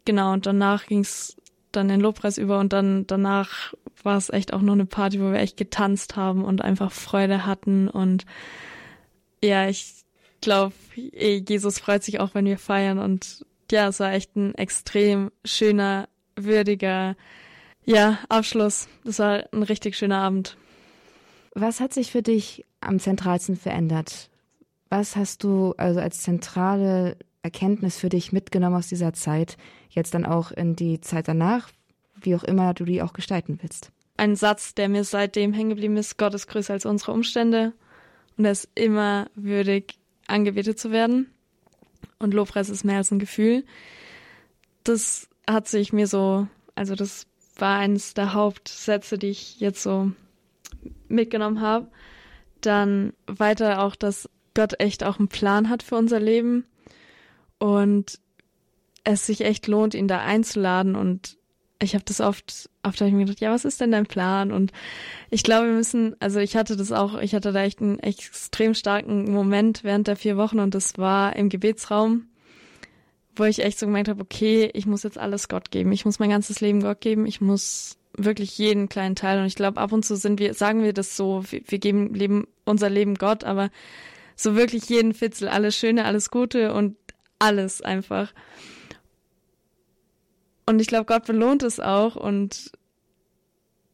genau 0.05 0.33
und 0.33 0.45
danach 0.45 0.86
ging's 0.88 1.36
dann 1.71 1.88
in 1.88 1.97
den 1.97 2.01
Lobpreis 2.01 2.38
über 2.38 2.59
und 2.59 2.73
dann 2.73 3.05
danach 3.07 3.73
war 4.03 4.17
es 4.17 4.29
echt 4.29 4.53
auch 4.53 4.61
noch 4.61 4.73
eine 4.73 4.86
Party, 4.86 5.19
wo 5.19 5.31
wir 5.31 5.39
echt 5.39 5.57
getanzt 5.57 6.15
haben 6.15 6.45
und 6.45 6.61
einfach 6.61 6.91
Freude 6.91 7.45
hatten. 7.45 7.89
Und 7.89 8.25
ja, 9.43 9.67
ich 9.67 10.05
glaube, 10.41 10.73
eh, 10.95 11.43
Jesus 11.47 11.79
freut 11.79 12.03
sich 12.03 12.19
auch, 12.19 12.36
wenn 12.36 12.45
wir 12.45 12.59
feiern. 12.59 12.99
Und 12.99 13.45
ja, 13.71 13.88
es 13.88 13.99
war 13.99 14.13
echt 14.13 14.36
ein 14.36 14.53
extrem 14.55 15.31
schöner, 15.43 16.07
würdiger, 16.36 17.15
ja, 17.86 18.19
Abschluss. 18.29 18.88
Das 19.03 19.19
war 19.19 19.45
ein 19.51 19.63
richtig 19.63 19.95
schöner 19.95 20.17
Abend. 20.17 20.57
Was 21.53 21.79
hat 21.79 21.93
sich 21.93 22.11
für 22.11 22.21
dich 22.21 22.65
am 22.81 22.99
zentralsten 22.99 23.55
verändert? 23.55 24.29
Was 24.89 25.15
hast 25.15 25.43
du 25.43 25.73
also 25.77 25.99
als 25.99 26.21
zentrale 26.21 27.17
Erkenntnis 27.41 27.97
für 27.97 28.09
dich 28.09 28.31
mitgenommen 28.31 28.75
aus 28.75 28.88
dieser 28.88 29.13
Zeit, 29.13 29.57
jetzt 29.89 30.13
dann 30.13 30.25
auch 30.25 30.51
in 30.51 30.75
die 30.75 30.99
Zeit 31.01 31.27
danach, 31.27 31.69
wie 32.15 32.36
auch 32.36 32.43
immer 32.43 32.73
du 32.73 32.86
die 32.86 33.01
auch 33.01 33.13
gestalten 33.13 33.59
willst? 33.61 33.91
Ein 34.17 34.36
Satz, 34.36 34.73
der 34.73 34.89
mir 34.89 35.03
seitdem 35.03 35.53
hängen 35.53 35.69
geblieben 35.69 35.97
ist, 35.97 36.17
Gott 36.17 36.33
ist 36.33 36.47
größer 36.47 36.73
als 36.73 36.86
unsere 36.86 37.11
Umstände 37.11 37.73
und 38.38 38.45
er 38.45 38.51
ist 38.51 38.69
immer 38.75 39.27
würdig, 39.36 39.97
angebetet 40.27 40.79
zu 40.79 40.91
werden. 40.91 41.29
Und 42.19 42.33
Lobpreis 42.33 42.69
ist 42.69 42.83
mehr 42.83 42.97
als 42.97 43.11
ein 43.11 43.19
Gefühl. 43.19 43.65
Das 44.83 45.27
hat 45.47 45.67
sich 45.67 45.93
mir 45.93 46.07
so, 46.07 46.47
also 46.75 46.95
das 46.95 47.27
war 47.57 47.79
eines 47.79 48.13
der 48.13 48.33
Hauptsätze, 48.33 49.17
die 49.17 49.29
ich 49.29 49.59
jetzt 49.59 49.83
so 49.83 50.11
mitgenommen 51.07 51.61
habe. 51.61 51.87
Dann 52.61 53.13
weiter 53.27 53.83
auch, 53.83 53.95
dass 53.95 54.29
Gott 54.53 54.79
echt 54.79 55.03
auch 55.03 55.19
einen 55.19 55.27
Plan 55.27 55.69
hat 55.69 55.83
für 55.83 55.95
unser 55.95 56.19
Leben 56.19 56.65
und 57.59 58.19
es 59.03 59.25
sich 59.25 59.41
echt 59.41 59.67
lohnt, 59.67 59.93
ihn 59.93 60.07
da 60.07 60.19
einzuladen. 60.19 60.95
Und 60.95 61.37
ich 61.81 61.93
habe 61.93 62.05
das 62.05 62.21
oft, 62.21 62.69
oft 62.83 62.99
habe 62.99 63.09
ich 63.09 63.15
mir 63.15 63.25
gedacht, 63.25 63.41
ja, 63.41 63.51
was 63.51 63.65
ist 63.65 63.81
denn 63.81 63.91
dein 63.91 64.07
Plan? 64.07 64.51
Und 64.51 64.71
ich 65.29 65.43
glaube, 65.43 65.67
wir 65.67 65.75
müssen, 65.75 66.15
also 66.19 66.39
ich 66.39 66.55
hatte 66.55 66.75
das 66.75 66.91
auch, 66.91 67.19
ich 67.19 67.35
hatte 67.35 67.51
da 67.51 67.63
echt 67.63 67.81
einen 67.81 67.99
extrem 67.99 68.73
starken 68.73 69.31
Moment 69.31 69.83
während 69.83 70.07
der 70.07 70.15
vier 70.15 70.37
Wochen 70.37 70.59
und 70.59 70.73
das 70.73 70.97
war 70.97 71.35
im 71.35 71.49
Gebetsraum, 71.49 72.27
wo 73.36 73.43
ich 73.43 73.63
echt 73.63 73.79
so 73.79 73.86
gemerkt 73.86 74.09
habe, 74.09 74.21
okay, 74.21 74.69
ich 74.73 74.86
muss 74.86 75.03
jetzt 75.03 75.17
alles 75.17 75.47
Gott 75.47 75.71
geben, 75.71 75.91
ich 75.91 76.05
muss 76.05 76.19
mein 76.19 76.29
ganzes 76.29 76.61
Leben 76.61 76.81
Gott 76.81 77.01
geben, 77.01 77.25
ich 77.25 77.41
muss 77.41 77.97
wirklich 78.17 78.57
jeden 78.57 78.89
kleinen 78.89 79.15
Teil. 79.15 79.39
Und 79.39 79.45
ich 79.45 79.55
glaube, 79.55 79.79
ab 79.79 79.91
und 79.91 80.05
zu 80.05 80.15
sind 80.15 80.39
wir, 80.39 80.53
sagen 80.53 80.83
wir 80.83 80.93
das 80.93 81.17
so, 81.17 81.43
wir, 81.49 81.61
wir 81.65 81.79
geben 81.79 82.13
Leben, 82.13 82.47
unser 82.63 82.89
Leben 82.89 83.15
Gott, 83.15 83.43
aber 83.43 83.69
so 84.36 84.55
wirklich 84.55 84.89
jeden 84.89 85.13
Fitzel, 85.13 85.47
alles 85.47 85.75
Schöne, 85.75 86.05
alles 86.05 86.29
Gute 86.29 86.73
und 86.73 86.97
alles 87.39 87.81
einfach. 87.81 88.33
Und 90.65 90.79
ich 90.79 90.88
glaube, 90.88 91.05
Gott 91.05 91.25
belohnt 91.25 91.63
es 91.63 91.79
auch 91.79 92.15
und 92.15 92.71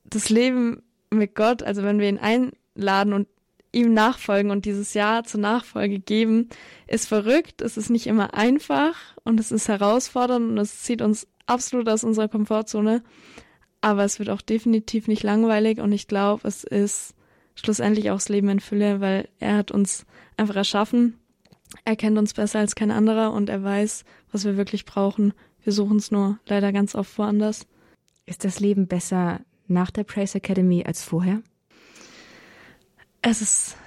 das 0.05 0.29
Leben 0.29 0.83
mit 1.09 1.35
Gott, 1.35 1.63
also 1.63 1.83
wenn 1.83 1.99
wir 1.99 2.09
ihn 2.09 2.19
einladen 2.19 3.13
und 3.13 3.27
ihm 3.71 3.93
nachfolgen 3.93 4.51
und 4.51 4.65
dieses 4.65 4.93
Ja 4.93 5.23
zur 5.23 5.39
Nachfolge 5.39 5.99
geben, 5.99 6.49
ist 6.87 7.07
verrückt. 7.07 7.61
Es 7.61 7.77
ist 7.77 7.89
nicht 7.89 8.07
immer 8.07 8.33
einfach 8.33 8.95
und 9.23 9.39
es 9.39 9.51
ist 9.51 9.67
herausfordernd 9.67 10.51
und 10.51 10.57
es 10.57 10.81
zieht 10.81 11.01
uns 11.01 11.27
absolut 11.45 11.87
aus 11.87 12.03
unserer 12.03 12.27
Komfortzone. 12.27 13.03
Aber 13.79 14.03
es 14.03 14.19
wird 14.19 14.29
auch 14.29 14.41
definitiv 14.41 15.07
nicht 15.07 15.23
langweilig 15.23 15.79
und 15.79 15.91
ich 15.91 16.07
glaube, 16.07 16.47
es 16.47 16.63
ist 16.63 17.15
schlussendlich 17.55 18.11
auch 18.11 18.15
das 18.15 18.29
Leben 18.29 18.49
in 18.49 18.59
Fülle, 18.59 19.01
weil 19.01 19.29
er 19.39 19.57
hat 19.57 19.71
uns 19.71 20.05
einfach 20.37 20.55
erschaffen. 20.55 21.17
Er 21.85 21.95
kennt 21.95 22.17
uns 22.17 22.33
besser 22.33 22.59
als 22.59 22.75
kein 22.75 22.91
anderer 22.91 23.31
und 23.31 23.49
er 23.49 23.63
weiß, 23.63 24.03
was 24.31 24.45
wir 24.45 24.57
wirklich 24.57 24.85
brauchen. 24.85 25.33
Wir 25.63 25.73
suchen 25.73 25.97
es 25.97 26.11
nur 26.11 26.39
leider 26.45 26.71
ganz 26.71 26.95
oft 26.95 27.17
woanders. 27.17 27.65
Ist 28.25 28.43
das 28.43 28.59
Leben 28.59 28.87
besser 28.87 29.41
nach 29.67 29.91
der 29.91 30.03
Praise 30.03 30.37
Academy 30.37 30.83
als 30.85 31.03
vorher? 31.03 31.41
Es 33.21 33.41
ist 33.41 33.77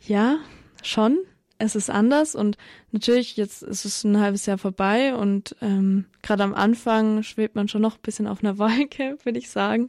ja 0.00 0.38
schon. 0.82 1.18
Es 1.58 1.76
ist 1.76 1.90
anders 1.90 2.34
und 2.34 2.56
natürlich 2.90 3.36
jetzt 3.36 3.62
ist 3.62 3.84
es 3.84 4.02
ein 4.02 4.18
halbes 4.18 4.46
Jahr 4.46 4.58
vorbei 4.58 5.14
und 5.14 5.54
ähm, 5.62 6.06
gerade 6.20 6.42
am 6.42 6.54
Anfang 6.54 7.22
schwebt 7.22 7.54
man 7.54 7.68
schon 7.68 7.82
noch 7.82 7.94
ein 7.94 8.02
bisschen 8.02 8.26
auf 8.26 8.42
einer 8.42 8.58
Wolke, 8.58 9.16
würde 9.22 9.38
ich 9.38 9.48
sagen. 9.48 9.86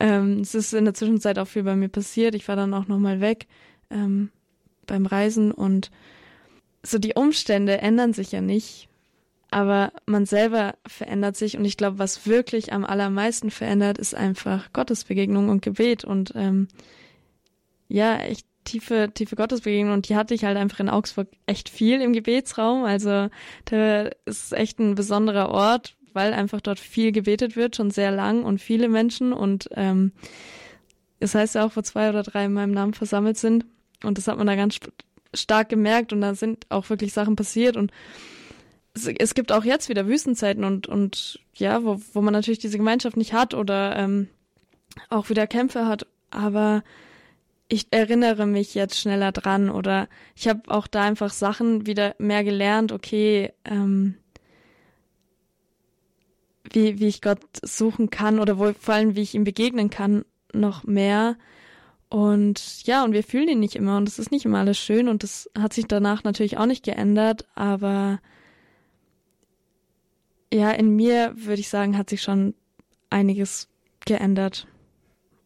Ähm, 0.00 0.40
es 0.40 0.56
ist 0.56 0.74
in 0.74 0.84
der 0.84 0.94
Zwischenzeit 0.94 1.38
auch 1.38 1.46
viel 1.46 1.62
bei 1.62 1.76
mir 1.76 1.88
passiert. 1.88 2.34
Ich 2.34 2.48
war 2.48 2.56
dann 2.56 2.74
auch 2.74 2.88
noch 2.88 2.98
mal 2.98 3.20
weg 3.20 3.46
ähm, 3.90 4.30
beim 4.86 5.06
Reisen 5.06 5.52
und 5.52 5.92
so 6.82 6.98
die 6.98 7.14
Umstände 7.14 7.78
ändern 7.78 8.12
sich 8.12 8.32
ja 8.32 8.40
nicht, 8.40 8.88
aber 9.52 9.92
man 10.06 10.26
selber 10.26 10.74
verändert 10.84 11.36
sich 11.36 11.56
und 11.56 11.64
ich 11.64 11.76
glaube, 11.76 12.00
was 12.00 12.26
wirklich 12.26 12.72
am 12.72 12.84
allermeisten 12.84 13.52
verändert, 13.52 13.98
ist 13.98 14.16
einfach 14.16 14.72
Gottesbegegnung 14.72 15.48
und 15.48 15.62
Gebet 15.62 16.04
und 16.04 16.32
ähm, 16.34 16.66
ja, 17.88 18.16
echt 18.18 18.46
tiefe, 18.64 19.10
tiefe 19.12 19.36
Gottesbegegnung. 19.36 19.92
Und 19.92 20.08
die 20.08 20.16
hatte 20.16 20.34
ich 20.34 20.44
halt 20.44 20.56
einfach 20.56 20.80
in 20.80 20.88
Augsburg 20.88 21.28
echt 21.46 21.68
viel 21.68 22.00
im 22.00 22.12
Gebetsraum. 22.12 22.84
Also 22.84 23.28
da 23.66 24.10
ist 24.24 24.52
echt 24.52 24.78
ein 24.78 24.94
besonderer 24.94 25.50
Ort, 25.50 25.96
weil 26.12 26.32
einfach 26.32 26.60
dort 26.60 26.80
viel 26.80 27.12
gebetet 27.12 27.56
wird, 27.56 27.76
schon 27.76 27.90
sehr 27.90 28.10
lang 28.10 28.44
und 28.44 28.60
viele 28.60 28.88
Menschen. 28.88 29.32
Und 29.32 29.68
ähm, 29.72 30.12
das 31.20 31.34
heißt 31.34 31.54
ja 31.54 31.64
auch, 31.64 31.76
wo 31.76 31.82
zwei 31.82 32.08
oder 32.08 32.22
drei 32.22 32.46
in 32.46 32.52
meinem 32.52 32.72
Namen 32.72 32.94
versammelt 32.94 33.36
sind. 33.36 33.66
Und 34.02 34.18
das 34.18 34.28
hat 34.28 34.38
man 34.38 34.46
da 34.46 34.56
ganz 34.56 34.78
stark 35.34 35.68
gemerkt. 35.68 36.12
Und 36.12 36.20
da 36.20 36.34
sind 36.34 36.66
auch 36.70 36.88
wirklich 36.90 37.12
Sachen 37.12 37.36
passiert. 37.36 37.76
Und 37.76 37.92
es, 38.94 39.06
es 39.06 39.34
gibt 39.34 39.52
auch 39.52 39.64
jetzt 39.64 39.88
wieder 39.88 40.06
Wüstenzeiten 40.06 40.64
und 40.64 40.86
und 40.86 41.40
ja, 41.54 41.84
wo, 41.84 42.00
wo 42.12 42.22
man 42.22 42.32
natürlich 42.32 42.58
diese 42.58 42.78
Gemeinschaft 42.78 43.16
nicht 43.16 43.32
hat 43.32 43.54
oder 43.54 43.96
ähm, 43.96 44.28
auch 45.08 45.28
wieder 45.28 45.46
Kämpfe 45.46 45.86
hat, 45.86 46.06
aber 46.30 46.82
ich 47.68 47.86
erinnere 47.90 48.46
mich 48.46 48.74
jetzt 48.74 48.98
schneller 48.98 49.32
dran 49.32 49.70
oder 49.70 50.08
ich 50.34 50.48
habe 50.48 50.62
auch 50.68 50.86
da 50.86 51.02
einfach 51.02 51.32
Sachen 51.32 51.86
wieder 51.86 52.14
mehr 52.18 52.44
gelernt, 52.44 52.92
okay, 52.92 53.52
ähm, 53.64 54.16
wie, 56.70 56.98
wie 56.98 57.06
ich 57.06 57.22
Gott 57.22 57.40
suchen 57.62 58.10
kann 58.10 58.38
oder 58.38 58.58
wo, 58.58 58.72
vor 58.78 58.94
allem 58.94 59.16
wie 59.16 59.22
ich 59.22 59.34
ihm 59.34 59.44
begegnen 59.44 59.90
kann, 59.90 60.24
noch 60.52 60.84
mehr. 60.84 61.36
Und 62.08 62.86
ja, 62.86 63.04
und 63.04 63.12
wir 63.12 63.24
fühlen 63.24 63.48
ihn 63.48 63.60
nicht 63.60 63.76
immer 63.76 63.96
und 63.96 64.08
es 64.08 64.18
ist 64.18 64.30
nicht 64.30 64.44
immer 64.44 64.58
alles 64.58 64.78
schön 64.78 65.08
und 65.08 65.22
das 65.22 65.50
hat 65.58 65.72
sich 65.72 65.86
danach 65.86 66.22
natürlich 66.22 66.58
auch 66.58 66.66
nicht 66.66 66.84
geändert, 66.84 67.46
aber 67.54 68.20
ja, 70.52 70.70
in 70.70 70.94
mir 70.94 71.32
würde 71.34 71.60
ich 71.60 71.68
sagen, 71.68 71.98
hat 71.98 72.10
sich 72.10 72.22
schon 72.22 72.54
einiges 73.10 73.68
geändert 74.06 74.68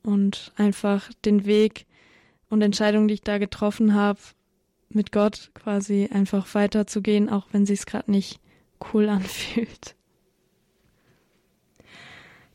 und 0.02 0.52
einfach 0.56 1.10
den 1.24 1.46
Weg 1.46 1.86
und 2.50 2.62
Entscheidungen, 2.62 3.08
die 3.08 3.14
ich 3.14 3.22
da 3.22 3.38
getroffen 3.38 3.94
habe, 3.94 4.18
mit 4.90 5.12
Gott 5.12 5.50
quasi 5.54 6.08
einfach 6.12 6.54
weiterzugehen, 6.54 7.28
auch 7.28 7.46
wenn 7.52 7.66
sich's 7.66 7.86
gerade 7.86 8.10
nicht 8.10 8.40
cool 8.92 9.08
anfühlt. 9.08 9.94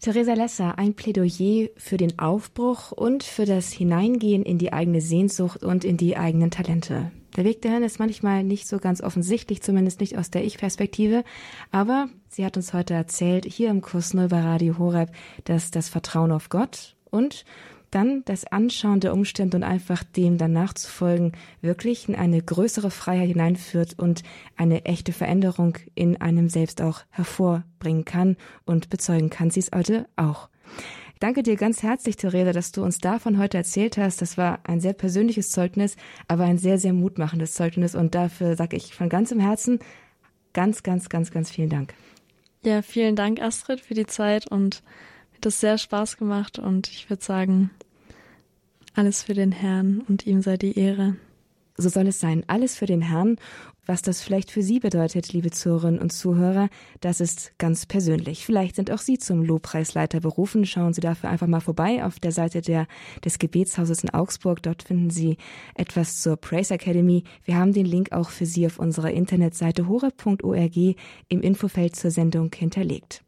Theresa 0.04 0.34
Lesser, 0.34 0.78
ein 0.78 0.96
Plädoyer 0.96 1.70
für 1.78 1.96
den 1.96 2.20
Aufbruch 2.20 2.92
und 2.92 3.24
für 3.24 3.46
das 3.46 3.72
Hineingehen 3.72 4.44
in 4.44 4.58
die 4.58 4.74
eigene 4.74 5.00
Sehnsucht 5.00 5.64
und 5.64 5.86
in 5.86 5.96
die 5.96 6.18
eigenen 6.18 6.52
Talente. 6.52 7.14
Der 7.38 7.46
Weg 7.46 7.62
dahin 7.62 7.84
ist 7.84 8.00
manchmal 8.00 8.44
nicht 8.44 8.68
so 8.68 8.80
ganz 8.80 9.02
offensichtlich, 9.02 9.62
zumindest 9.62 10.02
nicht 10.02 10.18
aus 10.18 10.30
der 10.30 10.44
Ich-Perspektive, 10.44 11.24
aber 11.72 12.10
sie 12.28 12.46
hat 12.46 12.58
uns 12.58 12.74
heute 12.74 12.94
erzählt, 12.94 13.46
hier 13.46 13.70
im 13.70 13.80
Kurs 13.80 14.14
Null 14.14 14.28
bei 14.28 14.42
Radio 14.42 14.78
Horeb, 14.78 15.10
dass 15.46 15.72
das 15.72 15.88
Vertrauen 15.88 16.34
auf 16.34 16.50
Gott 16.50 16.98
und 17.10 17.46
dann 17.94 18.24
das 18.26 18.46
Anschauen 18.46 19.00
der 19.00 19.14
Umstände 19.14 19.58
und 19.58 19.64
einfach 19.64 20.04
dem 20.04 20.38
danach 20.38 20.74
zu 20.74 20.90
folgen, 20.90 21.34
wirklich 21.62 22.10
in 22.10 22.16
eine 22.16 22.42
größere 22.42 22.92
Freiheit 22.92 23.30
hineinführt 23.30 24.00
und 24.00 24.24
eine 24.58 24.86
echte 24.86 25.14
Veränderung 25.14 25.78
in 25.96 26.20
einem 26.20 26.50
selbst 26.50 26.82
auch 26.82 27.02
hervorbringen 27.12 28.06
kann 28.06 28.38
und 28.66 28.90
bezeugen 28.90 29.30
kann 29.30 29.52
sie 29.52 29.60
es 29.60 29.72
heute 29.74 30.08
auch. 30.16 30.50
Danke 31.20 31.44
dir 31.44 31.56
ganz 31.56 31.84
herzlich, 31.84 32.18
Theresa, 32.18 32.52
dass 32.52 32.74
du 32.74 32.84
uns 32.84 32.98
davon 32.98 33.38
heute 33.38 33.58
erzählt 33.58 33.98
hast. 33.98 34.22
Das 34.22 34.38
war 34.38 34.60
ein 34.64 34.82
sehr 34.82 34.92
persönliches 34.92 35.52
Zeugnis, 35.52 35.96
aber 36.28 36.44
ein 36.44 36.58
sehr, 36.58 36.78
sehr 36.78 36.92
mutmachendes 36.92 37.54
Zeugnis. 37.54 37.96
Und 37.96 38.14
dafür 38.14 38.58
sage 38.58 38.76
ich 38.76 38.94
von 38.94 39.08
ganzem 39.08 39.40
Herzen 39.40 39.80
ganz, 40.52 40.84
ganz, 40.84 41.08
ganz, 41.08 41.32
ganz 41.32 41.50
vielen 41.50 41.70
Dank. 41.70 41.94
Ja, 42.64 42.82
vielen 42.82 43.16
Dank, 43.16 43.42
Astrid, 43.42 43.80
für 43.80 43.94
die 43.94 44.06
Zeit 44.06 44.48
und 44.48 44.84
das 45.46 45.60
sehr 45.60 45.78
Spaß 45.78 46.18
gemacht 46.18 46.60
und 46.60 46.90
ich 46.90 47.10
würde 47.10 47.24
sagen, 47.24 47.72
alles 48.94 49.24
für 49.24 49.34
den 49.34 49.52
Herrn 49.52 50.02
und 50.08 50.26
ihm 50.26 50.42
sei 50.42 50.58
die 50.58 50.78
Ehre. 50.78 51.16
So 51.76 51.90
soll 51.90 52.08
es 52.08 52.20
sein, 52.20 52.44
alles 52.48 52.76
für 52.76 52.86
den 52.86 53.02
Herrn. 53.02 53.38
Was 53.86 54.02
das 54.02 54.22
vielleicht 54.22 54.50
für 54.50 54.62
Sie 54.62 54.80
bedeutet, 54.80 55.34
liebe 55.34 55.52
Zuhörerinnen 55.52 56.00
und 56.00 56.12
Zuhörer, 56.12 56.70
das 57.02 57.20
ist 57.20 57.52
ganz 57.58 57.86
persönlich. 57.86 58.46
Vielleicht 58.46 58.78
sind 58.78 58.92
auch 58.92 59.00
Sie 59.00 59.18
zum 59.18 59.44
Lobpreisleiter 59.44 60.22
berufen. 60.22 60.66
Schauen 60.66 60.94
Sie 60.94 61.02
dafür 61.02 61.30
einfach 61.30 61.48
mal 61.48 61.60
vorbei 61.60 62.06
auf 62.06 62.18
der 62.20 62.32
Seite 62.32 62.62
der, 62.62 62.88
des 63.26 63.40
Gebetshauses 63.40 64.04
in 64.04 64.12
Augsburg. 64.12 64.64
Dort 64.64 64.84
finden 64.84 65.10
Sie 65.10 65.36
etwas 65.76 66.22
zur 66.22 66.38
Praise 66.38 66.76
Academy. 66.76 67.26
Wir 67.44 67.58
haben 67.58 67.74
den 67.74 67.86
Link 67.86 68.14
auch 68.14 68.30
für 68.30 68.46
Sie 68.46 68.66
auf 68.66 68.80
unserer 68.80 69.12
Internetseite 69.12 69.90
horeb.org 69.90 70.78
im 71.28 71.42
Infofeld 71.42 71.98
zur 71.98 72.12
Sendung 72.12 72.52
hinterlegt. 72.56 73.26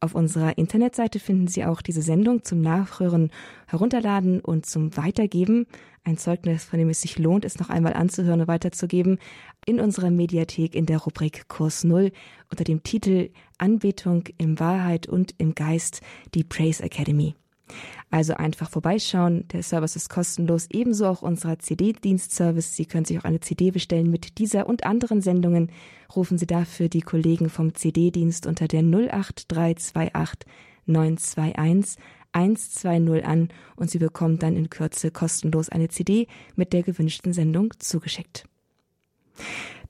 Auf 0.00 0.14
unserer 0.14 0.56
Internetseite 0.58 1.18
finden 1.18 1.48
Sie 1.48 1.64
auch 1.64 1.82
diese 1.82 2.02
Sendung 2.02 2.44
zum 2.44 2.60
Nachhören, 2.60 3.30
Herunterladen 3.66 4.40
und 4.40 4.64
zum 4.64 4.96
Weitergeben. 4.96 5.66
ein 6.04 6.16
Zeugnis, 6.16 6.64
von 6.64 6.78
dem 6.78 6.88
es 6.88 7.00
sich 7.00 7.18
lohnt, 7.18 7.44
es 7.44 7.58
noch 7.58 7.68
einmal 7.68 7.94
anzuhören 7.94 8.40
und 8.40 8.48
weiterzugeben, 8.48 9.18
in 9.66 9.80
unserer 9.80 10.10
Mediathek 10.10 10.74
in 10.74 10.86
der 10.86 10.98
Rubrik 10.98 11.48
Kurs 11.48 11.84
Null 11.84 12.12
unter 12.48 12.64
dem 12.64 12.82
Titel 12.82 13.30
Anbetung 13.58 14.24
in 14.38 14.58
Wahrheit 14.60 15.08
und 15.08 15.34
im 15.38 15.54
Geist, 15.54 16.00
die 16.34 16.44
Praise 16.44 16.82
Academy. 16.82 17.34
Also 18.10 18.34
einfach 18.34 18.70
vorbeischauen. 18.70 19.46
Der 19.48 19.62
Service 19.62 19.96
ist 19.96 20.08
kostenlos, 20.08 20.66
ebenso 20.70 21.06
auch 21.06 21.22
unser 21.22 21.58
CD-Dienstservice. 21.58 22.74
Sie 22.74 22.86
können 22.86 23.04
sich 23.04 23.18
auch 23.18 23.24
eine 23.24 23.40
CD 23.40 23.70
bestellen 23.70 24.10
mit 24.10 24.38
dieser 24.38 24.66
und 24.66 24.86
anderen 24.86 25.20
Sendungen. 25.20 25.70
Rufen 26.14 26.38
Sie 26.38 26.46
dafür 26.46 26.88
die 26.88 27.02
Kollegen 27.02 27.50
vom 27.50 27.74
CD-Dienst 27.74 28.46
unter 28.46 28.66
der 28.66 28.82
08328 28.82 30.50
921 30.86 32.02
120 32.32 33.24
an 33.24 33.48
und 33.76 33.90
Sie 33.90 33.98
bekommen 33.98 34.38
dann 34.38 34.56
in 34.56 34.70
Kürze 34.70 35.10
kostenlos 35.10 35.68
eine 35.68 35.88
CD 35.88 36.26
mit 36.56 36.72
der 36.72 36.82
gewünschten 36.82 37.32
Sendung 37.32 37.72
zugeschickt. 37.78 38.44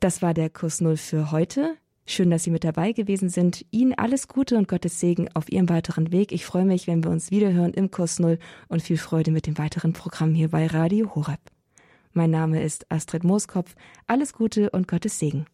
Das 0.01 0.23
war 0.23 0.35
der 0.35 0.51
Kurs 0.51 0.81
Null 0.81 0.97
für 0.97 1.31
heute. 1.33 1.77
Schön, 2.11 2.31
dass 2.31 2.43
Sie 2.43 2.51
mit 2.51 2.65
dabei 2.65 2.93
gewesen 2.93 3.29
sind. 3.29 3.67
Ihnen 3.71 3.93
alles 3.93 4.29
Gute 4.29 4.57
und 4.57 4.67
Gottes 4.67 4.99
Segen 4.99 5.29
auf 5.35 5.53
Ihrem 5.53 5.69
weiteren 5.69 6.11
Weg. 6.11 6.33
Ich 6.33 6.47
freue 6.47 6.65
mich, 6.65 6.87
wenn 6.87 7.05
wir 7.05 7.11
uns 7.11 7.31
wiederhören 7.31 7.75
im 7.75 7.91
Kurs 7.91 8.19
Null 8.19 8.39
und 8.69 8.81
viel 8.81 8.97
Freude 8.97 9.31
mit 9.31 9.47
dem 9.47 9.59
weiteren 9.59 9.93
Programm 9.93 10.33
hier 10.33 10.49
bei 10.49 10.67
Radio 10.67 11.15
Horeb. 11.15 11.41
Mein 12.15 12.31
Name 12.31 12.63
ist 12.63 12.91
Astrid 12.91 13.25
Mooskopf. 13.25 13.75
Alles 14.07 14.33
Gute 14.33 14.71
und 14.71 14.89
Gottes 14.89 15.19
Segen. 15.19 15.45